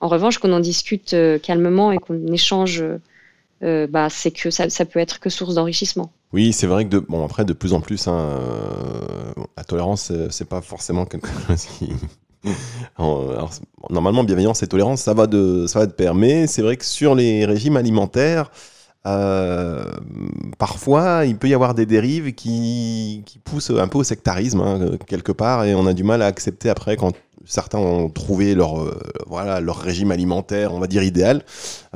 En 0.00 0.08
revanche, 0.08 0.38
qu'on 0.38 0.52
en 0.52 0.60
discute 0.60 1.14
euh, 1.14 1.38
calmement 1.38 1.92
et 1.92 1.98
qu'on 1.98 2.32
échange 2.32 2.82
euh, 3.62 3.86
bah, 3.86 4.08
c'est 4.10 4.30
que 4.30 4.50
ça, 4.50 4.66
peut 4.84 5.00
être 5.00 5.20
que 5.20 5.30
source 5.30 5.54
d'enrichissement. 5.54 6.12
Oui, 6.32 6.52
c'est 6.52 6.66
vrai 6.66 6.84
que 6.84 6.90
de, 6.90 6.98
bon 6.98 7.24
après 7.24 7.44
de 7.44 7.52
plus 7.52 7.72
en 7.72 7.80
plus, 7.80 8.06
hein, 8.06 8.18
euh, 8.18 9.32
la 9.56 9.64
tolérance 9.64 10.12
c'est 10.30 10.48
pas 10.48 10.60
forcément 10.60 11.06
quelque 11.06 11.28
chose 11.48 11.64
qui 11.64 11.90
normalement, 13.90 14.24
bienveillance 14.24 14.62
et 14.62 14.66
tolérance, 14.66 15.02
ça 15.02 15.14
va 15.14 15.26
de, 15.26 15.66
ça 15.66 15.80
va 15.80 15.86
de 15.86 15.92
pair. 15.92 16.14
Mais 16.14 16.46
c'est 16.46 16.62
vrai 16.62 16.76
que 16.76 16.84
sur 16.84 17.14
les 17.14 17.44
régimes 17.44 17.76
alimentaires, 17.76 18.50
euh, 19.06 19.84
parfois, 20.58 21.24
il 21.24 21.36
peut 21.36 21.48
y 21.48 21.54
avoir 21.54 21.74
des 21.74 21.86
dérives 21.86 22.34
qui, 22.34 23.22
qui 23.26 23.38
poussent 23.38 23.70
un 23.70 23.88
peu 23.88 23.98
au 23.98 24.04
sectarisme, 24.04 24.60
hein, 24.60 24.90
quelque 25.06 25.32
part, 25.32 25.64
et 25.64 25.74
on 25.74 25.86
a 25.86 25.94
du 25.94 26.04
mal 26.04 26.22
à 26.22 26.26
accepter 26.26 26.68
après 26.68 26.96
quand 26.96 27.12
certains 27.48 27.78
ont 27.78 28.08
trouvé 28.08 28.54
leur, 28.54 28.80
euh, 28.80 28.96
voilà, 29.26 29.60
leur 29.60 29.78
régime 29.78 30.12
alimentaire, 30.12 30.72
on 30.72 30.78
va 30.78 30.86
dire 30.86 31.02
idéal, 31.02 31.42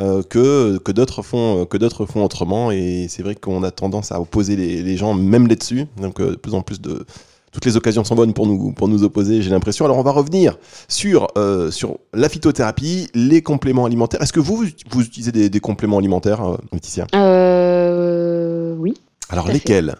euh, 0.00 0.22
que, 0.22 0.78
que 0.78 0.90
d'autres 0.90 1.22
font, 1.22 1.64
que 1.66 1.76
d'autres 1.76 2.06
font 2.06 2.24
autrement. 2.24 2.72
Et 2.72 3.06
c'est 3.08 3.22
vrai 3.22 3.36
qu'on 3.36 3.62
a 3.62 3.70
tendance 3.70 4.10
à 4.10 4.20
opposer 4.20 4.56
les, 4.56 4.82
les 4.82 4.96
gens, 4.96 5.14
même 5.14 5.46
là-dessus. 5.46 5.86
Donc, 6.00 6.20
de 6.20 6.34
plus 6.34 6.54
en 6.54 6.62
plus 6.62 6.80
de, 6.80 7.06
toutes 7.52 7.66
les 7.66 7.76
occasions 7.76 8.02
sont 8.02 8.14
bonnes 8.14 8.32
pour 8.32 8.46
nous, 8.46 8.72
pour 8.72 8.88
nous 8.88 9.04
opposer, 9.04 9.42
j'ai 9.42 9.50
l'impression. 9.50 9.84
Alors 9.84 9.98
on 9.98 10.02
va 10.02 10.10
revenir 10.10 10.56
sur, 10.88 11.28
euh, 11.36 11.70
sur 11.70 11.98
la 12.14 12.28
phytothérapie, 12.28 13.08
les 13.14 13.42
compléments 13.42 13.84
alimentaires. 13.84 14.22
Est-ce 14.22 14.32
que 14.32 14.40
vous, 14.40 14.64
vous 14.90 15.02
utilisez 15.02 15.32
des, 15.32 15.60
compléments 15.60 15.98
alimentaires, 15.98 16.42
euh, 16.42 16.56
Laetitia? 16.72 17.06
Euh, 17.14 18.74
Oui. 18.78 18.94
Alors 19.28 19.48
lesquels? 19.48 19.96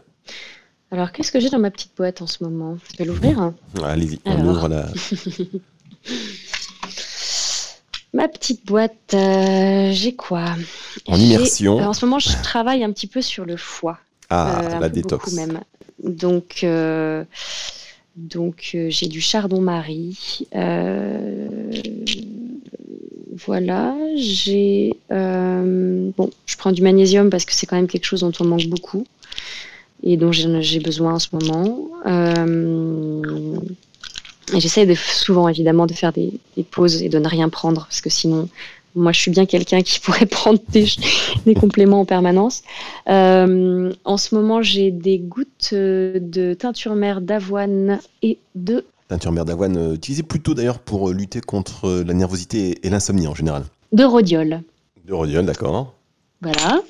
Alors 0.93 1.11
qu'est-ce 1.11 1.33
que 1.33 1.41
j'ai 1.41 1.49
dans 1.49 1.59
ma 1.59 1.71
petite 1.71 1.97
boîte 1.97 2.21
en 2.21 2.27
ce 2.27 2.45
moment? 2.45 2.77
Je 2.93 2.99
vais 2.99 3.07
l'ouvrir. 3.07 3.53
Allez-y, 3.83 4.21
on 4.27 4.47
ouvre 4.47 4.69
la... 4.69 4.87
Ma 8.15 8.29
petite 8.29 8.67
boîte, 8.67 8.93
j'ai 9.11 10.15
quoi? 10.15 10.45
En 11.07 11.19
immersion. 11.19 11.79
en 11.79 11.95
ce 11.95 12.05
moment, 12.05 12.19
je 12.19 12.29
travaille 12.43 12.85
un 12.85 12.93
petit 12.93 13.07
peu 13.07 13.23
sur 13.23 13.47
le 13.47 13.57
foie. 13.57 13.99
Ah, 14.29 14.79
la 14.81 14.91
détox. 14.91 15.33
même. 15.33 15.61
Donc, 16.03 16.61
euh, 16.63 17.25
donc 18.17 18.73
euh, 18.75 18.89
j'ai 18.91 19.07
du 19.07 19.23
chardon-marie. 19.23 20.47
Euh, 20.55 21.49
voilà, 23.47 23.97
j'ai 24.17 24.95
bon, 25.09 26.31
je 26.47 26.57
prends 26.59 26.73
du 26.73 26.83
magnésium 26.83 27.31
parce 27.31 27.47
que 27.47 27.55
c'est 27.55 27.67
quand 27.67 27.77
même 27.77 27.89
quelque 27.89 28.05
chose 28.05 28.21
dont 28.21 28.33
on 28.41 28.45
manque 28.45 28.67
beaucoup 28.67 29.07
et 30.03 30.17
dont 30.17 30.33
j'ai 30.33 30.81
besoin 30.81 31.15
en 31.15 31.19
ce 31.19 31.29
moment. 31.33 31.89
et 34.55 34.61
j'essaie 34.61 34.93
souvent 34.95 35.49
évidemment 35.49 35.87
de 35.87 35.95
faire 35.95 36.13
des, 36.13 36.33
pauses 36.71 37.03
et 37.03 37.09
de 37.09 37.19
ne 37.19 37.29
rien 37.29 37.49
prendre 37.49 37.83
parce 37.83 38.01
que 38.01 38.11
sinon 38.11 38.49
moi, 38.95 39.13
je 39.13 39.21
suis 39.21 39.31
bien 39.31 39.47
quelqu'un 39.47 39.83
qui 39.83 40.01
pourrait 40.05 40.27
prendre 40.27 40.59
des, 40.69 40.87
compléments 41.55 42.01
en 42.01 42.05
permanence. 42.05 42.63
Euh, 43.09 43.93
en 44.05 44.17
ce 44.17 44.35
moment, 44.35 44.63
j'ai 44.63 44.91
des 44.91 45.19
gouttes 45.19 45.71
euh, 45.73 46.19
de 46.21 46.55
teinture 46.55 46.95
mère 46.95 47.21
d'avoine 47.21 48.01
et 48.23 48.39
de... 48.55 48.85
Teinture 49.09 49.33
mère 49.33 49.45
d'avoine, 49.45 49.77
euh, 49.77 49.95
utilisée 49.95 50.23
plutôt 50.23 50.55
d'ailleurs 50.55 50.79
pour 50.79 51.11
lutter 51.11 51.41
contre 51.41 52.03
la 52.07 52.15
nervosité 52.15 52.79
et 52.83 52.91
l'insomnie 52.91 53.27
en 53.27 53.35
général. 53.35 53.65
De 53.93 54.05
rhodiol. 54.05 54.63
De 55.07 55.13
rhodiol, 55.13 55.45
d'accord. 55.45 55.95
Voilà. 56.41 56.81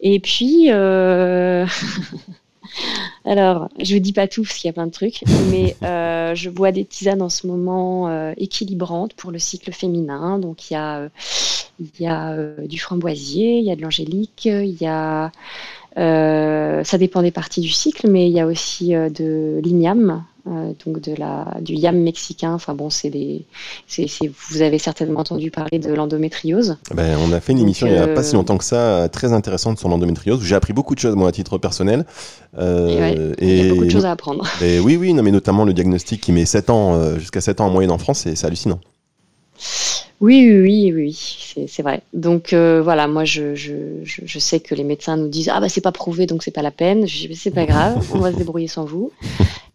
Et 0.00 0.20
puis... 0.20 0.68
Alors, 3.24 3.68
je 3.80 3.94
vous 3.94 4.00
dis 4.00 4.12
pas 4.12 4.28
tout 4.28 4.42
parce 4.42 4.54
qu'il 4.54 4.68
y 4.68 4.70
a 4.70 4.72
plein 4.72 4.86
de 4.86 4.92
trucs, 4.92 5.22
mais 5.50 5.76
euh, 5.82 6.34
je 6.34 6.48
bois 6.48 6.72
des 6.72 6.84
tisanes 6.84 7.22
en 7.22 7.28
ce 7.28 7.46
moment 7.46 8.08
euh, 8.08 8.32
équilibrantes 8.36 9.14
pour 9.14 9.32
le 9.32 9.38
cycle 9.38 9.72
féminin. 9.72 10.38
Donc, 10.38 10.70
il 10.70 10.74
y 10.74 10.76
a, 10.76 10.98
euh, 10.98 11.08
il 11.80 11.90
y 12.00 12.06
a 12.06 12.36
du 12.66 12.78
framboisier, 12.78 13.58
il 13.58 13.64
y 13.64 13.70
a 13.70 13.76
de 13.76 13.82
l'angélique, 13.82 14.44
il 14.46 14.76
y 14.80 14.86
a. 14.86 15.32
ça 15.96 16.98
dépend 16.98 17.22
des 17.22 17.30
parties 17.30 17.60
du 17.60 17.70
cycle, 17.70 18.08
mais 18.08 18.28
il 18.28 18.32
y 18.32 18.40
a 18.40 18.46
aussi 18.46 18.90
de 18.90 19.60
l'igname, 19.62 20.22
euh, 20.48 20.72
donc 20.84 21.00
de 21.00 21.12
la, 21.16 21.56
du 21.60 21.74
yam 21.74 21.96
mexicain. 21.96 22.52
Enfin 22.52 22.74
bon, 22.74 22.88
c'est 22.88 23.10
des, 23.10 23.44
c'est, 23.88 24.06
vous 24.50 24.62
avez 24.62 24.78
certainement 24.78 25.20
entendu 25.20 25.50
parler 25.50 25.80
de 25.80 25.92
l'endométriose. 25.92 26.76
Ben, 26.94 27.18
on 27.26 27.32
a 27.32 27.40
fait 27.40 27.50
une 27.50 27.58
émission 27.58 27.88
il 27.88 27.94
n'y 27.94 27.98
a 27.98 28.06
pas 28.06 28.22
si 28.22 28.34
euh, 28.34 28.38
longtemps 28.38 28.56
que 28.56 28.64
ça, 28.64 29.08
très 29.08 29.32
intéressante 29.32 29.80
sur 29.80 29.88
l'endométriose. 29.88 30.40
J'ai 30.42 30.54
appris 30.54 30.72
beaucoup 30.72 30.94
de 30.94 31.00
choses 31.00 31.16
moi 31.16 31.28
à 31.28 31.32
titre 31.32 31.58
personnel. 31.58 32.06
Euh, 32.58 33.34
et, 33.38 33.58
il 33.58 33.66
y 33.66 33.68
a 33.68 33.72
beaucoup 33.72 33.86
de 33.86 33.90
choses 33.90 34.06
à 34.06 34.12
apprendre. 34.12 34.46
Et 34.62 34.78
oui, 34.78 34.96
oui, 34.96 35.14
non, 35.14 35.24
mais 35.24 35.32
notamment 35.32 35.64
le 35.64 35.72
diagnostic 35.72 36.20
qui 36.20 36.30
met 36.30 36.46
7 36.46 36.70
ans, 36.70 37.18
jusqu'à 37.18 37.40
7 37.40 37.60
ans 37.60 37.66
en 37.66 37.70
moyenne 37.70 37.90
en 37.90 37.98
France, 37.98 38.20
c'est, 38.20 38.36
c'est 38.36 38.46
hallucinant. 38.46 38.78
Oui, 40.20 40.50
oui, 40.50 40.92
oui, 40.92 40.92
oui 40.92 41.66
c'est 41.68 41.82
vrai. 41.82 42.02
Donc 42.12 42.52
voilà, 42.52 43.06
moi 43.06 43.24
je, 43.24 43.54
je, 43.54 43.74
je, 44.04 44.38
sais 44.38 44.60
que 44.60 44.74
les 44.74 44.84
médecins 44.84 45.16
nous 45.16 45.28
disent 45.28 45.50
ah 45.52 45.60
bah 45.60 45.68
c'est 45.68 45.80
pas 45.80 45.92
prouvé 45.92 46.26
donc 46.26 46.42
c'est 46.42 46.50
pas 46.50 46.62
la 46.62 46.70
peine. 46.70 47.06
Je 47.06 47.28
dis 47.28 47.36
c'est 47.36 47.50
pas 47.50 47.66
grave, 47.72 48.06
on 48.14 48.18
va 48.18 48.32
se 48.32 48.36
débrouiller 48.36 48.68
sans 48.68 48.84
vous. 48.84 49.12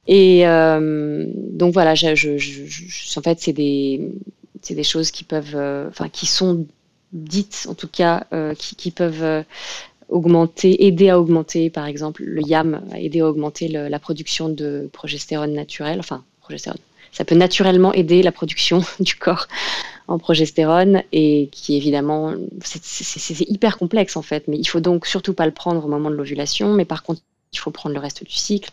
Et 0.08 0.48
euh, 0.48 1.26
donc 1.36 1.74
voilà, 1.74 1.96
je, 1.96 2.16
je, 2.16 3.20
en 3.20 3.22
fait, 3.22 3.40
c'est 3.40 3.54
des, 3.54 4.12
des 4.70 4.84
choses 4.84 5.12
qui 5.12 5.24
peuvent, 5.24 5.56
euh, 5.56 5.88
enfin, 5.90 6.10
qui 6.10 6.26
sont 6.26 6.66
dites, 7.14 7.68
en 7.70 7.76
tout 7.76 7.88
cas, 7.88 8.26
euh, 8.34 8.54
qui, 8.56 8.76
qui, 8.76 8.92
peuvent 8.92 9.46
augmenter, 10.10 10.86
aider 10.86 11.10
à 11.10 11.20
augmenter, 11.20 11.70
par 11.70 11.86
exemple, 11.86 12.24
le 12.24 12.42
YAM, 12.42 12.82
aider 12.96 13.22
à 13.22 13.28
augmenter 13.28 13.68
la 13.68 14.00
production 14.00 14.50
de 14.50 14.90
progestérone 14.92 15.54
naturelle, 15.54 16.00
enfin, 16.00 16.24
progestérone. 16.42 16.80
Ça 17.12 17.26
peut 17.26 17.36
naturellement 17.36 17.94
aider 17.94 18.24
la 18.24 18.32
production 18.32 18.84
du 19.00 19.16
corps 19.16 19.48
en 20.08 20.18
progestérone 20.18 21.04
et 21.12 21.50
qui 21.52 21.78
évidemment, 21.78 22.34
c'est 22.64 23.40
hyper 23.50 23.78
complexe 23.78 24.18
en 24.18 24.22
fait, 24.22 24.48
mais 24.48 24.58
il 24.58 24.66
faut 24.66 24.80
donc 24.80 25.06
surtout 25.06 25.34
pas 25.34 25.46
le 25.46 25.52
prendre 25.52 25.84
au 25.86 25.88
moment 25.88 26.10
de 26.10 26.16
l'ovulation, 26.16 26.74
mais 26.74 26.86
par 26.86 27.04
contre, 27.04 27.22
il 27.54 27.60
faut 27.60 27.72
prendre 27.72 27.94
le 27.94 28.02
reste 28.02 28.24
du 28.24 28.36
cycle, 28.36 28.70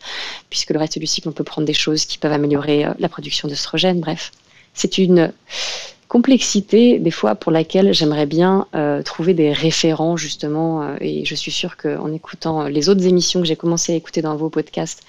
puisque 0.51 0.71
le 0.71 0.79
reste 0.79 0.99
du 0.99 1.07
cycle, 1.07 1.29
on 1.29 1.33
peut 1.33 1.45
prendre 1.45 1.67
des 1.67 1.75
choses 1.75 2.05
qui 2.05 2.19
peuvent 2.19 2.33
améliorer 2.33 2.85
euh, 2.85 2.95
la 2.99 3.09
production 3.09 3.49
d'œstrogène. 3.49 4.01
Bref, 4.01 4.31
c'est 4.73 4.99
une 4.99 5.33
complexité 6.09 6.99
des 6.99 7.11
fois 7.11 7.35
pour 7.35 7.53
laquelle 7.53 7.93
j'aimerais 7.93 8.27
bien 8.27 8.67
euh, 8.75 9.03
trouver 9.03 9.35
des 9.35 9.53
référents 9.53 10.17
justement 10.17 10.83
euh, 10.83 10.97
et 11.01 11.25
je 11.25 11.35
suis 11.35 11.51
sûre 11.51 11.77
qu'en 11.77 12.13
écoutant 12.13 12.65
les 12.65 12.89
autres 12.89 13.07
émissions 13.07 13.41
que 13.41 13.47
j'ai 13.47 13.57
commencé 13.57 13.93
à 13.93 13.97
écouter 13.97 14.23
dans 14.23 14.35
vos 14.35 14.49
podcasts 14.49 15.03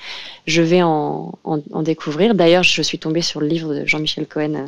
je 0.45 0.61
vais 0.61 0.81
en, 0.83 1.33
découvrir 1.83 2.35
d'ailleurs 2.35 2.63
je 2.63 2.81
suis 2.81 2.99
tombée 2.99 3.21
sur 3.21 3.39
le 3.39 3.47
livre 3.47 3.73
de 3.73 3.85
Jean-Michel 3.85 4.27
Cohen 4.27 4.65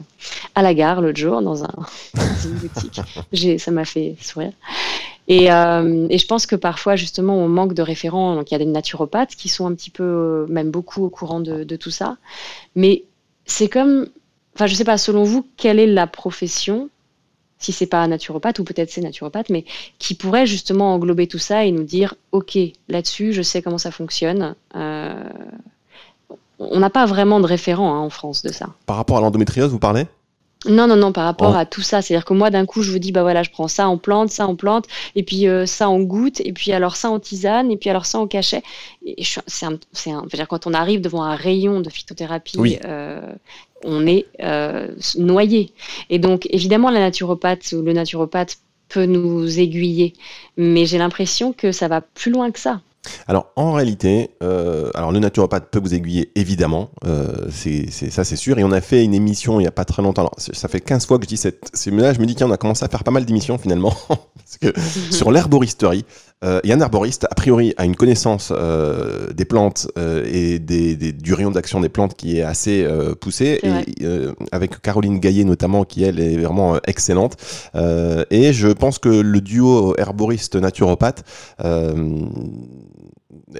à 0.55 0.61
la 0.61 0.73
gare 0.73 1.01
l'autre 1.01 1.19
jour 1.19 1.41
dans, 1.41 1.63
un, 1.63 1.73
dans 2.13 2.41
une 2.45 2.53
boutique 2.53 3.01
ça 3.59 3.71
m'a 3.71 3.85
fait 3.85 4.15
sourire 4.21 4.53
euh, 5.29 6.07
et, 6.09 6.17
je 6.17 6.27
pense 6.27 6.45
que 6.45 6.55
parfois, 6.55 6.95
justement, 6.95 7.37
on 7.37 7.47
manque 7.47 7.73
de 7.73 7.81
référents. 7.81 8.35
Donc, 8.35 8.51
il 8.51 8.53
y 8.53 8.55
a 8.55 8.59
des 8.59 8.65
naturopathes 8.65 9.35
qui 9.35 9.49
sont 9.49 9.65
un 9.65 9.73
petit 9.73 9.89
peu, 9.89 10.03
euh, 10.03 10.45
même 10.47 10.71
beaucoup 10.71 11.05
au 11.05 11.09
courant 11.09 11.39
de, 11.39 11.75
tout 11.75 11.91
ça. 11.91 12.17
Mais 12.75 13.03
c'est 13.45 13.69
comme, 13.69 14.07
enfin, 14.55 14.67
je 14.67 14.75
sais 14.75 14.83
pas, 14.83 14.97
selon 14.97 15.23
vous, 15.23 15.47
quelle 15.57 15.79
est 15.79 15.87
la 15.87 16.07
profession, 16.07 16.89
si 17.57 17.71
c'est 17.71 17.85
pas 17.85 18.05
naturopathe 18.07 18.59
ou 18.59 18.63
peut-être 18.63 18.89
c'est 18.89 19.01
naturopathe, 19.01 19.49
mais 19.49 19.65
qui 19.99 20.15
pourrait 20.15 20.45
justement 20.45 20.93
englober 20.93 21.27
tout 21.27 21.39
ça 21.39 21.65
et 21.65 21.71
nous 21.71 21.83
dire, 21.83 22.15
ok, 22.31 22.57
là-dessus, 22.89 23.33
je 23.33 23.41
sais 23.41 23.61
comment 23.61 23.77
ça 23.77 23.91
fonctionne. 23.91 24.55
Euh, 24.75 25.23
on 26.59 26.79
n'a 26.79 26.89
pas 26.89 27.05
vraiment 27.05 27.39
de 27.39 27.45
référent 27.45 27.93
hein, 27.93 27.99
en 27.99 28.09
France 28.09 28.43
de 28.43 28.51
ça. 28.51 28.67
Par 28.85 28.95
rapport 28.95 29.17
à 29.17 29.21
l'endométriose, 29.21 29.71
vous 29.71 29.79
parlez? 29.79 30.05
Non, 30.67 30.85
non, 30.85 30.95
non, 30.95 31.11
par 31.11 31.25
rapport 31.25 31.55
à 31.55 31.65
tout 31.65 31.81
ça. 31.81 32.01
C'est-à-dire 32.01 32.25
que 32.25 32.33
moi, 32.33 32.51
d'un 32.51 32.65
coup, 32.65 32.83
je 32.83 32.91
vous 32.91 32.99
dis, 32.99 33.11
bah 33.11 33.23
voilà, 33.23 33.41
je 33.41 33.49
prends 33.49 33.67
ça 33.67 33.87
en 33.87 33.97
plante, 33.97 34.29
ça 34.29 34.47
en 34.47 34.55
plante, 34.55 34.85
et 35.15 35.23
puis 35.23 35.47
euh, 35.47 35.65
ça 35.65 35.89
en 35.89 35.99
goutte, 35.99 36.39
et 36.41 36.53
puis 36.53 36.71
alors 36.71 36.95
ça 36.95 37.09
en 37.09 37.19
tisane, 37.19 37.71
et 37.71 37.77
puis 37.77 37.89
alors 37.89 38.05
ça 38.05 38.19
en 38.19 38.27
cachet. 38.27 38.61
Et 39.05 39.23
c'est 39.47 39.65
un, 39.65 39.79
un, 40.07 40.25
dire, 40.27 40.47
quand 40.47 40.67
on 40.67 40.73
arrive 40.73 41.01
devant 41.01 41.23
un 41.23 41.35
rayon 41.35 41.81
de 41.81 41.89
phytothérapie, 41.89 42.77
euh, 42.85 43.21
on 43.83 44.05
est 44.05 44.27
euh, 44.41 44.89
noyé. 45.17 45.73
Et 46.11 46.19
donc, 46.19 46.47
évidemment, 46.51 46.91
la 46.91 46.99
naturopathe 46.99 47.71
ou 47.71 47.81
le 47.81 47.93
naturopathe 47.93 48.57
peut 48.87 49.05
nous 49.05 49.59
aiguiller, 49.59 50.13
mais 50.57 50.85
j'ai 50.85 50.99
l'impression 50.99 51.53
que 51.53 51.71
ça 51.71 51.87
va 51.87 52.01
plus 52.01 52.31
loin 52.31 52.51
que 52.51 52.59
ça. 52.59 52.81
Alors 53.27 53.51
en 53.55 53.73
réalité, 53.73 54.31
euh, 54.43 54.91
alors 54.93 55.11
le 55.11 55.19
naturopathe 55.19 55.69
peut 55.71 55.79
vous 55.79 55.93
aiguiller 55.93 56.31
évidemment, 56.35 56.91
euh, 57.05 57.47
c'est 57.49 57.89
ça 57.89 58.23
c'est 58.23 58.35
sûr. 58.35 58.59
Et 58.59 58.63
on 58.63 58.71
a 58.71 58.81
fait 58.81 59.03
une 59.03 59.13
émission 59.13 59.59
il 59.59 59.63
y 59.63 59.67
a 59.67 59.71
pas 59.71 59.85
très 59.85 60.03
longtemps. 60.03 60.21
Alors, 60.21 60.35
ça 60.37 60.67
fait 60.67 60.81
15 60.81 61.07
fois 61.07 61.17
que 61.17 61.23
je 61.23 61.29
dis 61.29 61.37
cette. 61.37 61.71
Là, 61.87 62.13
je 62.13 62.19
me 62.19 62.25
dis 62.25 62.35
tiens, 62.35 62.47
on 62.47 62.51
a 62.51 62.57
commencé 62.57 62.85
à 62.85 62.87
faire 62.87 63.03
pas 63.03 63.11
mal 63.11 63.25
d'émissions 63.25 63.57
finalement 63.57 63.95
Parce 64.07 64.57
que 64.61 64.79
sur 65.11 65.31
l'herboristerie. 65.31 66.05
Euh, 66.43 66.59
il 66.63 66.69
y 66.71 66.73
a 66.73 66.75
un 66.75 66.79
herboriste, 66.79 67.27
a 67.29 67.35
priori, 67.35 67.75
a 67.77 67.85
une 67.85 67.95
connaissance 67.95 68.51
euh, 68.55 69.31
des 69.31 69.45
plantes 69.45 69.87
euh, 69.99 70.25
et 70.25 70.57
des, 70.57 70.95
des, 70.95 71.11
du 71.11 71.35
rayon 71.35 71.51
d'action 71.51 71.79
des 71.81 71.89
plantes 71.89 72.15
qui 72.15 72.39
est 72.39 72.41
assez 72.41 72.83
euh, 72.83 73.13
poussée, 73.13 73.59
et, 73.61 74.03
euh, 74.03 74.33
avec 74.51 74.81
Caroline 74.81 75.19
Gaillet 75.19 75.43
notamment, 75.43 75.83
qui 75.83 76.03
elle 76.03 76.19
est 76.19 76.37
vraiment 76.37 76.79
excellente. 76.87 77.37
et 77.75 78.53
je 78.53 78.67
pense 78.69 78.97
que 78.97 79.09
le 79.09 79.39
duo 79.39 79.95
herboriste-naturopathe 79.97 81.23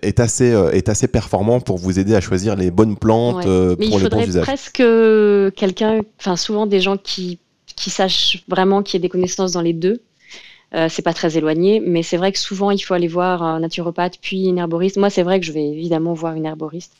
est 0.02 0.20
assez, 0.20 0.50
est 0.74 0.90
assez 0.90 1.08
performant 1.08 1.60
pour 1.60 1.78
vous 1.78 2.00
aider 2.00 2.16
à 2.16 2.22
choisir 2.22 2.56
les 2.56 2.72
bonnes 2.72 2.98
plantes 2.98 3.46
ouais. 3.46 3.76
pour 3.76 4.00
le 4.00 4.10
bon 4.10 4.22
usage. 4.22 4.44
presque 4.44 4.84
quelqu'un, 5.56 6.02
enfin 6.20 6.36
souvent 6.36 6.66
des 6.66 6.80
gens 6.80 6.98
qui, 6.98 7.38
qui 7.76 7.92
sachent 7.92 8.44
vraiment, 8.48 8.82
qui 8.82 8.98
aient 8.98 9.02
des 9.02 9.10
connaissances 9.10 9.52
dans 9.52 9.62
les 9.62 9.74
deux. 9.74 10.02
Euh, 10.74 10.88
c'est 10.89 11.01
pas 11.01 11.13
très 11.13 11.38
éloigné, 11.38 11.82
mais 11.82 12.03
c'est 12.03 12.17
vrai 12.17 12.32
que 12.32 12.39
souvent 12.39 12.72
il 12.72 12.80
faut 12.80 12.93
aller 12.93 13.07
voir 13.07 13.43
un 13.43 13.59
naturopathe 13.59 14.17
puis 14.22 14.45
une 14.45 14.57
herboriste. 14.57 14.97
Moi, 14.97 15.09
c'est 15.09 15.24
vrai 15.24 15.39
que 15.39 15.45
je 15.45 15.51
vais 15.51 15.67
évidemment 15.67 16.13
voir 16.13 16.34
une 16.34 16.45
herboriste. 16.45 16.93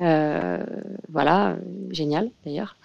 Euh, 0.00 0.58
voilà, 1.12 1.56
génial 1.90 2.30
d'ailleurs. 2.44 2.76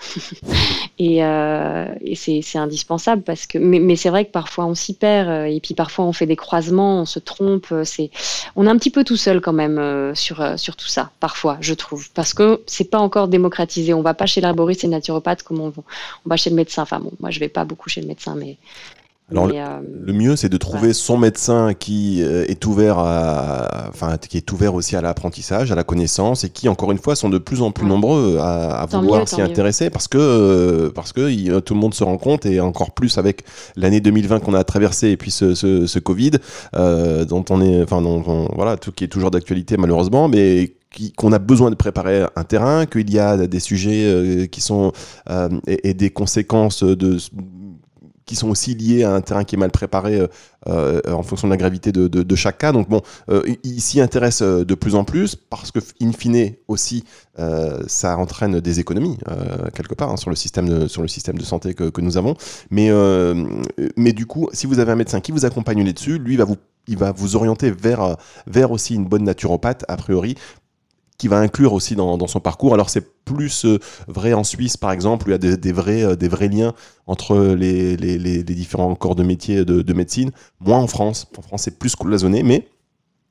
et, 1.00 1.24
euh, 1.24 1.88
c'est 2.14 2.58
indispensable 2.58 3.24
parce 3.24 3.48
que, 3.48 3.58
mais, 3.58 3.96
c'est 3.96 4.10
vrai 4.10 4.26
que 4.26 4.32
parfois 4.32 4.66
on 4.68 4.76
s'y 4.76 4.94
perd 4.94 5.28
euh, 5.28 5.46
et 5.46 5.60
puis 5.60 5.74
parfois 5.74 6.06
on 6.06 6.14
fait 6.14 6.28
des 6.28 6.36
croisements, 6.36 7.02
on 7.02 7.06
se 7.06 7.18
trompe. 7.18 7.74
C'est, 7.84 8.12
on 8.56 8.68
est 8.68 8.70
un 8.70 8.78
petit 8.78 8.92
peu 8.92 9.04
tout 9.04 9.18
seul 9.18 9.42
quand 9.42 9.54
même 9.54 10.14
sur 10.16 10.60
sur 10.60 10.76
tout 10.76 10.88
ça. 10.88 11.12
Parfois, 11.20 11.58
je 11.62 11.74
trouve, 11.74 12.12
parce 12.12 12.34
que 12.36 12.62
c'est 12.68 12.90
pas 12.92 13.00
encore 13.00 13.28
démocratisé. 13.28 13.94
On 13.96 14.02
va 14.04 14.14
pas 14.14 14.28
chez 14.28 14.42
l'herboriste 14.42 14.84
et 14.84 14.88
le 14.88 14.92
naturopathe 14.92 15.42
comme 15.42 15.60
on, 15.62 15.74
on 15.76 16.30
va 16.30 16.38
chez 16.38 16.52
le 16.52 16.56
médecin. 16.56 16.84
Enfin 16.84 17.00
bon, 17.00 17.12
moi 17.20 17.32
je 17.32 17.40
vais 17.40 17.50
pas 17.50 17.66
beaucoup 17.66 17.90
chez 17.90 18.02
le 18.02 18.08
médecin, 18.08 18.36
mais 18.36 18.58
alors, 19.32 19.48
le, 19.48 19.54
euh, 19.56 19.80
le, 20.06 20.14
mieux, 20.14 20.36
c'est 20.36 20.50
de 20.50 20.58
trouver 20.58 20.88
ouais. 20.88 20.94
son 20.94 21.18
médecin 21.18 21.74
qui 21.74 22.24
euh, 22.24 22.46
est 22.48 22.66
ouvert 22.66 22.98
à, 22.98 23.90
enfin, 23.90 24.18
qui 24.18 24.38
est 24.38 24.52
ouvert 24.52 24.74
aussi 24.74 24.96
à 24.96 25.02
l'apprentissage, 25.02 25.72
à 25.72 25.76
la 25.76 25.84
connaissance, 25.84 26.44
et 26.44 26.50
qui, 26.50 26.68
encore 26.68 26.92
une 26.92 26.98
fois, 26.98 27.16
sont 27.16 27.30
de 27.30 27.38
plus 27.38 27.62
en 27.62 27.72
plus 27.72 27.84
ouais. 27.84 27.90
nombreux 27.90 28.38
à, 28.40 28.82
à 28.82 28.86
vouloir 28.88 29.28
s'y 29.28 29.42
intéresser, 29.42 29.90
parce 29.90 30.08
que, 30.08 30.18
euh, 30.18 30.90
parce 30.94 31.14
que 31.14 31.30
il, 31.30 31.62
tout 31.62 31.76
le 31.76 31.80
monde 31.80 31.94
se 31.94 32.04
rend 32.04 32.18
compte, 32.18 32.46
et 32.46 32.60
encore 32.60 32.92
plus 32.92 33.18
avec 33.18 33.44
l'année 33.76 34.02
2020 34.02 34.40
qu'on 34.40 34.56
a 34.56 34.64
traversée, 34.64 35.10
et 35.10 35.18
puis 35.18 35.32
ce, 35.32 35.54
ce, 35.54 35.86
ce 35.86 36.00
Covid, 36.00 36.32
euh, 36.76 37.26
dont 37.26 37.46
on 37.50 37.62
est, 37.62 37.84
enfin, 37.84 38.02
dont, 38.02 38.24
on, 38.26 38.50
voilà, 38.56 38.78
tout 38.78 38.92
qui 38.92 39.04
est 39.04 39.10
toujours 39.10 39.32
d'actualité 39.32 39.78
malheureusement, 39.78 40.28
mais 40.28 40.74
qu'on 41.18 41.32
a 41.32 41.40
besoin 41.40 41.70
de 41.70 41.76
préparer 41.76 42.26
un 42.36 42.44
terrain, 42.44 42.88
qu'il 42.88 43.14
y 43.14 43.20
a 43.20 43.38
des 43.38 43.60
sujets 43.60 44.50
qui 44.52 44.60
sont 44.60 44.92
euh, 45.30 45.50
et, 45.68 45.90
et, 45.90 45.94
des 45.94 46.10
conséquences 46.10 46.84
de 46.84 47.18
qui 48.30 48.36
sont 48.36 48.50
aussi 48.50 48.76
liés 48.76 49.04
à 49.04 49.16
un 49.16 49.22
terrain 49.22 49.44
qui 49.44 49.56
est 49.56 49.58
mal 49.58 49.72
préparé 49.72 50.20
euh, 50.20 50.28
euh, 50.68 51.02
en 51.08 51.24
fonction 51.24 51.48
de 51.48 51.54
la 51.54 51.58
gravité 51.58 51.92
de, 51.92 52.36
chaque 52.36 52.60
cas. 52.60 52.72
Donc 52.72 52.88
bon, 52.88 53.02
euh, 53.32 53.42
il 53.64 53.82
s'y 53.82 54.00
intéresse 54.00 54.44
euh, 54.44 54.64
de 54.64 54.76
plus 54.76 54.94
en 54.94 55.04
plus 55.04 55.36
parce 55.36 55.72
que, 55.72 55.80
in 56.00 56.12
fine, 56.12 56.54
aussi, 56.68 57.06
ça 57.88 58.18
entraîne 58.18 58.60
des 58.60 58.80
économies 58.82 59.18
quelque 59.74 59.96
part 59.96 60.12
hein, 60.12 60.18
sur 60.18 60.30
le 60.30 60.36
système 60.36 60.68
de 60.68 60.88
sur 60.88 61.02
le 61.02 61.08
système 61.08 61.38
de 61.38 61.44
santé 61.44 61.74
que, 61.74 61.90
que 61.90 62.02
nous 62.02 62.18
avons. 62.18 62.36
Mais 62.70 62.92
mais 63.96 64.12
du 64.12 64.26
coup, 64.26 64.50
si 64.52 64.68
vous 64.68 64.80
avez 64.80 64.92
un 64.92 64.98
médecin 64.98 65.22
qui 65.22 65.32
vous 65.32 65.46
accompagne 65.46 65.84
là-dessus, 65.84 66.20
lui 66.20 66.36
va 66.36 66.44
vous 66.44 66.58
il 66.88 66.98
va 66.98 67.12
vous 67.12 67.36
orienter 67.36 67.70
vers, 67.70 68.18
vers 68.48 68.72
aussi 68.72 68.96
une 68.96 69.06
bonne 69.06 69.24
naturopathe, 69.24 69.86
a 69.88 69.96
priori, 69.96 70.36
qui 71.20 71.28
va 71.28 71.38
inclure 71.38 71.74
aussi 71.74 71.96
dans, 71.96 72.28
son 72.28 72.40
parcours. 72.40 72.74
Alors 72.74 72.90
c'est 72.90 73.24
plus 73.26 73.66
euh, 73.66 73.78
vrai 74.08 74.34
en 74.34 74.44
Suisse 74.44 74.78
par 74.78 74.92
exemple, 74.92 75.28
où 75.28 75.30
il 75.30 75.34
y 75.34 75.52
a 75.52 75.58
des, 75.58 75.72
vrais, 75.72 76.04
euh, 76.04 76.16
des 76.16 76.30
vrais 76.30 76.48
liens 76.48 76.74
entre 77.06 77.38
les, 77.54 78.44
différents 78.44 78.96
corps 78.96 79.16
de 79.16 79.24
métier 79.24 79.64
de, 79.64 79.84
de 79.84 79.94
médecine. 79.94 80.32
Moins 80.60 80.80
en 80.80 80.88
France. 80.88 81.28
En 81.38 81.44
France 81.44 81.64
c'est 81.64 81.78
plus 81.78 81.96
cloisonné, 81.96 82.42
mais 82.42 82.68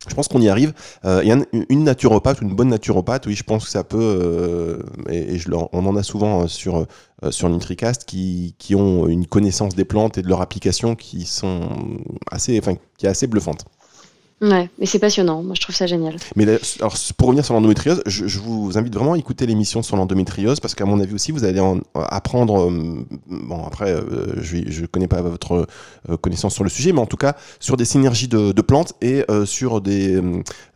je 0.07 0.15
pense 0.15 0.29
qu'on 0.29 0.41
y 0.41 0.49
arrive. 0.49 0.75
Euh, 1.05 1.21
il 1.25 1.29
y 1.29 1.33
a 1.33 1.39
une, 1.71 1.85
naturopathe, 1.85 2.41
une 2.41 2.55
bonne 2.55 2.69
naturopathe, 2.69 3.27
oui, 3.27 3.35
je 3.35 3.43
pense 3.43 3.65
que 3.65 3.71
ça 3.71 3.85
peut, 3.85 3.99
euh, 4.01 4.83
et, 5.11 5.39
on 5.51 5.87
en 5.87 5.97
a 5.97 6.03
souvent 6.03 6.47
sur, 6.47 6.87
sur 7.31 7.49
Nutricast, 7.49 8.05
qui, 8.05 8.55
qui 8.59 8.75
ont 8.75 9.09
une 9.09 9.27
connaissance 9.27 9.75
des 9.75 9.85
plantes 9.85 10.17
et 10.19 10.23
de 10.23 10.29
leur 10.29 10.41
application 10.41 10.95
qui 10.95 11.27
sont 11.27 11.69
assez, 12.31 12.59
enfin, 12.59 12.77
qui 12.97 13.07
est 13.07 13.09
assez 13.09 13.27
bluffante. 13.27 13.65
Ouais, 14.41 14.71
mais 14.79 14.87
c'est 14.87 14.99
passionnant. 14.99 15.43
Moi, 15.43 15.55
je 15.57 15.61
trouve 15.61 15.75
ça 15.75 15.87
génial. 15.87 16.17
Mais 16.37 16.47
alors, 16.79 16.95
pour 17.17 17.29
revenir 17.29 17.45
sur 17.45 17.55
l'endométriose, 17.55 18.03
je, 18.07 18.27
je, 18.27 18.39
vous 18.39 18.79
invite 18.79 18.95
vraiment 18.95 19.15
à 19.15 19.19
écouter 19.19 19.47
l'émission 19.47 19.83
sur 19.83 19.97
l'endométriose 19.97 20.61
parce 20.61 20.75
qu'à 20.75 20.85
mon 20.85 21.01
avis 21.01 21.15
aussi, 21.15 21.33
vous 21.33 21.45
allez 21.45 21.61
en, 21.61 21.81
apprendre. 21.95 22.71
Euh, 22.71 23.05
bon, 23.27 23.65
après, 23.65 23.91
euh, 23.91 24.41
je 24.41 24.81
ne 24.83 24.87
connais 24.87 25.09
pas 25.09 25.23
votre 25.23 25.67
euh, 26.09 26.17
connaissance 26.17 26.55
sur 26.55 26.65
le 26.65 26.71
sujet, 26.71 26.93
mais 26.93 27.01
en 27.01 27.07
tout 27.07 27.17
cas 27.17 27.35
sur 27.59 27.77
des 27.77 27.85
synergies 27.85 28.29
de, 28.29 28.53
de 28.53 28.63
plantes 28.63 28.95
et 29.01 29.25
euh, 29.31 29.45
sur 29.45 29.81
des 29.81 30.21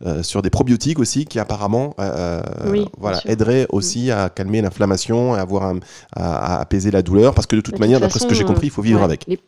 euh, 0.05 0.23
sur 0.23 0.41
des 0.41 0.49
probiotiques 0.49 0.99
aussi 0.99 1.25
qui 1.25 1.39
apparemment 1.39 1.95
euh, 1.99 2.41
oui, 2.69 2.85
voilà 2.97 3.21
aideraient 3.25 3.67
aussi 3.69 4.11
à 4.11 4.29
calmer 4.29 4.61
l'inflammation 4.61 5.35
et 5.35 5.39
avoir 5.39 5.63
un, 5.63 5.79
à, 6.15 6.55
à, 6.55 6.61
apaiser 6.61 6.91
la 6.91 7.01
douleur 7.01 7.33
parce 7.33 7.47
que 7.47 7.55
de 7.55 7.61
toute 7.61 7.75
de 7.75 7.79
manière, 7.79 7.99
d'après 7.99 8.19
ce 8.19 8.27
que 8.27 8.35
j'ai 8.35 8.43
compris, 8.43 8.67
il 8.67 8.71
faut 8.71 8.81
vivre 8.81 8.99
ouais, 8.99 9.05
avec. 9.05 9.25
Les 9.27 9.39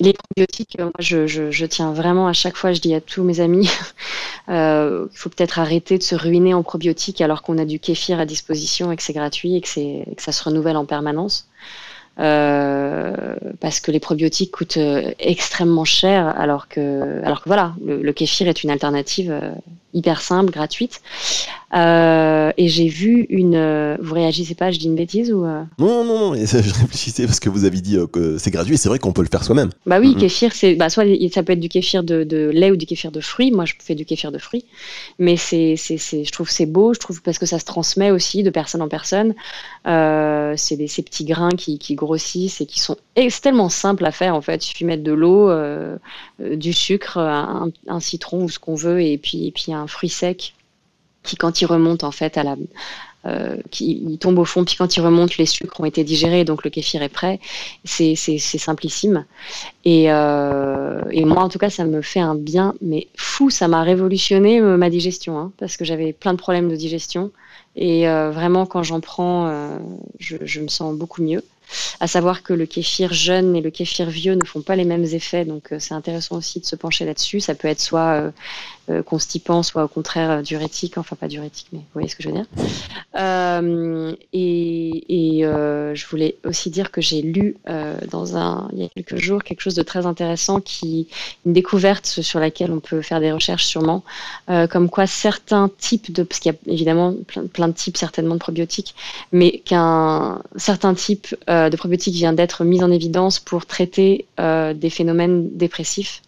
les 0.00 0.12
probiotiques, 0.12 0.76
moi, 0.78 0.90
je, 0.98 1.26
je, 1.26 1.50
je, 1.50 1.66
tiens 1.66 1.92
vraiment 1.92 2.26
à 2.26 2.32
chaque 2.32 2.56
fois, 2.56 2.72
je 2.72 2.80
dis 2.80 2.94
à 2.94 3.00
tous 3.00 3.22
mes 3.22 3.40
amis, 3.40 3.70
euh, 4.48 5.06
il 5.12 5.18
faut 5.18 5.30
peut-être 5.30 5.58
arrêter 5.58 5.98
de 5.98 6.02
se 6.02 6.14
ruiner 6.14 6.52
en 6.54 6.62
probiotiques 6.62 7.20
alors 7.20 7.42
qu'on 7.42 7.58
a 7.58 7.64
du 7.64 7.78
kéfir 7.78 8.18
à 8.18 8.26
disposition 8.26 8.90
et 8.90 8.96
que 8.96 9.02
c'est 9.02 9.12
gratuit 9.12 9.56
et 9.56 9.60
que, 9.60 10.14
que 10.14 10.22
ça 10.22 10.32
se 10.32 10.42
renouvelle 10.42 10.76
en 10.76 10.84
permanence. 10.84 11.48
Euh, 12.20 13.34
parce 13.60 13.80
que 13.80 13.90
les 13.90 13.98
probiotiques 13.98 14.52
coûtent 14.52 14.76
euh, 14.76 15.12
extrêmement 15.18 15.84
cher, 15.84 16.28
alors 16.38 16.68
que, 16.68 17.20
alors 17.24 17.42
que 17.42 17.48
voilà, 17.48 17.74
le, 17.84 18.02
le 18.02 18.12
kéfir 18.12 18.46
est 18.48 18.62
une 18.62 18.70
alternative 18.70 19.32
euh, 19.32 19.50
hyper 19.94 20.20
simple, 20.20 20.52
gratuite. 20.52 21.00
Euh, 21.74 22.52
et 22.56 22.68
j'ai 22.68 22.88
vu 22.88 23.26
une. 23.30 23.56
Euh, 23.56 23.96
vous 24.00 24.14
réagissez 24.14 24.54
pas, 24.54 24.70
je 24.70 24.78
dis 24.78 24.86
une 24.86 24.94
bêtise 24.94 25.32
ou 25.32 25.44
euh... 25.44 25.64
Non, 25.78 26.04
non, 26.04 26.30
non, 26.30 26.34
je 26.36 26.80
réfléchissais 26.80 27.26
parce 27.26 27.40
que 27.40 27.48
vous 27.48 27.64
avez 27.64 27.80
dit 27.80 27.98
que 28.12 28.38
c'est 28.38 28.52
gratuit. 28.52 28.78
C'est 28.78 28.88
vrai 28.88 29.00
qu'on 29.00 29.12
peut 29.12 29.22
le 29.22 29.28
faire 29.28 29.42
soi-même. 29.42 29.70
Bah 29.84 29.98
oui, 29.98 30.10
mm 30.10 30.14
-hmm. 30.14 30.20
kéfir, 30.20 30.52
c'est 30.52 30.74
bah, 30.76 30.88
soit 30.88 31.04
ça 31.32 31.42
peut 31.42 31.52
être 31.54 31.60
du 31.60 31.68
kéfir 31.68 32.04
de, 32.04 32.22
de, 32.22 32.50
lait 32.50 32.70
ou 32.70 32.76
du 32.76 32.86
kéfir 32.86 33.10
de 33.10 33.20
fruits. 33.20 33.50
Moi, 33.50 33.64
je 33.64 33.74
fais 33.80 33.96
du 33.96 34.04
kéfir 34.04 34.30
de 34.30 34.38
fruits, 34.38 34.64
mais 35.18 35.36
c'est, 35.36 35.74
je 35.76 36.30
trouve 36.30 36.48
c'est 36.48 36.66
beau. 36.66 36.94
Je 36.94 37.00
trouve 37.00 37.20
parce 37.22 37.38
que 37.38 37.46
ça 37.46 37.58
se 37.58 37.64
transmet 37.64 38.10
aussi 38.12 38.42
de 38.44 38.50
personne 38.50 38.82
en 38.82 38.88
personne. 38.88 39.34
Euh, 39.86 40.54
c'est 40.56 40.86
ces 40.86 41.02
petits 41.02 41.24
grains 41.24 41.56
qui, 41.62 41.78
qui, 41.78 41.94
grossissent 41.94 42.60
et 42.60 42.66
qui 42.66 42.78
sont 42.80 42.96
c'est 43.16 43.40
tellement 43.46 43.68
simple 43.68 44.04
à 44.04 44.12
faire 44.12 44.34
en 44.34 44.42
fait. 44.46 44.58
Il 44.64 44.68
suffit 44.68 44.84
de 44.84 44.90
mettre 44.92 45.02
de 45.02 45.12
l'eau, 45.12 45.50
du 46.64 46.72
sucre, 46.72 47.18
un, 47.18 47.70
un, 47.88 48.00
citron 48.00 48.44
ou 48.44 48.48
ce 48.48 48.58
qu'on 48.58 48.76
veut, 48.86 49.00
et 49.00 49.18
puis 49.18 49.38
et 49.48 49.52
puis 49.52 49.72
un 49.72 49.83
fruit 49.86 50.08
sec 50.08 50.54
qui 51.22 51.36
quand 51.36 51.60
il 51.60 51.66
remonte 51.66 52.04
en 52.04 52.10
fait 52.10 52.36
à 52.36 52.42
la 52.42 52.56
euh, 53.26 53.56
qui 53.70 54.18
tombe 54.20 54.38
au 54.38 54.44
fond, 54.44 54.66
puis 54.66 54.76
quand 54.76 54.98
il 54.98 55.00
remonte, 55.00 55.38
les 55.38 55.46
sucres 55.46 55.80
ont 55.80 55.86
été 55.86 56.04
digérés, 56.04 56.44
donc 56.44 56.62
le 56.62 56.68
kéfir 56.68 57.02
est 57.02 57.08
prêt. 57.08 57.40
C'est 57.82 58.16
simplissime. 58.16 59.24
Et, 59.86 60.12
euh, 60.12 61.00
et, 61.10 61.24
moi, 61.24 61.42
en 61.42 61.48
tout 61.48 61.58
cas, 61.58 61.70
ça 61.70 61.86
me 61.86 62.02
fait 62.02 62.20
un 62.20 62.34
bien, 62.34 62.74
mais 62.82 63.08
fou, 63.16 63.48
ça 63.48 63.66
m'a 63.66 63.82
révolutionné 63.82 64.60
euh, 64.60 64.76
ma 64.76 64.90
digestion, 64.90 65.38
hein, 65.38 65.52
parce 65.58 65.78
que 65.78 65.86
j'avais 65.86 66.12
plein 66.12 66.34
de 66.34 66.38
problèmes 66.38 66.68
de 66.68 66.76
digestion. 66.76 67.30
Et 67.76 68.06
vraiment, 68.06 68.66
quand 68.66 68.84
j'en 68.84 69.00
prends, 69.00 69.50
je, 70.20 70.60
me 70.60 70.68
sens 70.68 70.94
beaucoup 70.94 71.22
mieux. 71.22 71.42
À 71.98 72.06
savoir 72.06 72.44
que 72.44 72.52
le 72.52 72.66
kéfir 72.66 73.12
jeune 73.12 73.56
et 73.56 73.60
le 73.60 73.70
kéfir 73.70 74.08
vieux 74.10 74.34
ne 74.34 74.44
font 74.44 74.60
pas 74.60 74.76
les 74.76 74.84
mêmes 74.84 75.02
effets, 75.02 75.44
donc 75.44 75.74
c'est 75.80 75.94
intéressant 75.94 76.36
aussi 76.36 76.60
de 76.60 76.66
se 76.66 76.76
pencher 76.76 77.04
là-dessus. 77.04 77.40
Ça 77.40 77.56
peut 77.56 77.66
être 77.66 77.80
soit 77.80 78.30
constipant, 79.02 79.62
soit 79.62 79.84
au 79.84 79.88
contraire 79.88 80.30
euh, 80.30 80.42
diurétique, 80.42 80.98
enfin 80.98 81.16
pas 81.16 81.28
diurétique, 81.28 81.68
mais 81.72 81.78
vous 81.78 81.84
voyez 81.94 82.08
ce 82.08 82.16
que 82.16 82.22
je 82.22 82.28
veux 82.28 82.34
dire. 82.34 82.46
Euh, 83.16 84.14
et, 84.32 85.40
euh, 85.44 85.94
je 85.94 86.06
voulais 86.06 86.36
aussi 86.44 86.70
dire 86.70 86.90
que 86.90 87.00
j'ai 87.00 87.22
lu 87.22 87.56
euh, 87.68 87.96
dans 88.10 88.36
un, 88.36 88.68
il 88.72 88.80
y 88.80 88.84
a 88.84 88.88
quelques 88.88 89.16
jours 89.16 89.42
quelque 89.42 89.60
chose 89.60 89.74
de 89.74 89.82
très 89.82 90.06
intéressant, 90.06 90.60
qui 90.60 91.08
une 91.46 91.52
découverte 91.52 92.06
sur 92.06 92.40
laquelle 92.40 92.72
on 92.72 92.80
peut 92.80 93.02
faire 93.02 93.20
des 93.20 93.32
recherches 93.32 93.64
sûrement, 93.64 94.02
comme 94.70 94.88
quoi 94.90 95.06
certains 95.06 95.70
types 95.78 96.12
de, 96.12 96.22
parce 96.22 96.40
qu'il 96.40 96.52
y 96.52 96.54
a 96.54 96.72
évidemment 96.72 97.14
plein, 97.26 97.46
plein, 97.46 97.68
de 97.68 97.72
types 97.72 97.96
certainement 97.96 98.34
de 98.34 98.40
probiotiques, 98.40 98.94
mais 99.32 99.58
qu'un 99.58 100.42
certain 100.56 100.94
type 100.94 101.34
de 101.48 101.76
probiotiques 101.76 102.14
vient 102.14 102.32
d'être 102.32 102.64
mis 102.64 102.82
en 102.82 102.90
évidence 102.90 103.38
pour 103.38 103.66
traiter 103.66 104.26
des 104.38 104.90
phénomènes 104.90 105.56
dépressifs 105.56 106.22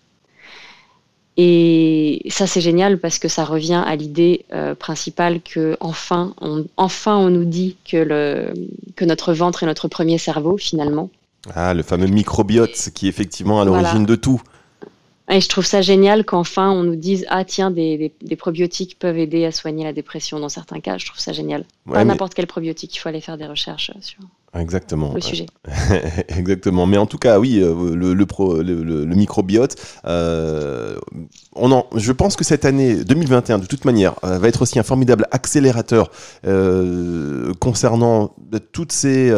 et 1.37 2.23
ça, 2.31 2.47
c'est 2.47 2.63
génial 2.63 2.99
parce 2.99 3.19
que 3.19 3.29
ça 3.29 3.45
revient 3.45 3.83
à 3.87 3.95
l'idée 3.95 4.47
euh, 4.53 4.75
principale 4.75 5.43
que 5.43 5.77
enfin 5.81 6.35
on, 6.41 6.65
enfin, 6.79 7.17
on 7.17 7.29
nous 7.29 7.45
dit 7.45 7.77
que, 7.91 7.99
le, 7.99 8.55
que 8.97 9.05
notre 9.05 9.35
ventre 9.35 9.63
est 9.63 9.67
notre 9.67 9.89
premier 9.89 10.17
cerveau, 10.17 10.57
finalement. 10.57 11.11
Ah, 11.55 11.75
le 11.75 11.83
fameux 11.83 12.07
microbiote 12.07 12.91
qui 12.95 13.07
est 13.07 13.09
effectivement 13.11 13.61
à 13.61 13.65
l'origine 13.65 13.91
voilà. 13.91 14.07
de 14.07 14.17
tout. 14.17 14.41
Et 15.29 15.41
je 15.41 15.49
trouve 15.49 15.67
ça 15.67 15.83
génial 15.83 16.25
qu'enfin 16.25 16.71
on 16.71 16.85
nous 16.85 16.97
dise 16.97 17.27
ah 17.29 17.45
tiens 17.45 17.71
des, 17.71 18.13
des, 18.21 18.37
probiotiques 18.37 18.97
peuvent 18.99 19.19
aider 19.19 19.45
à 19.45 19.51
soigner 19.51 19.85
la 19.85 19.93
dépression 19.93 20.39
dans 20.39 20.49
certains 20.49 20.81
cas. 20.81 20.99
Je 20.99 21.07
trouve 21.07 21.19
ça 21.19 21.33
génial. 21.33 21.65
Pas 21.91 22.05
n'importe 22.05 22.35
quel 22.35 22.47
probiotique, 22.47 22.95
il 22.95 22.99
faut 22.99 23.09
aller 23.09 23.21
faire 23.21 23.37
des 23.37 23.47
recherches 23.47 23.91
sur. 24.01 24.21
Exactement. 24.59 25.13
Le 25.15 25.21
sujet. 25.21 25.47
Exactement. 26.29 26.87
Mais 26.87 26.97
en 26.97 27.07
tout 27.07 27.19
cas, 27.19 27.39
oui, 27.39 27.61
euh, 27.61 27.95
le, 27.95 28.15
le, 28.15 29.05
le, 29.05 29.15
microbiote, 29.15 29.77
euh, 30.07 30.97
on 31.55 31.73
en, 31.73 31.87
je 31.95 32.13
pense 32.13 32.37
que 32.37 32.45
cette 32.45 32.65
année 32.65 33.05
2021, 33.05 33.59
de 33.59 33.67
toute 33.67 33.85
manière, 33.85 34.15
euh, 34.25 34.39
va 34.39 34.49
être 34.49 34.63
aussi 34.63 34.79
un 34.79 34.83
formidable 34.83 35.27
accélérateur 35.31 36.11
concernant 37.61 38.35
toutes 38.73 38.93
ces. 38.93 39.33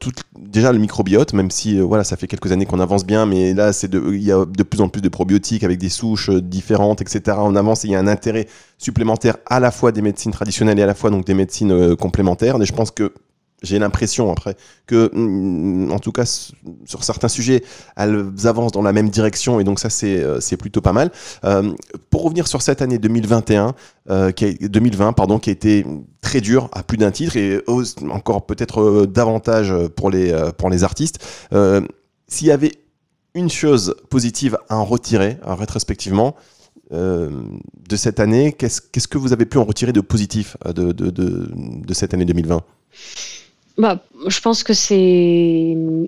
Toutes, 0.00 0.22
déjà 0.38 0.72
le 0.72 0.78
microbiote, 0.78 1.32
même 1.32 1.50
si 1.50 1.80
voilà, 1.80 2.04
ça 2.04 2.16
fait 2.16 2.26
quelques 2.26 2.52
années 2.52 2.66
qu'on 2.66 2.80
avance 2.80 3.04
bien, 3.04 3.26
mais 3.26 3.54
là, 3.54 3.72
c'est 3.72 3.92
il 3.92 4.22
y 4.22 4.32
a 4.32 4.44
de 4.44 4.62
plus 4.62 4.80
en 4.80 4.88
plus 4.88 5.02
de 5.02 5.08
probiotiques 5.08 5.64
avec 5.64 5.78
des 5.78 5.88
souches 5.88 6.30
différentes, 6.30 7.00
etc. 7.00 7.38
On 7.40 7.56
avance 7.56 7.84
et 7.84 7.88
il 7.88 7.92
y 7.92 7.96
a 7.96 7.98
un 7.98 8.06
intérêt 8.06 8.46
supplémentaire 8.78 9.36
à 9.46 9.60
la 9.60 9.70
fois 9.70 9.92
des 9.92 10.02
médecines 10.02 10.32
traditionnelles 10.32 10.78
et 10.78 10.82
à 10.82 10.86
la 10.86 10.94
fois 10.94 11.10
donc 11.10 11.26
des 11.26 11.34
médecines 11.34 11.96
complémentaires. 11.96 12.60
Et 12.60 12.66
je 12.66 12.72
pense 12.72 12.90
que 12.90 13.12
j'ai 13.62 13.78
l'impression 13.78 14.30
après 14.30 14.56
que, 14.86 15.10
mm, 15.12 15.90
en 15.92 15.98
tout 15.98 16.12
cas, 16.12 16.24
sur 16.84 17.04
certains 17.04 17.28
sujets, 17.28 17.64
elles 17.96 18.26
avancent 18.44 18.72
dans 18.72 18.82
la 18.82 18.92
même 18.92 19.10
direction 19.10 19.60
et 19.60 19.64
donc 19.64 19.80
ça, 19.80 19.90
c'est, 19.90 20.22
euh, 20.22 20.38
plutôt 20.58 20.80
pas 20.80 20.92
mal. 20.92 21.10
Euh, 21.44 21.72
pour 22.10 22.24
revenir 22.24 22.46
sur 22.46 22.62
cette 22.62 22.82
année 22.82 22.98
2021, 22.98 23.74
euh, 24.10 24.32
qui 24.32 24.44
a, 24.44 24.68
2020, 24.68 25.12
pardon, 25.12 25.38
qui 25.38 25.50
a 25.50 25.52
été 25.52 25.84
très 26.20 26.40
dur 26.40 26.68
à 26.72 26.82
plus 26.82 26.98
d'un 26.98 27.10
titre 27.10 27.36
et 27.36 27.62
encore 28.10 28.46
peut-être 28.46 29.06
davantage 29.06 29.72
pour 29.96 30.10
les, 30.10 30.34
pour 30.56 30.70
les 30.70 30.84
artistes. 30.84 31.24
s'il 32.28 32.46
y 32.46 32.50
avait 32.50 32.72
une 33.34 33.50
chose 33.50 33.94
positive 34.10 34.58
à 34.68 34.76
en 34.76 34.84
retirer, 34.84 35.38
rétrospectivement, 35.44 36.34
de 36.90 37.96
cette 37.96 38.18
année, 38.18 38.52
qu'est-ce, 38.52 38.80
qu'est-ce 38.80 39.08
que 39.08 39.18
vous 39.18 39.32
avez 39.32 39.46
pu 39.46 39.58
en 39.58 39.64
retirer 39.64 39.92
de 39.92 40.00
positif 40.00 40.56
de, 40.64 40.92
de, 40.92 41.10
de 41.10 41.94
cette 41.94 42.14
année 42.14 42.24
2020 42.24 42.62
bah, 43.78 44.02
je 44.26 44.40
pense 44.40 44.64
que 44.64 44.74
c'est 44.74 44.96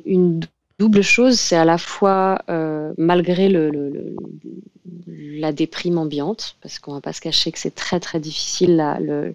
une 0.05 0.41
double 0.79 1.03
chose. 1.03 1.39
C'est 1.39 1.57
à 1.57 1.65
la 1.65 1.79
fois, 1.79 2.43
euh, 2.51 2.93
malgré 2.99 3.49
le, 3.49 4.17
la 5.07 5.53
déprime 5.53 5.99
ambiante, 5.99 6.57
parce 6.63 6.79
qu'on 6.79 6.93
ne 6.93 6.97
va 6.97 7.01
pas 7.01 7.13
se 7.13 7.21
cacher 7.21 7.53
que 7.53 7.59
c'est 7.59 7.75
très 7.75 8.01
très 8.01 8.19
difficile, 8.19 8.97
le, 9.01 9.35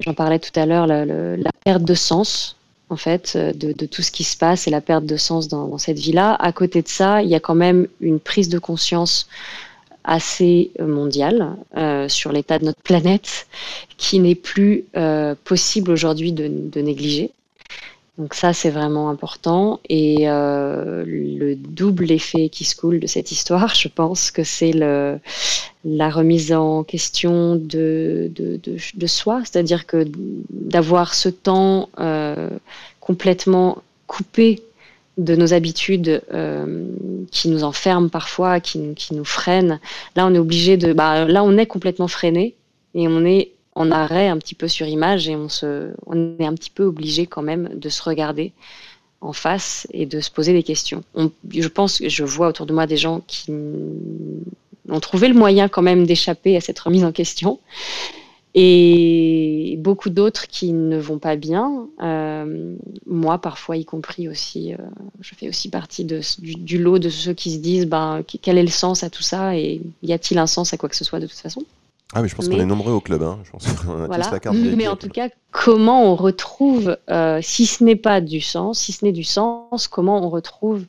j'en 0.00 0.14
parlais 0.14 0.40
tout 0.40 0.58
à 0.58 0.66
l'heure, 0.66 0.86
la, 0.86 1.50
perte 1.64 1.84
de 1.84 1.94
sens, 1.94 2.56
en 2.90 2.96
fait, 2.96 3.36
de, 3.36 3.86
tout 3.86 4.02
ce 4.02 4.10
qui 4.10 4.24
se 4.24 4.36
passe 4.36 4.66
et 4.66 4.70
la 4.70 4.80
perte 4.80 5.06
de 5.06 5.16
sens 5.16 5.46
dans 5.48 5.78
cette 5.78 5.98
vie-là. 5.98 6.34
À 6.34 6.52
côté 6.52 6.82
de 6.82 6.88
ça, 6.88 7.22
il 7.22 7.28
y 7.28 7.34
a 7.34 7.40
quand 7.40 7.54
même 7.54 7.86
une 8.00 8.18
prise 8.18 8.48
de 8.48 8.58
conscience 8.58 9.28
assez 10.08 10.70
mondiale 10.80 11.54
euh, 11.76 12.08
sur 12.08 12.32
l'état 12.32 12.58
de 12.58 12.64
notre 12.64 12.80
planète 12.82 13.46
qui 13.98 14.18
n'est 14.18 14.34
plus 14.34 14.86
euh, 14.96 15.34
possible 15.44 15.90
aujourd'hui 15.90 16.32
de, 16.32 16.80
négliger. 16.80 17.30
Donc 18.16 18.34
ça, 18.34 18.52
c'est 18.52 18.70
vraiment 18.70 19.10
important. 19.10 19.80
Et 19.88 20.28
euh, 20.28 21.04
le 21.06 21.54
double 21.54 22.10
effet 22.10 22.48
qui 22.48 22.64
se 22.64 22.74
coule 22.74 22.98
de 22.98 23.06
cette 23.06 23.30
histoire, 23.30 23.74
je 23.74 23.88
pense 23.88 24.30
que 24.30 24.42
c'est 24.42 24.72
la 24.72 26.10
remise 26.10 26.52
en 26.52 26.82
question 26.82 27.54
de, 27.54 28.30
de, 28.34 28.58
de 28.94 29.06
soi, 29.06 29.42
c'est-à-dire 29.44 29.86
que 29.86 30.08
d'avoir 30.50 31.14
ce 31.14 31.28
temps 31.28 31.90
complètement 33.00 33.82
coupé 34.06 34.62
de 35.18 35.34
nos 35.34 35.52
habitudes 35.52 36.22
euh, 36.32 36.86
qui 37.30 37.48
nous 37.48 37.64
enferment 37.64 38.08
parfois, 38.08 38.60
qui, 38.60 38.96
nous 39.10 39.24
freinent. 39.24 39.80
Là, 40.16 40.26
on 40.26 40.34
est 40.34 40.38
obligé 40.38 40.76
de. 40.76 40.92
Bah, 40.92 41.26
là, 41.26 41.42
on 41.44 41.58
est 41.58 41.66
complètement 41.66 42.08
freiné 42.08 42.54
et 42.94 43.08
on 43.08 43.24
est 43.24 43.50
en 43.74 43.90
arrêt 43.90 44.28
un 44.28 44.38
petit 44.38 44.54
peu 44.54 44.68
sur 44.68 44.86
image 44.86 45.28
et 45.28 45.36
on, 45.36 45.48
se, 45.48 45.90
on 46.06 46.36
est 46.38 46.46
un 46.46 46.54
petit 46.54 46.70
peu 46.70 46.84
obligé 46.84 47.26
quand 47.26 47.42
même 47.42 47.68
de 47.74 47.88
se 47.88 48.02
regarder 48.02 48.52
en 49.20 49.32
face 49.32 49.86
et 49.92 50.06
de 50.06 50.20
se 50.20 50.30
poser 50.30 50.52
des 50.52 50.62
questions. 50.62 51.02
je 51.50 51.68
pense 51.68 51.98
que 51.98 52.08
je 52.08 52.24
vois 52.24 52.48
autour 52.48 52.66
de 52.66 52.72
moi 52.72 52.86
des 52.86 52.96
gens 52.96 53.20
qui 53.26 53.52
ont 54.88 55.00
trouvé 55.00 55.28
le 55.28 55.34
moyen 55.34 55.68
quand 55.68 55.82
même 55.82 56.06
d'échapper 56.06 56.56
à 56.56 56.60
cette 56.60 56.78
remise 56.78 57.04
en 57.04 57.12
question 57.12 57.58
et 58.54 59.76
beaucoup 59.78 60.10
d'autres 60.10 60.46
qui 60.46 60.72
ne 60.72 60.98
vont 60.98 61.18
pas 61.18 61.36
bien. 61.36 61.86
Euh, 62.02 62.74
moi, 63.06 63.38
parfois, 63.38 63.76
y 63.76 63.84
compris 63.84 64.28
aussi, 64.28 64.74
euh, 64.74 64.78
je 65.20 65.34
fais 65.34 65.48
aussi 65.48 65.68
partie 65.68 66.04
de, 66.04 66.20
du, 66.40 66.78
lot 66.78 66.98
de 66.98 67.08
ceux 67.08 67.34
qui 67.34 67.52
se 67.52 67.58
disent 67.58 67.86
ben, 67.86 68.22
quel 68.42 68.58
est 68.58 68.62
le 68.62 68.68
sens 68.68 69.02
à 69.02 69.10
tout 69.10 69.22
ça 69.22 69.56
et 69.56 69.80
y 70.02 70.12
a-t-il 70.12 70.38
un 70.38 70.46
sens 70.46 70.72
à 70.72 70.76
quoi 70.76 70.88
que 70.88 70.96
ce 70.96 71.04
soit 71.04 71.20
de 71.20 71.26
toute 71.26 71.38
façon? 71.38 71.62
Ah 72.14 72.22
oui, 72.22 72.28
je 72.28 72.34
pense 72.34 72.48
qu'on 72.48 72.58
est 72.58 72.64
nombreux 72.64 72.92
au 72.92 73.00
club. 73.00 73.22
Hein. 73.22 73.38
Je 73.44 73.50
pense 73.50 73.66
qu'on 73.84 74.02
a 74.02 74.06
voilà. 74.06 74.24
tous 74.24 74.32
la 74.32 74.40
carte 74.40 74.56
Mais 74.56 74.88
en 74.88 74.96
tout 74.96 75.10
cas, 75.10 75.28
comment 75.50 76.10
on 76.10 76.14
retrouve, 76.14 76.96
euh, 77.10 77.40
si 77.42 77.66
ce 77.66 77.84
n'est 77.84 77.96
pas 77.96 78.20
du 78.20 78.40
sens, 78.40 78.78
si 78.78 78.92
ce 78.92 79.04
n'est 79.04 79.12
du 79.12 79.24
sens, 79.24 79.88
comment 79.88 80.24
on 80.24 80.30
retrouve 80.30 80.84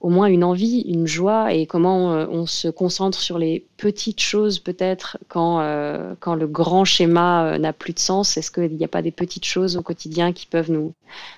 au 0.00 0.08
moins 0.08 0.28
une 0.28 0.44
envie, 0.44 0.80
une 0.80 1.06
joie 1.06 1.52
et 1.52 1.66
comment 1.66 2.14
euh, 2.14 2.26
on 2.30 2.46
se 2.46 2.68
concentre 2.68 3.18
sur 3.18 3.38
les 3.38 3.62
petites 3.76 4.20
choses 4.20 4.58
peut-être 4.58 5.18
quand, 5.28 5.60
euh, 5.60 6.14
quand 6.20 6.34
le 6.34 6.46
grand 6.46 6.86
schéma 6.86 7.44
euh, 7.44 7.58
n'a 7.58 7.74
plus 7.74 7.92
de 7.92 7.98
sens. 7.98 8.38
Est-ce 8.38 8.50
qu'il 8.50 8.76
n'y 8.76 8.84
a 8.84 8.88
pas 8.88 9.02
des 9.02 9.10
petites 9.10 9.44
choses 9.44 9.76
au 9.76 9.82
quotidien 9.82 10.32
qui 10.32 10.46
peuvent 10.46 10.70
nous, 10.70 10.94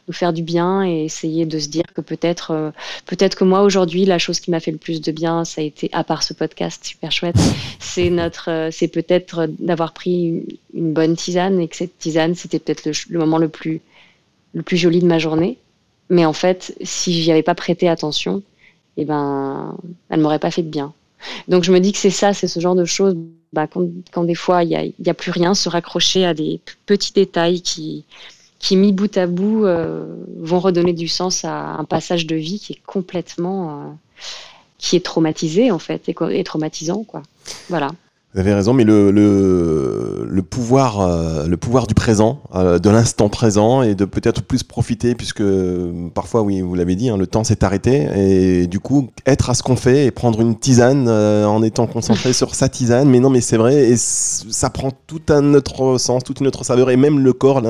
nous 0.07 0.15
faire 0.15 0.33
du 0.33 0.43
bien 0.43 0.87
et 0.87 1.05
essayer 1.05 1.45
de 1.45 1.59
se 1.59 1.69
dire 1.69 1.83
que 1.93 2.01
peut-être 2.01 2.73
peut-être 3.07 3.37
que 3.37 3.45
moi 3.45 3.63
aujourd'hui 3.63 4.05
la 4.05 4.19
chose 4.19 4.39
qui 4.39 4.53
m'a 4.53 4.61
fait 4.61 4.71
le 4.71 4.79
plus 4.79 5.01
de 5.01 5.11
bien 5.11 5.45
ça 5.45 5.61
a 5.61 5.65
été 5.65 5.91
à 5.93 6.05
part 6.05 6.23
ce 6.23 6.33
podcast 6.33 6.85
super 6.85 7.11
chouette 7.11 7.37
c'est 7.81 8.11
notre 8.11 8.69
c'est 8.71 8.89
peut-être 8.89 9.49
d'avoir 9.59 9.93
pris 9.93 10.45
une, 10.73 10.93
bonne 10.93 11.17
tisane 11.17 11.59
et 11.59 11.69
que 11.69 11.77
cette 11.77 11.99
tisane 11.99 12.35
c'était 12.35 12.61
peut-être 12.61 12.85
le, 12.87 12.93
le 13.09 13.19
moment 13.19 13.39
le 13.39 13.49
plus 13.49 13.81
le 14.55 14.63
plus 14.63 14.77
joli 14.77 15.01
de 15.01 15.07
ma 15.07 15.19
journée 15.19 15.59
mais 16.11 16.25
en 16.27 16.33
fait 16.33 16.77
si 16.83 17.23
j'y 17.23 17.33
avais 17.33 17.43
pas 17.43 17.55
prêté 17.55 17.89
attention 17.89 18.43
eh 18.97 19.05
ben, 19.05 19.77
elle 20.09 20.21
m'aurait 20.21 20.39
pas 20.39 20.51
fait 20.51 20.63
de 20.63 20.69
bien. 20.69 20.93
Donc 21.49 21.65
je 21.65 21.73
me 21.73 21.81
dis 21.81 21.93
que 21.93 21.99
c'est 21.99 22.11
ça, 22.11 22.35
c'est 22.35 22.49
ce 22.49 22.61
genre 22.61 22.75
de 22.75 22.85
choses, 22.85 23.17
bah, 23.53 23.67
quand, 23.67 24.25
des 24.25 24.35
fois 24.35 24.65
il 24.65 24.93
n'y 24.99 25.11
a, 25.11 25.15
plus 25.15 25.31
rien, 25.31 25.55
se 25.55 25.69
raccrocher 25.69 26.25
à 26.25 26.35
des 26.35 26.61
petits 26.87 27.13
détails 27.13 27.61
qui, 27.63 28.05
qui 28.59 28.77
mis 28.77 28.93
bout 28.93 29.17
à 29.17 29.27
bout, 29.27 29.65
euh, 29.65 30.05
vont 30.39 30.61
redonner 30.61 30.93
du 30.93 31.09
sens 31.09 31.45
à 31.45 31.75
un 31.75 31.85
passage 31.85 32.27
de 32.27 32.37
vie 32.37 32.59
qui 32.59 32.73
est 32.75 32.83
complètement, 32.87 33.71
euh, 33.71 33.91
qui 34.79 34.97
est 34.97 35.05
traumatisé 35.05 35.71
en 35.71 35.79
fait, 35.79 36.09
et, 36.09 36.15
et 36.31 36.45
traumatisant 36.45 37.05
quoi. 37.05 37.23
Voilà. 37.69 37.93
Vous 38.35 38.41
avez 38.41 38.55
raison, 38.55 38.73
mais 38.73 38.85
le, 38.85 39.11
le, 39.11 40.27
le 40.27 40.43
pouvoir, 40.43 41.03
euh, 41.03 41.47
le 41.47 41.57
pouvoir 41.59 41.87
du 41.87 41.93
présent, 41.93 42.41
euh, 42.55 42.79
de 42.79 42.89
l'instant 42.89 43.29
présent, 43.29 43.83
et 43.83 43.95
de 43.95 44.07
peut-être 44.07 44.43
plus 44.43 44.63
profiter, 44.63 45.15
puisque 45.15 45.43
parfois, 46.15 46.41
oui, 46.41 46.63
vous 46.63 46.75
l'avez 46.75 46.97
dit, 46.97 47.11
hein, 47.11 47.19
le 47.19 47.27
temps 47.27 47.45
s'est 47.45 47.63
arrêté, 47.63 48.09
et 48.17 48.67
du 48.69 48.81
coup, 48.81 49.11
être 49.27 49.51
à 49.51 49.55
ce 49.55 49.63
qu'on 49.63 49.77
fait 49.77 50.07
et 50.07 50.11
prendre 50.11 50.41
une 50.41 50.59
tisane 50.59 51.09
euh, 51.09 51.45
en 51.45 51.63
étant 51.63 51.87
concentré 51.87 52.33
sur 52.33 52.55
sa 52.55 52.71
tisane, 52.71 53.07
mais 53.07 53.21
non, 53.21 53.29
mais 53.29 53.43
c'est 53.43 53.59
vrai, 53.59 53.91
et 53.91 53.97
ça 53.99 54.71
prend 54.71 54.93
tout 55.07 55.21
un 55.29 55.53
autre 55.53 55.99
sens, 55.99 56.25
toute 56.25 56.41
une 56.41 56.47
autre 56.47 56.65
saveur, 56.65 56.89
et 56.89 56.97
même 56.97 57.19
le 57.19 57.35
corps, 57.35 57.61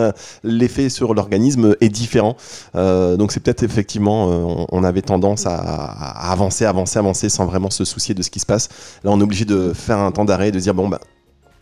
l'effet 0.44 0.90
sur 0.90 1.12
l'organisme 1.12 1.74
est 1.80 1.88
différent. 1.88 2.36
donc 2.74 3.32
c'est 3.32 3.40
peut-être 3.40 3.64
effectivement, 3.64 4.28
on, 4.28 4.66
on, 4.70 4.84
avait 4.84 5.02
tendance 5.02 5.44
à, 5.44 5.56
à 5.56 6.30
avancer, 6.30 6.64
avancer, 6.66 7.00
avancer, 7.00 7.28
sans 7.28 7.46
vraiment 7.46 7.70
se 7.70 7.84
soucier 7.84 8.14
de 8.14 8.22
ce 8.22 8.30
qui 8.30 8.38
se 8.38 8.46
passe. 8.46 8.68
Là, 9.02 9.10
on 9.10 9.18
est 9.18 9.24
obligé 9.24 9.44
de 9.44 9.72
faire 9.74 9.98
un 9.98 10.12
temps 10.12 10.24
d'arrêt 10.24 10.51
de 10.52 10.58
dire 10.58 10.74
bon 10.74 10.88
bah 10.88 11.00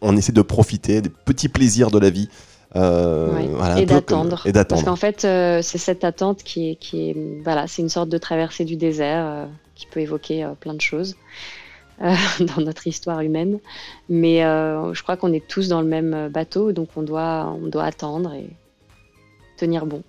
on 0.03 0.17
essaie 0.17 0.33
de 0.33 0.43
profiter 0.43 1.01
des 1.01 1.11
petits 1.11 1.49
plaisirs 1.49 1.91
de 1.91 1.99
la 1.99 2.11
vie. 2.11 2.29
Euh, 2.77 3.77
et 3.77 3.85
d'attendre. 3.85 4.45
Parce 4.69 4.85
qu'en 4.85 4.97
fait, 4.97 5.25
euh, 5.25 5.61
c'est 5.61 5.79
cette 5.79 6.05
attente 6.05 6.45
qui 6.45 6.71
est, 6.71 6.77
qui 6.77 7.11
est 7.11 7.43
voilà, 7.43 7.67
c'est 7.67 7.83
une 7.83 7.89
sorte 7.89 8.09
de 8.09 8.19
traversée 8.19 8.65
du 8.65 8.77
désert 8.77 9.25
euh, 9.27 9.47
qui 9.75 9.87
peut 9.87 9.99
évoquer 9.99 10.49
plein 10.61 10.75
de 10.75 10.81
choses 10.81 11.17
dans 12.01 12.63
notre 12.63 12.87
histoire 12.87 13.21
humaine. 13.23 13.59
Mais 14.09 14.41
je 14.41 15.03
crois 15.03 15.17
qu'on 15.17 15.33
est 15.33 15.47
tous 15.47 15.69
dans 15.69 15.81
le 15.81 15.89
même 15.89 16.29
bateau, 16.29 16.71
donc 16.73 16.91
on 16.97 17.03
doit, 17.03 17.57
on 17.61 17.67
doit 17.67 17.85
attendre 17.85 18.33
et 18.35 18.49
tenir 19.57 19.85
bon. 19.85 20.03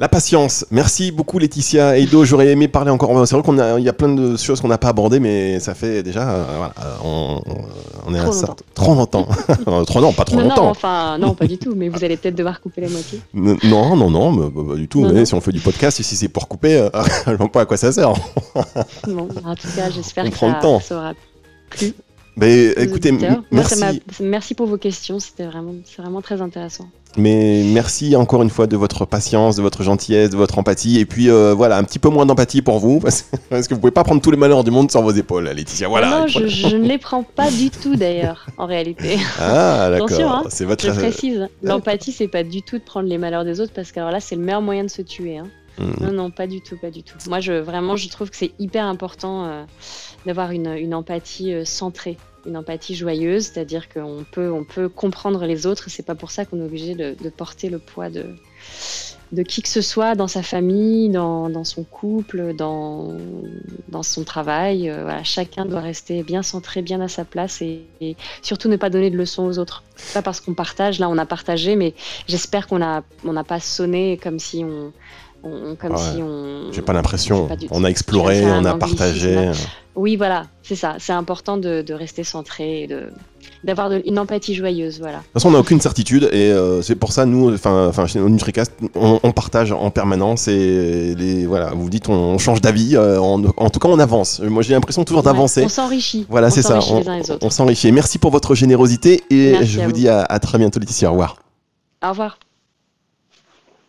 La 0.00 0.08
patience. 0.08 0.64
Merci 0.70 1.10
beaucoup 1.10 1.40
Laetitia 1.40 1.98
et 1.98 2.02
Edo. 2.02 2.24
J'aurais 2.24 2.46
aimé 2.46 2.68
parler 2.68 2.92
encore. 2.92 3.26
C'est 3.26 3.34
vrai 3.34 3.42
qu'on 3.42 3.58
a, 3.58 3.80
il 3.80 3.84
y 3.84 3.88
a 3.88 3.92
plein 3.92 4.14
de 4.14 4.36
choses 4.36 4.60
qu'on 4.60 4.68
n'a 4.68 4.78
pas 4.78 4.90
abordées, 4.90 5.18
mais 5.18 5.58
ça 5.58 5.74
fait 5.74 6.04
déjà, 6.04 6.30
euh, 6.30 6.44
voilà, 6.56 6.72
on, 7.02 7.42
on, 8.06 8.14
est 8.14 8.18
trop 8.20 8.44
à 8.44 8.56
trop 8.74 8.94
longtemps. 8.94 9.26
trop 9.86 10.00
non, 10.00 10.12
pas 10.12 10.24
trop 10.24 10.38
longtemps. 10.38 10.66
Non, 10.66 10.70
enfin, 10.70 11.18
non, 11.18 11.34
pas 11.34 11.48
du 11.48 11.58
tout. 11.58 11.74
Mais 11.76 11.88
vous 11.88 12.04
allez 12.04 12.16
peut-être 12.16 12.36
devoir 12.36 12.60
couper 12.60 12.82
la 12.82 12.90
moitié. 12.90 13.20
non, 13.34 13.96
non, 13.96 14.08
non, 14.08 14.30
mais, 14.30 14.48
pas 14.48 14.76
du 14.76 14.86
tout. 14.86 15.04
mais 15.04 15.26
si 15.26 15.34
on 15.34 15.40
fait 15.40 15.50
du 15.50 15.60
podcast, 15.60 16.00
si 16.00 16.14
c'est 16.14 16.28
pour 16.28 16.46
couper, 16.46 16.76
euh, 16.76 16.90
je 17.26 17.32
ne 17.32 17.36
vois 17.36 17.50
pas 17.50 17.62
à 17.62 17.66
quoi 17.66 17.76
ça 17.76 17.90
sert. 17.90 18.12
bon, 19.04 19.28
en 19.44 19.56
tout 19.56 19.68
cas, 19.74 19.90
j'espère 19.90 20.30
que 20.30 20.36
ça, 20.36 20.60
ça 20.80 20.96
aura 20.96 21.12
plu. 21.70 21.92
Ben, 22.38 22.72
écoutez, 22.76 23.12
merci. 23.50 24.00
merci 24.20 24.54
pour 24.54 24.66
vos 24.66 24.76
questions, 24.76 25.18
c'était 25.18 25.44
vraiment, 25.44 25.74
c'est 25.84 26.00
vraiment 26.00 26.22
très 26.22 26.40
intéressant. 26.40 26.88
Mais 27.16 27.64
merci 27.64 28.14
encore 28.14 28.42
une 28.42 28.50
fois 28.50 28.68
de 28.68 28.76
votre 28.76 29.06
patience, 29.06 29.56
de 29.56 29.62
votre 29.62 29.82
gentillesse, 29.82 30.30
de 30.30 30.36
votre 30.36 30.56
empathie. 30.56 31.00
Et 31.00 31.04
puis 31.04 31.30
euh, 31.30 31.52
voilà, 31.52 31.76
un 31.76 31.82
petit 31.82 31.98
peu 31.98 32.10
moins 32.10 32.26
d'empathie 32.26 32.62
pour 32.62 32.78
vous, 32.78 33.00
parce, 33.00 33.22
que 33.50 33.74
vous 33.74 33.80
pouvez 33.80 33.90
pas 33.90 34.04
prendre 34.04 34.22
tous 34.22 34.30
les 34.30 34.36
malheurs 34.36 34.62
du 34.62 34.70
monde 34.70 34.88
sur 34.88 35.02
vos 35.02 35.10
épaules, 35.10 35.48
Laetitia. 35.48 35.88
Voilà. 35.88 36.20
Non, 36.20 36.26
je, 36.28 36.76
ne 36.76 36.86
les 36.86 36.98
prends 36.98 37.24
pas 37.24 37.50
du 37.50 37.70
tout 37.70 37.96
d'ailleurs, 37.96 38.46
en 38.56 38.66
réalité. 38.66 39.18
Ah, 39.40 39.90
d'accord. 39.90 40.20
Hein, 40.20 40.44
c'est 40.48 40.64
votre. 40.64 40.84
Je 40.84 40.90
précise. 40.92 41.48
L'empathie, 41.62 42.12
c'est 42.12 42.28
pas 42.28 42.44
du 42.44 42.62
tout 42.62 42.78
de 42.78 42.84
prendre 42.84 43.08
les 43.08 43.18
malheurs 43.18 43.44
des 43.44 43.60
autres, 43.60 43.72
parce 43.74 43.90
que 43.90 43.98
alors 43.98 44.12
là, 44.12 44.20
c'est 44.20 44.36
le 44.36 44.42
meilleur 44.42 44.62
moyen 44.62 44.84
de 44.84 44.90
se 44.90 45.02
tuer. 45.02 45.38
Hein. 45.38 45.48
Mm. 45.78 46.04
Non, 46.04 46.12
non, 46.12 46.30
pas 46.30 46.46
du 46.46 46.60
tout, 46.60 46.76
pas 46.76 46.90
du 46.90 47.02
tout. 47.02 47.16
Moi, 47.28 47.40
je, 47.40 47.52
vraiment, 47.52 47.96
je 47.96 48.08
trouve 48.08 48.30
que 48.30 48.36
c'est 48.36 48.52
hyper 48.58 48.84
important 48.84 49.44
euh, 49.44 49.64
d'avoir 50.26 50.50
une, 50.50 50.74
une, 50.74 50.94
empathie 50.94 51.52
euh, 51.52 51.64
centrée 51.64 52.16
une 52.46 52.56
empathie 52.56 52.94
joyeuse, 52.94 53.46
c'est-à-dire 53.46 53.88
qu'on 53.88 54.24
peut, 54.30 54.50
on 54.50 54.64
peut 54.64 54.88
comprendre 54.88 55.44
les 55.44 55.66
autres. 55.66 55.90
C'est 55.90 56.04
pas 56.04 56.14
pour 56.14 56.30
ça 56.30 56.44
qu'on 56.44 56.60
est 56.60 56.64
obligé 56.64 56.94
de, 56.94 57.14
porter 57.30 57.68
le 57.68 57.78
poids 57.78 58.08
de, 58.10 59.42
qui 59.42 59.62
que 59.62 59.68
ce 59.68 59.80
soit 59.80 60.14
dans 60.14 60.28
sa 60.28 60.42
famille, 60.42 61.10
dans, 61.10 61.64
son 61.64 61.84
couple, 61.84 62.54
dans, 62.54 63.16
son 64.02 64.24
travail. 64.24 64.88
Euh, 64.88 65.10
chacun 65.24 65.66
doit 65.66 65.80
rester 65.80 66.22
bien 66.22 66.42
centré, 66.42 66.82
bien 66.82 67.00
à 67.00 67.08
sa 67.08 67.24
place 67.24 67.60
et, 67.62 68.16
surtout 68.42 68.68
ne 68.68 68.76
pas 68.76 68.90
donner 68.90 69.10
de 69.10 69.16
leçons 69.16 69.44
aux 69.46 69.58
autres. 69.58 69.82
Pas 70.14 70.22
parce 70.22 70.40
qu'on 70.40 70.54
partage, 70.54 70.98
là 70.98 71.08
on 71.08 71.18
a 71.18 71.26
partagé, 71.26 71.76
mais 71.76 71.94
j'espère 72.28 72.66
qu'on 72.66 72.78
n'a 72.78 73.02
on 73.24 73.32
n'a 73.32 73.44
pas 73.44 73.60
sonné 73.60 74.18
comme 74.22 74.38
si 74.38 74.64
on. 74.64 74.92
Comme 75.42 75.96
si 75.96 76.22
on. 76.22 76.72
J'ai 76.72 76.82
pas 76.82 76.92
l'impression. 76.92 77.48
On 77.70 77.84
a 77.84 77.88
exploré, 77.88 78.44
on 78.44 78.64
a 78.64 78.74
partagé. 78.76 79.50
Oui, 79.98 80.14
voilà, 80.14 80.46
c'est 80.62 80.76
ça. 80.76 80.94
C'est 81.00 81.12
important 81.12 81.56
de, 81.56 81.92
rester 81.92 82.22
centré, 82.22 82.86
de, 82.86 83.10
d'avoir 83.64 83.90
une 83.90 84.16
empathie 84.20 84.54
joyeuse, 84.54 85.00
voilà. 85.00 85.18
De 85.18 85.22
toute 85.24 85.32
façon, 85.32 85.48
on 85.48 85.52
n'a 85.52 85.58
aucune 85.58 85.80
certitude 85.80 86.28
et 86.32 86.52
euh, 86.52 86.82
c'est 86.82 86.94
pour 86.94 87.10
ça 87.10 87.26
nous, 87.26 87.52
enfin, 87.52 88.06
chez 88.06 88.20
NutriCast, 88.20 88.72
on, 88.94 89.18
on, 89.20 89.32
partage 89.32 89.72
en 89.72 89.90
permanence 89.90 90.46
et 90.46 91.16
les, 91.16 91.46
voilà, 91.46 91.70
vous 91.74 91.90
dites, 91.90 92.08
on, 92.08 92.38
change 92.38 92.60
d'avis. 92.60 92.94
Euh, 92.94 93.18
en, 93.18 93.70
tout 93.70 93.80
cas, 93.80 93.88
on 93.88 93.98
avance. 93.98 94.38
Moi, 94.38 94.62
j'ai 94.62 94.74
l'impression 94.74 95.02
toujours 95.02 95.24
d'avancer. 95.24 95.64
on 95.64 95.68
s'enrichit. 95.68 96.26
Voilà, 96.28 96.50
c'est 96.50 96.62
ça. 96.62 96.78
On, 97.40 97.50
s'enrichit. 97.50 97.90
Merci 97.90 98.18
pour 98.18 98.30
votre 98.30 98.54
générosité 98.54 99.24
et 99.30 99.64
je 99.64 99.80
vous 99.80 99.92
dis 99.92 100.08
à, 100.08 100.22
à 100.22 100.38
très 100.38 100.58
bientôt, 100.58 100.78
Laetitia. 100.78 101.08
Au 101.08 101.12
revoir. 101.12 101.38
Au 102.04 102.10
revoir. 102.10 102.38